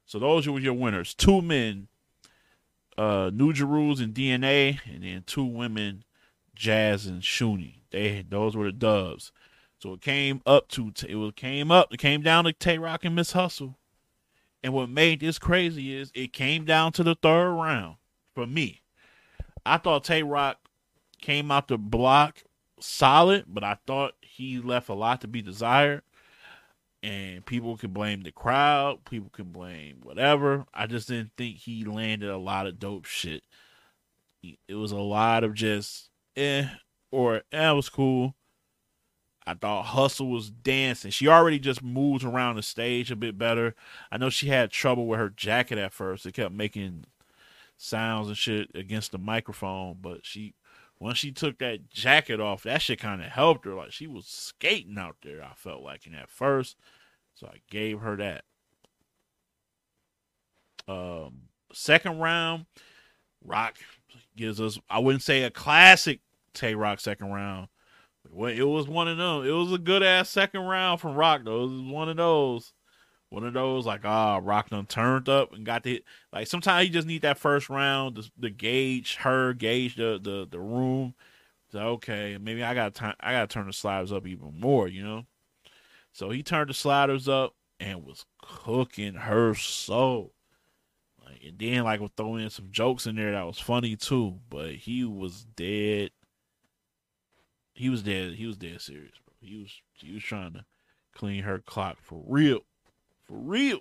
So 0.08 0.18
those 0.18 0.48
were 0.48 0.60
your 0.60 0.74
winners. 0.74 1.14
Two 1.14 1.44
men, 1.44 1.90
uh, 2.98 3.30
New 3.32 3.54
Rules 3.54 4.00
and 4.00 4.16
DNA, 4.16 4.80
and 4.92 5.04
then 5.04 5.24
two 5.28 5.46
women, 5.46 6.04
Jaz 6.58 7.08
and 7.08 7.22
Shuni. 7.22 7.82
They 7.92 8.26
those 8.28 8.58
were 8.58 8.66
the 8.66 8.72
dubs. 8.72 9.32
So 9.78 9.94
it 9.94 10.02
came 10.02 10.42
up 10.48 10.70
to 10.70 10.92
it 11.04 11.36
came 11.36 11.70
up. 11.72 11.94
It 11.94 11.98
came 11.98 12.24
down 12.24 12.46
to 12.46 12.54
Tay 12.54 12.80
Roc 12.80 13.06
and 13.06 13.16
Miss 13.16 13.34
Hustle. 13.34 13.78
And 14.64 14.74
what 14.74 14.90
made 14.90 15.20
this 15.20 15.38
crazy 15.38 15.96
is 15.96 16.12
it 16.16 16.34
came 16.34 16.66
down 16.66 16.92
to 16.94 17.04
the 17.04 17.14
third 17.14 17.52
round 17.54 17.98
for 18.40 18.48
me. 18.48 18.82
I 19.66 19.78
thought 19.78 20.06
Tay 20.06 20.24
Roc 20.24 20.58
came 21.22 21.52
out 21.52 21.68
the 21.68 21.78
block 21.78 22.44
solid, 22.80 23.44
but 23.48 23.66
I 23.66 23.78
thought 23.86 24.14
he 24.22 24.60
left 24.60 24.88
a 24.88 24.94
lot 24.94 25.20
to 25.22 25.28
be 25.28 25.42
desired. 25.42 26.04
And 27.04 27.46
people 27.46 27.78
can 27.78 27.92
blame 27.92 28.24
the 28.24 28.32
crowd, 28.32 29.06
people 29.06 29.30
can 29.30 29.52
blame 29.52 30.00
whatever. 30.04 30.66
I 30.74 30.88
just 30.88 31.08
didn't 31.10 31.32
think 31.38 31.58
he 31.58 31.84
landed 31.84 32.30
a 32.30 32.38
lot 32.38 32.68
of 32.68 32.80
dope 32.80 33.06
shit. 33.06 33.44
It 34.42 34.76
was 34.76 34.94
a 34.94 34.98
lot 34.98 35.44
of 35.44 35.54
just 35.54 36.10
eh 36.38 36.68
or 37.12 37.42
eh, 37.52 37.72
was 37.72 37.90
cool. 37.90 38.36
I 39.46 39.54
thought 39.56 39.88
Hustle 39.88 40.30
was 40.30 40.50
dancing. 40.50 41.12
She 41.12 41.28
already 41.28 41.60
just 41.60 41.82
moves 41.82 42.24
around 42.24 42.56
the 42.56 42.64
stage 42.64 43.12
a 43.12 43.16
bit 43.16 43.38
better. 43.38 43.76
I 44.12 44.18
know 44.18 44.30
she 44.30 44.48
had 44.48 44.72
trouble 44.72 45.08
with 45.08 45.20
her 45.20 45.30
jacket 45.30 45.78
at 45.78 45.92
first. 45.92 46.26
It 46.26 46.34
kept 46.34 46.54
making 46.54 47.06
sounds 47.80 48.28
and 48.28 48.38
shit 48.38 48.70
against 48.76 49.12
the 49.12 49.18
microphone, 49.18 49.98
but 50.00 50.26
she 50.26 50.54
once 51.00 51.18
she 51.18 51.32
took 51.32 51.58
that 51.60 51.90
jacket 51.90 52.42
off, 52.42 52.64
that 52.64 52.82
shit 52.82 53.00
kind 53.00 53.22
of 53.22 53.28
helped 53.28 53.66
her. 53.66 53.74
Like 53.74 53.92
she 53.92 54.06
was 54.06 54.26
skating 54.26 54.98
out 54.98 55.16
there. 55.24 55.42
I 55.42 55.54
felt 55.56 55.82
like 55.82 56.06
in 56.06 56.14
at 56.14 56.30
first, 56.30 56.78
so 57.34 57.48
I 57.48 57.62
gave 57.72 58.02
her 58.02 58.18
that. 58.18 58.44
Um, 60.88 61.44
second 61.72 62.20
round, 62.20 62.66
Roc 63.44 63.76
gives 64.36 64.60
us. 64.60 64.78
I 64.90 65.00
wouldn't 65.00 65.24
say 65.24 65.44
a 65.44 65.50
classic 65.50 66.20
Tay 66.54 66.76
Roc 66.76 67.00
second 67.00 67.32
round. 67.32 67.70
Well, 68.30 68.52
it 68.52 68.64
was 68.64 68.88
one 68.88 69.08
of 69.08 69.18
them. 69.18 69.46
It 69.46 69.52
was 69.52 69.72
a 69.72 69.78
good 69.78 70.04
ass 70.04 70.30
second 70.30 70.62
round 70.62 71.00
from 71.00 71.16
Roc 71.16 71.46
though. 71.46 71.64
It 71.64 71.70
was 71.70 71.82
one 71.94 72.10
of 72.10 72.18
those. 72.18 72.74
One 73.30 73.46
of 73.46 73.54
those 73.54 73.86
like 73.86 74.06
ah, 74.06 74.40
Roc 74.42 74.70
done 74.70 74.88
turned 74.88 75.30
up 75.30 75.54
and 75.54 75.66
got 75.66 75.84
the 75.84 76.04
like. 76.34 76.48
Sometimes 76.48 76.88
you 76.88 76.94
just 76.94 77.08
need 77.08 77.22
that 77.22 77.38
first 77.38 77.70
round 77.70 78.28
to, 78.42 78.50
gauge 78.50 79.18
her, 79.18 79.54
gauge 79.54 79.96
the 79.96 80.20
the 80.22 80.48
the 80.50 80.60
room. 80.60 81.14
So 81.72 81.80
okay, 81.80 82.38
maybe 82.42 82.64
I 82.64 82.74
got 82.74 82.96
time. 82.96 83.16
I 83.20 83.34
got 83.34 83.50
to 83.50 83.54
turn 83.54 83.68
the 83.68 83.74
sliders 83.74 84.12
up 84.12 84.26
even 84.26 84.60
more, 84.60 84.88
you 84.88 85.04
know. 85.04 85.26
So 86.12 86.32
he 86.32 86.42
turned 86.42 86.72
the 86.72 86.74
sliders 86.74 87.30
up 87.30 87.54
and 87.80 88.04
was 88.04 88.26
cooking 88.42 89.14
her 89.14 89.54
so. 89.54 90.32
Like, 91.24 91.44
and 91.46 91.60
then 91.60 91.84
like 91.84 92.00
was 92.00 92.10
throwing 92.18 92.44
in 92.44 92.50
some 92.50 92.70
jokes 92.72 93.06
in 93.06 93.16
there 93.16 93.32
that 93.32 93.46
was 93.46 93.60
funny 93.60 93.96
too. 93.96 94.40
But 94.50 94.72
he 94.72 95.06
was 95.06 95.46
dead. 95.56 96.10
He 97.76 97.90
was 97.90 98.02
dead. 98.02 98.34
He 98.34 98.48
was 98.48 98.58
dead 98.58 98.82
serious, 98.82 99.14
bro. 99.24 99.36
He 99.40 99.60
was 99.60 99.72
he 99.94 100.14
was 100.14 100.24
trying 100.24 100.54
to 100.54 100.66
clean 101.14 101.44
her 101.44 101.60
clock 101.60 101.98
for 102.02 102.24
real 102.26 102.62
for 103.30 103.38
real. 103.38 103.80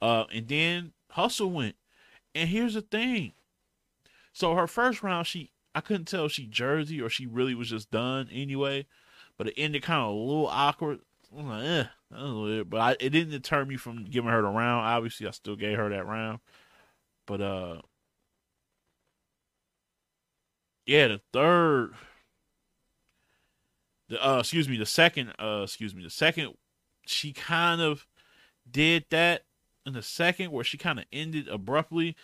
Uh, 0.00 0.24
and 0.32 0.48
then 0.48 0.92
Hustle 1.10 1.50
went. 1.50 1.76
And 2.34 2.48
here's 2.48 2.74
the 2.74 2.82
thing. 2.82 3.32
So 4.32 4.54
her 4.54 4.66
first 4.66 5.02
round, 5.02 5.26
she 5.26 5.52
I 5.74 5.80
couldn't 5.80 6.06
tell 6.06 6.26
if 6.26 6.32
she 6.32 6.46
Jersey 6.46 7.00
or 7.00 7.08
she 7.08 7.26
really 7.26 7.54
was 7.54 7.70
just 7.70 7.90
done 7.90 8.28
anyway. 8.32 8.86
But 9.36 9.48
it 9.48 9.54
ended 9.56 9.82
kind 9.82 10.02
of 10.02 10.08
a 10.08 10.18
little 10.18 10.48
awkward. 10.48 11.00
I'm 11.36 11.48
like, 11.48 11.64
eh, 11.64 11.84
that 12.10 12.20
was 12.20 12.32
weird. 12.32 12.70
But 12.70 12.80
I, 12.80 12.90
it 12.98 13.10
didn't 13.10 13.30
deter 13.30 13.64
me 13.64 13.76
from 13.76 14.04
giving 14.04 14.30
her 14.30 14.42
the 14.42 14.48
round. 14.48 14.86
Obviously, 14.86 15.26
I 15.28 15.30
still 15.30 15.56
gave 15.56 15.76
her 15.76 15.90
that 15.90 16.06
round. 16.06 16.40
But 17.26 17.40
uh, 17.40 17.82
yeah, 20.86 21.08
the 21.08 21.20
third, 21.32 21.92
the 24.08 24.26
uh, 24.26 24.40
excuse 24.40 24.68
me, 24.68 24.78
the 24.78 24.86
second, 24.86 25.34
uh, 25.38 25.60
excuse 25.64 25.94
me, 25.94 26.02
the 26.02 26.10
second, 26.10 26.54
she 27.06 27.32
kind 27.32 27.80
of 27.80 28.06
did 28.70 29.06
that 29.10 29.44
in 29.86 29.94
the 29.94 30.02
second 30.02 30.52
where 30.52 30.64
she 30.64 30.78
kind 30.78 30.98
of 30.98 31.06
ended 31.12 31.48
abruptly. 31.48 32.16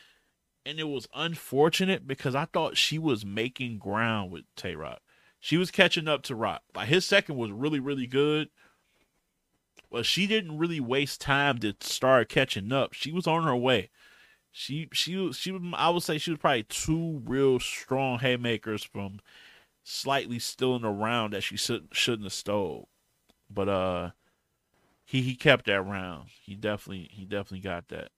And 0.67 0.79
it 0.79 0.89
was 0.89 1.09
unfortunate 1.15 2.07
because 2.07 2.35
I 2.35 2.47
thought 2.47 2.77
she 2.77 2.99
was 2.99 3.25
making 3.25 3.79
ground 3.79 4.31
with 4.31 4.45
Tay 4.57 4.75
Roc. 4.77 5.01
She 5.41 5.59
was 5.59 5.71
catching 5.71 6.09
up 6.09 6.23
to 6.25 6.35
Roc. 6.35 6.63
Like 6.75 6.89
his 6.89 7.05
second 7.05 7.37
was 7.37 7.51
really, 7.51 7.81
really 7.81 8.07
good. 8.07 8.49
But 9.91 10.07
she 10.07 10.27
didn't 10.27 10.59
really 10.59 10.81
waste 10.81 11.21
time 11.21 11.59
to 11.59 11.75
start 11.81 12.29
catching 12.29 12.73
up. 12.73 12.95
She 12.95 13.13
was 13.13 13.27
on 13.27 13.45
her 13.45 13.55
way. 13.55 13.91
She 14.51 14.89
she 14.93 15.33
she 15.33 15.53
was 15.53 15.63
I 15.75 15.91
would 15.91 16.03
say 16.03 16.17
she 16.17 16.31
was 16.31 16.39
probably 16.39 16.63
two 16.63 17.23
real 17.27 17.61
strong 17.61 18.21
haymakers 18.21 18.85
from 18.85 19.21
slightly 19.83 20.39
stealing 20.39 20.77
in 20.77 20.83
the 20.83 20.91
round 20.91 21.33
that 21.33 21.43
she 21.43 21.57
should, 21.57 21.89
shouldn't 21.93 22.25
have 22.25 22.33
stole. 22.33 22.89
But 23.51 23.69
uh 23.69 24.11
he 25.15 25.23
he 25.23 25.37
kept 25.37 25.67
that 25.67 25.81
round. 25.81 26.29
He 26.43 26.57
definitely 26.57 27.09
he 27.13 27.25
definitely 27.25 27.61
got 27.61 27.87
that. 27.89 28.09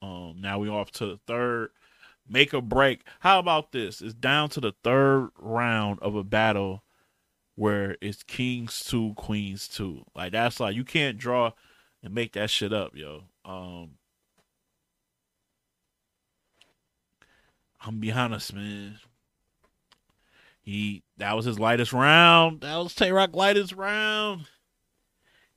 Um, 0.00 0.36
now 0.38 0.60
we 0.60 0.68
off 0.68 0.92
to 0.92 1.06
the 1.06 1.20
third 1.26 1.70
make 2.28 2.52
a 2.52 2.60
break. 2.60 3.02
How 3.20 3.40
about 3.40 3.72
this? 3.72 4.00
It's 4.00 4.14
down 4.14 4.48
to 4.50 4.60
the 4.60 4.72
third 4.84 5.30
round 5.36 5.98
of 6.00 6.14
a 6.14 6.22
battle 6.22 6.84
where 7.56 7.96
it's 8.00 8.22
kings 8.22 8.84
two, 8.84 9.14
queens 9.16 9.66
two. 9.66 10.04
Like 10.14 10.30
that's 10.30 10.60
like 10.60 10.76
you 10.76 10.84
can't 10.84 11.18
draw 11.18 11.54
and 12.04 12.14
make 12.14 12.34
that 12.34 12.50
shit 12.50 12.72
up, 12.72 12.94
yo. 12.94 13.24
Um, 13.44 13.94
I'm 17.84 17.98
be 17.98 18.12
honest, 18.12 18.54
man. 18.54 19.00
He 20.60 21.02
that 21.16 21.34
was 21.34 21.46
his 21.46 21.58
lightest 21.58 21.92
round. 21.92 22.60
That 22.60 22.76
was 22.76 22.94
Tay 22.94 23.10
Roc 23.10 23.34
lightest 23.34 23.72
round. 23.72 24.46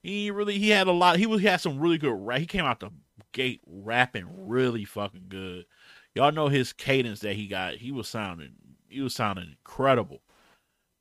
He 0.05 0.29
really 0.29 0.59
he 0.59 0.69
had 0.69 0.85
a 0.85 0.91
lot. 0.91 1.17
He 1.17 1.25
was 1.25 1.41
he 1.41 1.47
had 1.47 1.61
some 1.61 1.79
really 1.79 1.97
good 1.97 2.13
rap. 2.13 2.37
He 2.37 2.45
came 2.45 2.63
out 2.63 2.79
the 2.79 2.91
gate 3.31 3.61
rapping 3.65 4.27
really 4.47 4.85
fucking 4.85 5.25
good. 5.29 5.65
Y'all 6.13 6.31
know 6.31 6.47
his 6.47 6.73
cadence 6.73 7.21
that 7.21 7.35
he 7.35 7.47
got. 7.47 7.77
He 7.77 7.91
was 7.91 8.07
sounding 8.07 8.51
he 8.87 9.01
was 9.01 9.15
sounding 9.15 9.55
incredible. 9.57 10.21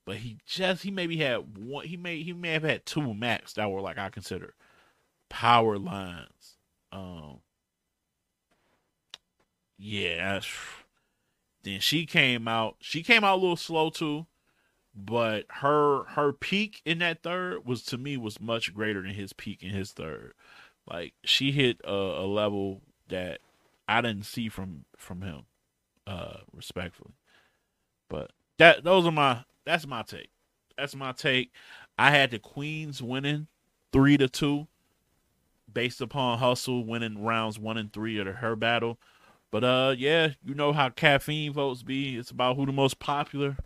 But 0.06 0.16
he 0.16 0.38
just 0.46 0.84
he 0.84 0.90
maybe 0.90 1.18
had 1.18 1.58
one 1.58 1.84
he 1.84 1.98
may 1.98 2.22
he 2.22 2.32
may 2.32 2.52
have 2.52 2.62
had 2.62 2.86
two 2.86 3.12
max 3.12 3.52
that 3.52 3.70
were 3.70 3.82
like 3.82 3.98
I 3.98 4.08
consider 4.08 4.54
power 5.28 5.76
lines. 5.78 6.56
Um 6.90 7.40
yeah, 9.76 10.40
then 11.62 11.80
she 11.80 12.06
came 12.06 12.48
out. 12.48 12.76
She 12.80 13.02
came 13.02 13.22
out 13.22 13.34
a 13.34 13.42
little 13.42 13.56
slow 13.56 13.90
too 13.90 14.24
but 14.94 15.46
her 15.48 16.04
her 16.04 16.32
peak 16.32 16.80
in 16.84 16.98
that 16.98 17.22
third 17.22 17.66
was 17.66 17.82
to 17.84 17.98
me 17.98 18.16
was 18.16 18.40
much 18.40 18.72
greater 18.72 19.02
than 19.02 19.14
his 19.14 19.32
peak 19.32 19.62
in 19.62 19.70
his 19.70 19.92
third. 19.92 20.34
Like 20.90 21.14
she 21.24 21.50
hit 21.50 21.80
a, 21.84 21.92
a 21.92 22.26
level 22.26 22.82
that 23.08 23.40
I 23.88 24.00
didn't 24.00 24.26
see 24.26 24.48
from 24.48 24.84
from 24.96 25.22
him, 25.22 25.42
uh, 26.06 26.38
respectfully. 26.52 27.14
But 28.08 28.30
that 28.58 28.84
those 28.84 29.06
are 29.06 29.12
my 29.12 29.44
that's 29.64 29.86
my 29.86 30.02
take. 30.02 30.30
That's 30.76 30.94
my 30.94 31.12
take. 31.12 31.52
I 31.98 32.10
had 32.10 32.30
the 32.30 32.38
Queens 32.38 33.02
winning 33.02 33.48
three 33.92 34.16
to 34.16 34.28
two, 34.28 34.68
based 35.72 36.00
upon 36.00 36.38
hustle 36.38 36.84
winning 36.84 37.22
rounds 37.22 37.58
one 37.58 37.78
and 37.78 37.92
three 37.92 38.18
of 38.18 38.26
her 38.26 38.54
battle. 38.54 38.98
But 39.50 39.64
uh, 39.64 39.94
yeah, 39.96 40.30
you 40.44 40.54
know 40.54 40.72
how 40.72 40.88
caffeine 40.90 41.52
votes 41.52 41.82
be. 41.82 42.16
It's 42.16 42.30
about 42.30 42.56
who 42.56 42.66
the 42.66 42.72
most 42.72 42.98
popular 42.98 43.56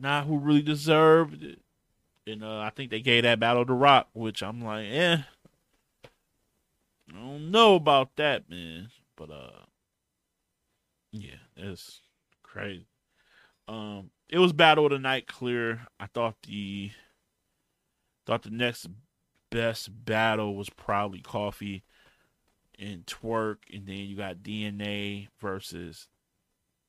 not 0.00 0.26
who 0.26 0.38
really 0.38 0.62
deserved 0.62 1.42
it. 1.42 1.60
And 2.26 2.44
uh, 2.44 2.60
I 2.60 2.70
think 2.70 2.90
they 2.90 3.00
gave 3.00 3.22
that 3.22 3.40
battle 3.40 3.64
to 3.64 3.72
Roc, 3.72 4.08
which 4.12 4.42
I'm 4.42 4.62
like, 4.62 4.86
eh. 4.90 5.18
I 7.10 7.16
don't 7.16 7.50
know 7.50 7.74
about 7.74 8.16
that, 8.16 8.50
man. 8.50 8.90
But 9.16 9.30
uh 9.30 9.64
yeah, 11.12 11.36
that's 11.56 12.02
crazy. 12.42 12.86
Um 13.66 14.10
it 14.28 14.38
was 14.38 14.52
battle 14.52 14.86
of 14.86 14.92
the 14.92 14.98
night 14.98 15.26
clear. 15.26 15.86
I 15.98 16.06
thought 16.06 16.36
the 16.46 16.90
thought 18.26 18.42
the 18.42 18.50
next 18.50 18.88
best 19.50 20.04
battle 20.04 20.54
was 20.54 20.68
probably 20.68 21.20
Coffee 21.20 21.82
and 22.78 23.06
Twork, 23.06 23.58
and 23.72 23.86
then 23.86 23.96
you 23.96 24.16
got 24.16 24.36
DNA 24.36 25.28
versus 25.40 26.08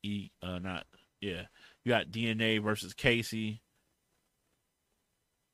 E 0.04 0.32
uh 0.42 0.60
not 0.60 0.86
yeah 1.22 1.44
you 1.84 1.90
got 1.90 2.12
DNA 2.12 2.62
versus 2.62 2.94
Casey. 2.94 3.62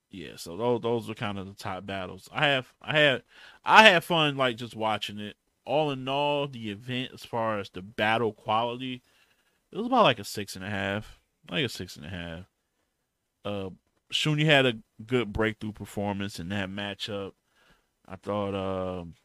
Yeah, 0.09 0.33
so 0.37 0.55
those 0.55 0.81
those 0.81 1.09
are 1.09 1.13
kind 1.13 1.37
of 1.37 1.45
the 1.47 1.53
top 1.53 1.85
battles. 1.85 2.29
I 2.31 2.47
have 2.47 2.73
I 2.81 2.97
had 2.97 3.23
I 3.63 3.83
had 3.83 4.03
fun 4.03 4.37
like 4.37 4.57
just 4.57 4.75
watching 4.75 5.19
it. 5.19 5.35
All 5.65 5.91
in 5.91 6.07
all, 6.07 6.47
the 6.47 6.69
event 6.69 7.11
as 7.13 7.25
far 7.25 7.59
as 7.59 7.69
the 7.69 7.81
battle 7.81 8.31
quality, 8.31 9.01
it 9.71 9.77
was 9.77 9.87
about 9.87 10.03
like 10.03 10.19
a 10.19 10.23
six 10.23 10.55
and 10.55 10.63
a 10.63 10.69
half, 10.69 11.19
like 11.49 11.65
a 11.65 11.69
six 11.69 11.95
and 11.95 12.05
a 12.05 12.09
half. 12.09 12.45
Uh, 13.43 13.69
Shuni 14.13 14.45
had 14.45 14.65
a 14.65 14.77
good 15.05 15.33
breakthrough 15.33 15.71
performance 15.71 16.39
in 16.39 16.49
that 16.49 16.69
matchup. 16.69 17.31
I 18.07 18.15
thought 18.15 18.53
um, 18.53 19.15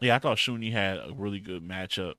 yeah, 0.00 0.16
I 0.16 0.18
thought 0.18 0.38
Shuni 0.38 0.72
had 0.72 0.98
a 0.98 1.12
really 1.14 1.40
good 1.40 1.62
matchup, 1.62 2.14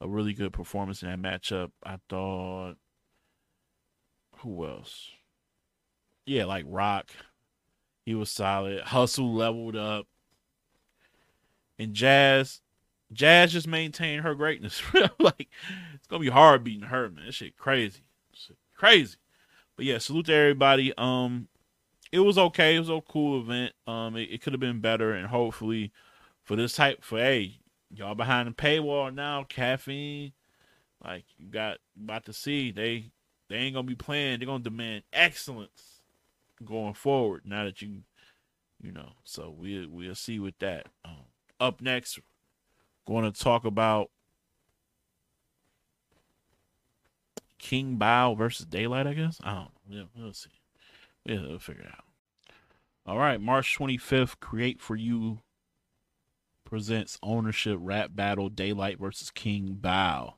a 0.00 0.08
really 0.08 0.32
good 0.32 0.52
performance 0.52 1.02
in 1.02 1.08
that 1.08 1.20
matchup. 1.20 1.70
I 1.84 1.98
thought 2.08 2.76
who 4.38 4.66
else? 4.66 5.10
Yeah, 6.26 6.44
like 6.44 6.64
Roc. 6.68 7.10
He 8.04 8.14
was 8.14 8.30
solid. 8.30 8.80
Hustle 8.82 9.32
leveled 9.34 9.76
up. 9.76 10.06
And 11.78 11.94
Jaz, 11.94 12.60
Jaz 13.12 13.48
just 13.48 13.66
maintained 13.66 14.22
her 14.22 14.34
greatness. 14.34 14.82
like 15.18 15.48
it's 15.94 16.06
gonna 16.08 16.20
be 16.20 16.28
hard 16.28 16.62
beating 16.62 16.88
her, 16.88 17.08
man. 17.10 17.26
That 17.26 17.32
shit 17.32 17.56
crazy. 17.56 18.02
Shit 18.32 18.56
crazy. 18.76 19.16
But 19.76 19.86
yeah, 19.86 19.98
salute 19.98 20.26
to 20.26 20.34
everybody. 20.34 20.92
Um 20.96 21.48
it 22.12 22.20
was 22.20 22.38
okay. 22.38 22.76
It 22.76 22.80
was 22.80 22.90
a 22.90 23.00
cool 23.00 23.40
event. 23.40 23.72
Um 23.86 24.16
it, 24.16 24.28
it 24.30 24.42
could 24.42 24.52
have 24.52 24.60
been 24.60 24.80
better 24.80 25.12
and 25.12 25.26
hopefully 25.26 25.90
for 26.44 26.56
this 26.56 26.74
type 26.74 27.02
for 27.02 27.18
hey 27.18 27.58
y'all 27.94 28.14
behind 28.14 28.48
the 28.48 28.52
paywall 28.52 29.12
now 29.14 29.44
caffeine 29.44 30.32
like 31.02 31.24
you 31.38 31.46
got 31.46 31.78
about 32.02 32.24
to 32.24 32.32
see 32.32 32.70
they 32.70 33.10
they 33.48 33.56
ain't 33.56 33.74
gonna 33.74 33.86
be 33.86 33.94
playing. 33.94 34.38
They're 34.38 34.46
gonna 34.46 34.62
demand 34.62 35.04
excellence 35.12 36.00
going 36.64 36.94
forward. 36.94 37.42
Now 37.44 37.64
that 37.64 37.82
you, 37.82 38.02
you 38.82 38.92
know, 38.92 39.12
so 39.24 39.54
we 39.56 39.86
we'll 39.86 40.14
see 40.14 40.38
with 40.38 40.58
that. 40.60 40.86
Um, 41.04 41.26
up 41.60 41.80
next, 41.80 42.18
going 43.06 43.30
to 43.30 43.38
talk 43.38 43.64
about 43.64 44.10
King 47.58 47.98
Bao 47.98 48.36
versus 48.36 48.66
Daylight. 48.66 49.06
I 49.06 49.14
guess 49.14 49.38
I 49.44 49.54
don't. 49.54 49.70
Yeah, 49.88 50.02
we'll 50.16 50.32
see. 50.32 50.50
Yeah, 51.24 51.42
we'll 51.42 51.58
figure 51.58 51.82
it 51.82 51.88
out. 51.88 52.04
All 53.06 53.18
right, 53.18 53.40
March 53.40 53.78
25th, 53.78 54.40
Create 54.40 54.80
for 54.80 54.96
You 54.96 55.40
presents 56.74 57.20
ownership 57.22 57.78
rap 57.80 58.10
battle 58.16 58.48
Daylight 58.48 58.98
versus 58.98 59.30
King 59.30 59.74
Bow. 59.80 60.34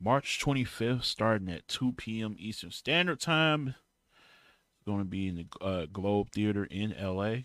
March 0.00 0.40
25th, 0.44 1.04
starting 1.04 1.48
at 1.48 1.68
2 1.68 1.92
p.m. 1.92 2.34
Eastern 2.36 2.72
Standard 2.72 3.20
Time. 3.20 3.68
It's 3.68 4.84
going 4.84 4.98
to 4.98 5.04
be 5.04 5.28
in 5.28 5.36
the 5.36 5.64
uh, 5.64 5.86
Globe 5.92 6.32
Theater 6.32 6.64
in 6.64 6.96
LA. 7.00 7.42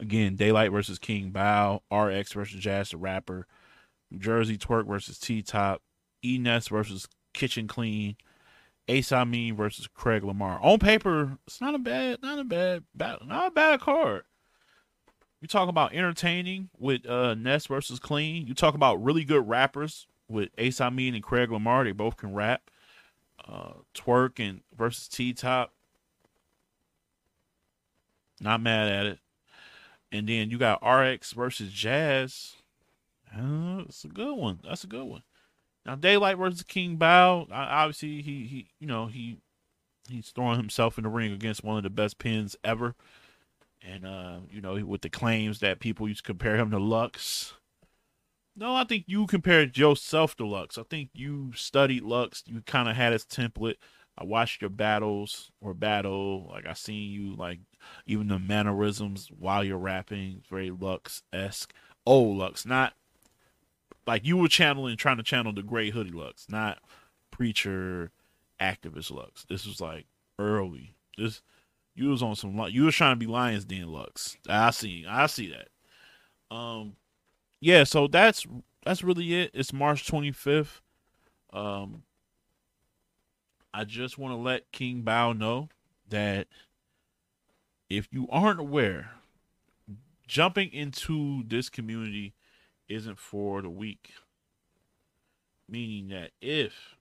Again, 0.00 0.34
Daylight 0.34 0.72
versus 0.72 0.98
King 0.98 1.30
Bow, 1.30 1.82
RX 1.92 2.32
versus 2.32 2.60
Jaz 2.60 2.90
the 2.90 2.96
Rapper, 2.96 3.46
New 4.10 4.18
Jersey 4.18 4.58
Twork 4.58 4.88
versus 4.88 5.20
T 5.20 5.40
Top, 5.40 5.82
E 6.20 6.36
versus 6.42 7.06
Kitchen 7.32 7.68
Clean, 7.68 8.16
Ace 8.88 9.12
Amin 9.12 9.54
versus 9.54 9.86
Craig 9.86 10.24
Lamar. 10.24 10.58
On 10.60 10.80
paper, 10.80 11.38
it's 11.46 11.60
not 11.60 11.76
a 11.76 11.78
bad, 11.78 12.22
not 12.22 12.40
a 12.40 12.44
bad 12.44 12.82
battle, 12.92 13.28
not 13.28 13.46
a 13.46 13.50
bad 13.52 13.78
card. 13.78 14.24
You 15.42 15.48
talk 15.48 15.68
about 15.68 15.92
entertaining 15.92 16.70
with 16.78 17.04
uh, 17.04 17.34
Ness 17.34 17.66
versus 17.66 17.98
Clean. 17.98 18.46
You 18.46 18.54
talk 18.54 18.76
about 18.76 19.02
really 19.02 19.24
good 19.24 19.48
rappers 19.48 20.06
with 20.28 20.50
Ace 20.56 20.80
Amin 20.80 21.16
and 21.16 21.22
Craig 21.22 21.50
Lamar. 21.50 21.82
They 21.82 21.90
both 21.90 22.16
can 22.16 22.32
rap. 22.32 22.70
Uh, 23.44 23.72
Twork 23.92 24.38
and 24.38 24.60
versus 24.78 25.08
T 25.08 25.32
Top. 25.32 25.72
Not 28.40 28.60
mad 28.60 28.86
at 28.88 29.06
it. 29.06 29.18
And 30.12 30.28
then 30.28 30.48
you 30.48 30.58
got 30.58 30.86
RX 30.86 31.32
versus 31.32 31.72
Jaz. 31.72 32.52
Uh, 33.36 33.82
it's 33.88 34.04
a 34.04 34.08
good 34.08 34.36
one. 34.36 34.60
That's 34.62 34.84
a 34.84 34.86
good 34.88 35.06
one. 35.06 35.24
Now 35.84 35.96
Daylight 35.96 36.38
versus 36.38 36.62
King 36.62 36.98
Bao. 36.98 37.48
Obviously, 37.50 38.22
he 38.22 38.44
he 38.44 38.68
you 38.78 38.86
know 38.86 39.06
he 39.06 39.38
he's 40.08 40.30
throwing 40.30 40.58
himself 40.58 40.98
in 40.98 41.02
the 41.02 41.10
ring 41.10 41.32
against 41.32 41.64
one 41.64 41.78
of 41.78 41.82
the 41.82 41.90
best 41.90 42.20
pins 42.20 42.54
ever. 42.62 42.94
And 43.86 44.06
uh, 44.06 44.38
you 44.50 44.60
know, 44.60 44.74
with 44.84 45.02
the 45.02 45.10
claims 45.10 45.60
that 45.60 45.80
people 45.80 46.08
used 46.08 46.24
to 46.24 46.32
compare 46.32 46.56
him 46.56 46.70
to 46.70 46.78
Lux. 46.78 47.54
No, 48.54 48.74
I 48.74 48.84
think 48.84 49.04
you 49.06 49.26
compared 49.26 49.78
yourself 49.78 50.36
to 50.36 50.46
Lux. 50.46 50.76
I 50.76 50.82
think 50.82 51.10
you 51.14 51.52
studied 51.54 52.02
Lux. 52.02 52.44
You 52.46 52.60
kind 52.60 52.88
of 52.88 52.96
had 52.96 53.12
his 53.12 53.24
template. 53.24 53.76
I 54.16 54.24
watched 54.24 54.60
your 54.60 54.70
battles 54.70 55.50
or 55.60 55.74
battle. 55.74 56.48
Like 56.50 56.66
I 56.66 56.74
seen 56.74 57.10
you 57.10 57.34
like 57.34 57.60
even 58.06 58.28
the 58.28 58.38
mannerisms 58.38 59.28
while 59.36 59.64
you're 59.64 59.78
rapping, 59.78 60.42
very 60.48 60.70
Lux 60.70 61.22
esque. 61.32 61.72
Oh, 62.06 62.20
Lux, 62.20 62.66
not 62.66 62.94
like 64.06 64.26
you 64.26 64.36
were 64.36 64.48
channeling, 64.48 64.96
trying 64.96 65.16
to 65.16 65.22
channel 65.22 65.52
the 65.52 65.62
Gray 65.62 65.90
Hoodie 65.90 66.10
Lux, 66.10 66.46
not 66.48 66.78
preacher 67.30 68.10
activist 68.60 69.10
Lux. 69.10 69.44
This 69.48 69.66
was 69.66 69.80
like 69.80 70.06
early. 70.38 70.94
This 71.16 71.42
you 71.94 72.08
was 72.08 72.22
on 72.22 72.34
some. 72.36 72.58
You 72.70 72.84
was 72.84 72.94
trying 72.94 73.12
to 73.12 73.18
be 73.18 73.26
Lions 73.26 73.64
Den 73.64 73.88
Lux. 73.88 74.36
I 74.48 74.70
see. 74.70 75.04
I 75.08 75.26
see 75.26 75.52
that. 75.52 76.54
Um, 76.54 76.96
yeah. 77.60 77.84
So 77.84 78.06
that's 78.06 78.46
that's 78.84 79.02
really 79.02 79.34
it. 79.34 79.50
It's 79.54 79.72
March 79.72 80.10
25th. 80.10 80.80
Um, 81.52 82.02
I 83.74 83.84
just 83.84 84.18
want 84.18 84.32
to 84.32 84.36
let 84.36 84.72
King 84.72 85.02
Bao 85.02 85.36
know 85.36 85.68
that 86.08 86.46
if 87.90 88.08
you 88.10 88.26
aren't 88.30 88.60
aware, 88.60 89.10
jumping 90.26 90.72
into 90.72 91.42
this 91.46 91.68
community 91.68 92.34
isn't 92.88 93.18
for 93.18 93.60
the 93.62 93.70
weak. 93.70 94.12
Meaning 95.68 96.08
that 96.08 96.32
if 96.40 96.96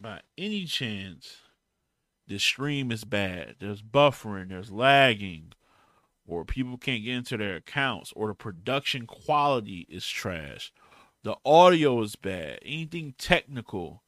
by 0.00 0.20
any 0.36 0.64
chance 0.64 1.36
the 2.30 2.38
stream 2.38 2.92
is 2.92 3.02
bad, 3.02 3.56
there's 3.58 3.82
buffering, 3.82 4.50
there's 4.50 4.70
lagging, 4.70 5.52
or 6.28 6.44
people 6.44 6.78
can't 6.78 7.02
get 7.02 7.16
into 7.16 7.36
their 7.36 7.56
accounts, 7.56 8.12
or 8.14 8.28
the 8.28 8.34
production 8.34 9.04
quality 9.04 9.84
is 9.88 10.06
trash, 10.06 10.72
the 11.24 11.34
audio 11.44 12.00
is 12.02 12.14
bad, 12.14 12.60
anything 12.64 13.14
technical, 13.18 14.04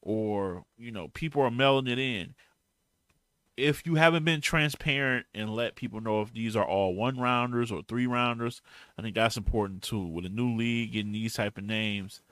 or 0.00 0.64
you 0.78 0.90
know, 0.90 1.08
people 1.08 1.42
are 1.42 1.50
mailing 1.50 1.86
it 1.86 1.98
in. 1.98 2.34
If 3.58 3.84
you 3.84 3.96
haven't 3.96 4.24
been 4.24 4.40
transparent 4.40 5.26
and 5.34 5.54
let 5.54 5.76
people 5.76 6.00
know 6.00 6.22
if 6.22 6.32
these 6.32 6.56
are 6.56 6.64
all 6.64 6.94
one 6.94 7.18
rounders 7.18 7.70
or 7.70 7.82
three 7.82 8.06
rounders, 8.06 8.62
I 8.98 9.02
think 9.02 9.14
that's 9.14 9.36
important 9.36 9.82
too. 9.82 10.06
With 10.06 10.24
a 10.24 10.30
new 10.30 10.56
league 10.56 10.96
and 10.96 11.14
these 11.14 11.34
type 11.34 11.58
of 11.58 11.64
names, 11.64 12.22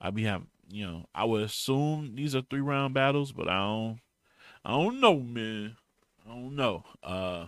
I'd 0.00 0.14
be 0.14 0.24
having 0.24 0.48
you 0.70 0.86
know, 0.86 1.04
I 1.14 1.24
would 1.24 1.42
assume 1.42 2.14
these 2.14 2.34
are 2.34 2.42
three 2.42 2.60
round 2.60 2.94
battles, 2.94 3.32
but 3.32 3.48
I 3.48 3.58
don't 3.58 3.98
I 4.68 4.72
don't 4.72 5.00
know, 5.00 5.18
man. 5.18 5.76
I 6.24 6.30
don't 6.30 6.54
know. 6.54 6.84
Uh 7.02 7.46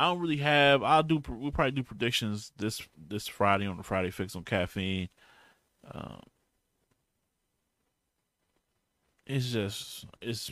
I 0.00 0.04
don't 0.04 0.20
really 0.20 0.38
have. 0.38 0.82
I'll 0.82 1.02
do. 1.02 1.22
We'll 1.28 1.52
probably 1.52 1.72
do 1.72 1.82
predictions 1.82 2.52
this 2.56 2.80
this 2.96 3.28
Friday 3.28 3.66
on 3.66 3.76
the 3.76 3.82
Friday 3.82 4.10
Fix 4.10 4.34
on 4.34 4.44
caffeine. 4.44 5.10
Um, 5.92 6.22
it's 9.26 9.52
just 9.52 10.06
it's 10.22 10.50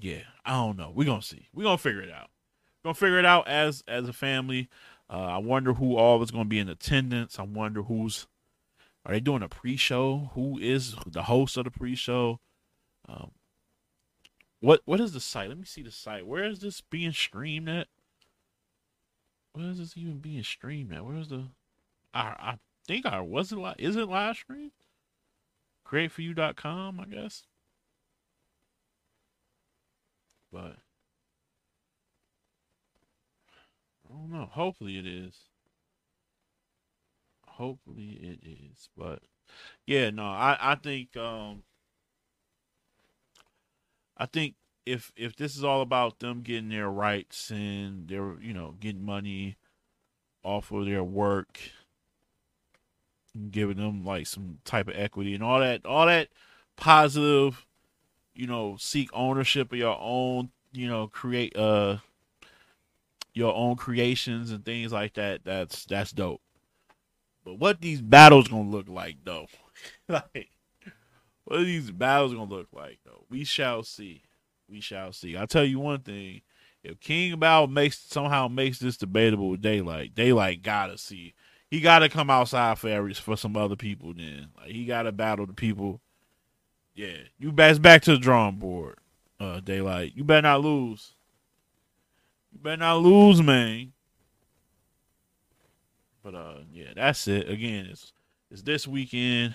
yeah. 0.00 0.22
I 0.44 0.54
don't 0.54 0.76
know. 0.76 0.92
We're 0.92 1.06
gonna 1.06 1.22
see. 1.22 1.46
We're 1.54 1.62
gonna 1.62 1.78
figure 1.78 2.02
it 2.02 2.10
out. 2.10 2.30
We're 2.82 2.88
gonna 2.88 2.94
figure 2.94 3.20
it 3.20 3.24
out 3.24 3.46
as 3.46 3.84
as 3.86 4.08
a 4.08 4.12
family. 4.12 4.68
Uh, 5.08 5.18
I 5.18 5.38
wonder 5.38 5.74
who 5.74 5.96
all 5.96 6.20
is 6.20 6.32
gonna 6.32 6.46
be 6.46 6.58
in 6.58 6.68
attendance. 6.68 7.38
I 7.38 7.44
wonder 7.44 7.84
who's 7.84 8.26
are 9.04 9.12
they 9.12 9.20
doing 9.20 9.42
a 9.42 9.48
pre-show? 9.48 10.30
Who 10.34 10.58
is 10.58 10.94
the 11.06 11.22
host 11.22 11.56
of 11.56 11.64
the 11.64 11.70
pre-show? 11.70 12.40
Um, 13.08 13.32
what 14.60 14.80
what 14.84 15.00
is 15.00 15.12
the 15.12 15.20
site? 15.20 15.48
Let 15.48 15.58
me 15.58 15.64
see 15.64 15.82
the 15.82 15.90
site. 15.90 16.26
Where 16.26 16.44
is 16.44 16.60
this 16.60 16.82
being 16.82 17.12
streamed 17.12 17.68
at? 17.68 17.88
Where 19.52 19.70
is 19.70 19.78
this 19.78 19.96
even 19.96 20.18
being 20.18 20.42
streamed 20.42 20.92
at? 20.92 21.04
Where's 21.04 21.28
the? 21.28 21.48
I 22.12 22.20
I 22.20 22.58
think 22.86 23.06
I 23.06 23.20
was 23.20 23.52
it 23.52 23.56
live. 23.56 23.76
Is 23.78 23.96
it 23.96 24.08
live 24.08 24.36
stream? 24.36 24.70
Createforyou.com, 25.86 27.00
I 27.00 27.04
guess. 27.06 27.44
But 30.52 30.76
I 34.08 34.12
don't 34.12 34.30
know. 34.30 34.46
Hopefully 34.52 34.98
it 34.98 35.06
is. 35.06 35.49
Hopefully 37.60 38.18
it 38.22 38.40
is. 38.42 38.88
But 38.96 39.20
yeah, 39.86 40.08
no, 40.10 40.24
I 40.24 40.56
I 40.58 40.74
think 40.76 41.14
um 41.18 41.62
I 44.16 44.24
think 44.24 44.54
if 44.86 45.12
if 45.14 45.36
this 45.36 45.56
is 45.56 45.62
all 45.62 45.82
about 45.82 46.20
them 46.20 46.40
getting 46.40 46.70
their 46.70 46.88
rights 46.88 47.50
and 47.50 48.08
they're 48.08 48.40
you 48.40 48.54
know 48.54 48.76
getting 48.80 49.04
money 49.04 49.58
off 50.42 50.72
of 50.72 50.86
their 50.86 51.04
work, 51.04 51.60
giving 53.50 53.76
them 53.76 54.04
like 54.04 54.26
some 54.26 54.58
type 54.64 54.88
of 54.88 54.94
equity 54.96 55.34
and 55.34 55.44
all 55.44 55.60
that, 55.60 55.84
all 55.84 56.06
that 56.06 56.28
positive, 56.76 57.66
you 58.34 58.46
know, 58.46 58.76
seek 58.78 59.10
ownership 59.12 59.72
of 59.72 59.78
your 59.78 59.98
own, 60.00 60.50
you 60.72 60.88
know, 60.88 61.08
create 61.08 61.54
uh 61.56 61.98
your 63.34 63.54
own 63.54 63.76
creations 63.76 64.50
and 64.50 64.64
things 64.64 64.92
like 64.92 65.14
that. 65.14 65.44
That's 65.44 65.84
that's 65.84 66.12
dope. 66.12 66.40
But 67.50 67.58
what 67.58 67.80
these 67.80 68.00
battles 68.00 68.46
gonna 68.46 68.70
look 68.70 68.88
like 68.88 69.16
though? 69.24 69.48
like 70.08 70.50
what 71.42 71.64
these 71.64 71.90
battles 71.90 72.32
gonna 72.32 72.48
look 72.48 72.68
like 72.72 73.00
though? 73.04 73.24
We 73.28 73.42
shall 73.42 73.82
see. 73.82 74.22
We 74.68 74.80
shall 74.80 75.12
see. 75.12 75.36
I'll 75.36 75.48
tell 75.48 75.64
you 75.64 75.80
one 75.80 75.98
thing. 75.98 76.42
If 76.84 77.00
King 77.00 77.40
Bao 77.40 77.68
makes 77.68 77.98
somehow 77.98 78.46
makes 78.46 78.78
this 78.78 78.96
debatable 78.96 79.50
with 79.50 79.62
Daylight, 79.62 80.14
Daylight 80.14 80.62
gotta 80.62 80.96
see. 80.96 81.34
He 81.68 81.80
gotta 81.80 82.08
come 82.08 82.30
outside 82.30 82.78
for 82.78 82.88
every, 82.88 83.14
for 83.14 83.36
some 83.36 83.56
other 83.56 83.74
people 83.74 84.14
then. 84.14 84.50
Like 84.56 84.70
he 84.70 84.84
gotta 84.84 85.10
battle 85.10 85.46
the 85.46 85.52
people. 85.52 86.00
Yeah. 86.94 87.18
You 87.36 87.50
best 87.50 87.82
back 87.82 88.02
to 88.02 88.12
the 88.12 88.18
drawing 88.18 88.58
board, 88.58 88.98
uh, 89.40 89.58
Daylight. 89.58 90.12
You 90.14 90.22
better 90.22 90.42
not 90.42 90.60
lose. 90.60 91.14
You 92.52 92.60
better 92.60 92.76
not 92.76 92.98
lose, 92.98 93.42
man. 93.42 93.92
But 96.22 96.34
uh 96.34 96.58
yeah, 96.72 96.92
that's 96.94 97.26
it. 97.28 97.48
Again, 97.48 97.86
it's 97.90 98.12
it's 98.50 98.62
this 98.62 98.86
weekend. 98.86 99.54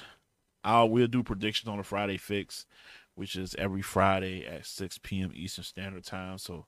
I'll 0.64 0.90
we'll 0.90 1.08
do 1.08 1.24
predictions 1.24 1.70
on 1.70 1.78
the 1.78 1.84
Friday 1.84 2.18
fix, 2.18 2.66
which 3.14 3.36
is 3.36 3.56
every 3.56 3.82
Friday 3.82 4.46
at 4.46 4.66
6 4.66 5.00
p.m. 5.04 5.32
Eastern 5.34 5.64
Standard 5.64 6.04
Time. 6.04 6.38
So 6.38 6.66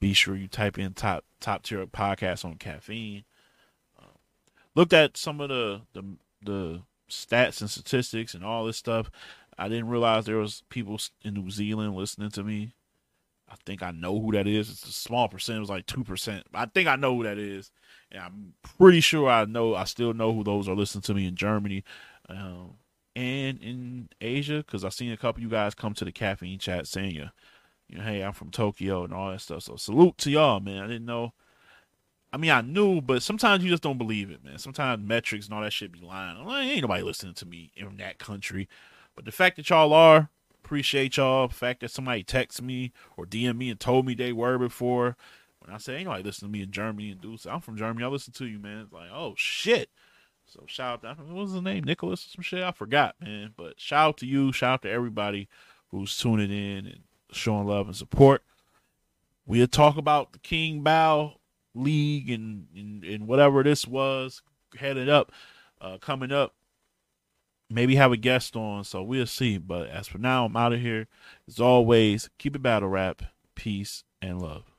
be 0.00 0.12
sure 0.12 0.36
you 0.36 0.48
type 0.48 0.78
in 0.78 0.94
top 0.94 1.24
top 1.40 1.62
tier 1.62 1.86
podcast 1.86 2.44
on 2.44 2.56
caffeine. 2.56 3.24
Uh, 3.98 4.16
looked 4.74 4.92
at 4.92 5.16
some 5.16 5.40
of 5.40 5.48
the, 5.48 5.82
the 5.92 6.04
the 6.42 6.82
stats 7.10 7.60
and 7.60 7.70
statistics 7.70 8.34
and 8.34 8.44
all 8.44 8.64
this 8.64 8.76
stuff. 8.76 9.10
I 9.58 9.68
didn't 9.68 9.88
realize 9.88 10.24
there 10.24 10.36
was 10.36 10.62
people 10.68 10.98
in 11.22 11.34
New 11.34 11.50
Zealand 11.50 11.94
listening 11.94 12.30
to 12.30 12.42
me. 12.42 12.74
I 13.48 13.54
think 13.64 13.82
I 13.82 13.92
know 13.92 14.20
who 14.20 14.32
that 14.32 14.46
is. 14.46 14.68
It's 14.68 14.86
a 14.86 14.92
small 14.92 15.28
percent. 15.28 15.58
It 15.58 15.60
was 15.60 15.70
like 15.70 15.86
two 15.86 16.02
percent. 16.02 16.44
I 16.52 16.66
think 16.66 16.88
I 16.88 16.96
know 16.96 17.16
who 17.16 17.24
that 17.24 17.38
is, 17.38 17.70
and 18.14 18.22
I'm 18.22 18.54
pretty 18.78 19.00
sure 19.00 19.28
I 19.28 19.44
know. 19.44 19.74
I 19.74 19.84
still 19.84 20.14
know 20.14 20.32
who 20.32 20.44
those 20.44 20.68
are 20.68 20.76
listening 20.76 21.02
to 21.02 21.14
me 21.14 21.26
in 21.26 21.36
Germany, 21.36 21.84
um, 22.28 22.74
and 23.16 23.60
in 23.60 24.08
Asia 24.20 24.58
because 24.58 24.84
I've 24.84 24.94
seen 24.94 25.12
a 25.12 25.16
couple 25.16 25.42
you 25.42 25.48
guys 25.48 25.74
come 25.74 25.94
to 25.94 26.04
the 26.04 26.12
caffeine 26.12 26.58
chat 26.58 26.86
saying 26.86 27.14
you, 27.14 27.30
you 27.88 27.98
know, 27.98 28.04
hey, 28.04 28.22
I'm 28.22 28.32
from 28.32 28.50
Tokyo 28.50 29.04
and 29.04 29.12
all 29.12 29.30
that 29.30 29.40
stuff. 29.40 29.64
So 29.64 29.76
salute 29.76 30.18
to 30.18 30.30
y'all, 30.30 30.60
man. 30.60 30.82
I 30.82 30.86
didn't 30.86 31.06
know. 31.06 31.32
I 32.32 32.36
mean, 32.36 32.50
I 32.50 32.62
knew, 32.62 33.00
but 33.00 33.22
sometimes 33.22 33.62
you 33.62 33.70
just 33.70 33.82
don't 33.82 33.98
believe 33.98 34.30
it, 34.30 34.44
man. 34.44 34.58
Sometimes 34.58 35.06
metrics 35.06 35.46
and 35.46 35.54
all 35.54 35.62
that 35.62 35.72
shit 35.72 35.92
be 35.92 36.00
lying. 36.00 36.36
I'm 36.36 36.46
like, 36.46 36.66
ain't 36.66 36.82
nobody 36.82 37.02
listening 37.02 37.34
to 37.34 37.46
me 37.46 37.70
in 37.76 37.96
that 37.98 38.18
country. 38.18 38.68
But 39.14 39.24
the 39.24 39.30
fact 39.30 39.56
that 39.56 39.70
y'all 39.70 39.92
are, 39.92 40.30
appreciate 40.64 41.16
y'all. 41.16 41.46
The 41.46 41.54
fact 41.54 41.80
that 41.80 41.92
somebody 41.92 42.24
texted 42.24 42.62
me 42.62 42.92
or 43.16 43.24
DM 43.24 43.56
me 43.56 43.70
and 43.70 43.78
told 43.78 44.06
me 44.06 44.14
they 44.14 44.32
were 44.32 44.58
before. 44.58 45.16
When 45.64 45.74
I 45.74 45.78
say, 45.78 45.96
ain't 45.96 46.04
nobody 46.04 46.22
listen 46.22 46.48
to 46.48 46.52
me 46.52 46.62
in 46.62 46.70
Germany 46.70 47.10
and 47.10 47.20
do 47.20 47.36
so. 47.36 47.50
I'm 47.50 47.60
from 47.60 47.76
Germany. 47.76 48.04
I 48.04 48.08
listen 48.08 48.32
to 48.34 48.46
you, 48.46 48.58
man. 48.58 48.78
It's 48.78 48.92
like, 48.92 49.10
oh 49.12 49.34
shit. 49.36 49.90
So 50.46 50.64
shout 50.66 51.04
out. 51.04 51.18
What 51.18 51.34
was 51.34 51.52
his 51.52 51.62
name? 51.62 51.84
Nicholas 51.84 52.26
or 52.26 52.28
some 52.28 52.42
shit? 52.42 52.62
I 52.62 52.72
forgot, 52.72 53.14
man. 53.20 53.54
But 53.56 53.80
shout 53.80 54.08
out 54.08 54.16
to 54.18 54.26
you. 54.26 54.52
Shout 54.52 54.74
out 54.74 54.82
to 54.82 54.90
everybody 54.90 55.48
who's 55.88 56.16
tuning 56.16 56.50
in 56.50 56.86
and 56.86 57.00
showing 57.32 57.66
love 57.66 57.86
and 57.86 57.96
support. 57.96 58.42
We'll 59.46 59.66
talk 59.66 59.96
about 59.96 60.32
the 60.32 60.38
King 60.38 60.82
Bow 60.82 61.34
League 61.74 62.30
and, 62.30 62.66
and, 62.76 63.04
and 63.04 63.26
whatever 63.26 63.62
this 63.62 63.86
was 63.86 64.42
headed 64.78 65.08
up, 65.08 65.32
uh, 65.80 65.98
coming 65.98 66.32
up 66.32 66.54
maybe 67.70 67.96
have 67.96 68.12
a 68.12 68.16
guest 68.16 68.56
on, 68.56 68.84
so 68.84 69.02
we'll 69.02 69.26
see. 69.26 69.58
But 69.58 69.88
as 69.88 70.08
for 70.08 70.18
now, 70.18 70.46
I'm 70.46 70.56
out 70.56 70.72
of 70.72 70.80
here. 70.80 71.08
As 71.48 71.60
always, 71.60 72.30
keep 72.38 72.54
it 72.56 72.62
battle 72.62 72.88
rap, 72.88 73.22
peace, 73.54 74.04
and 74.22 74.40
love. 74.40 74.73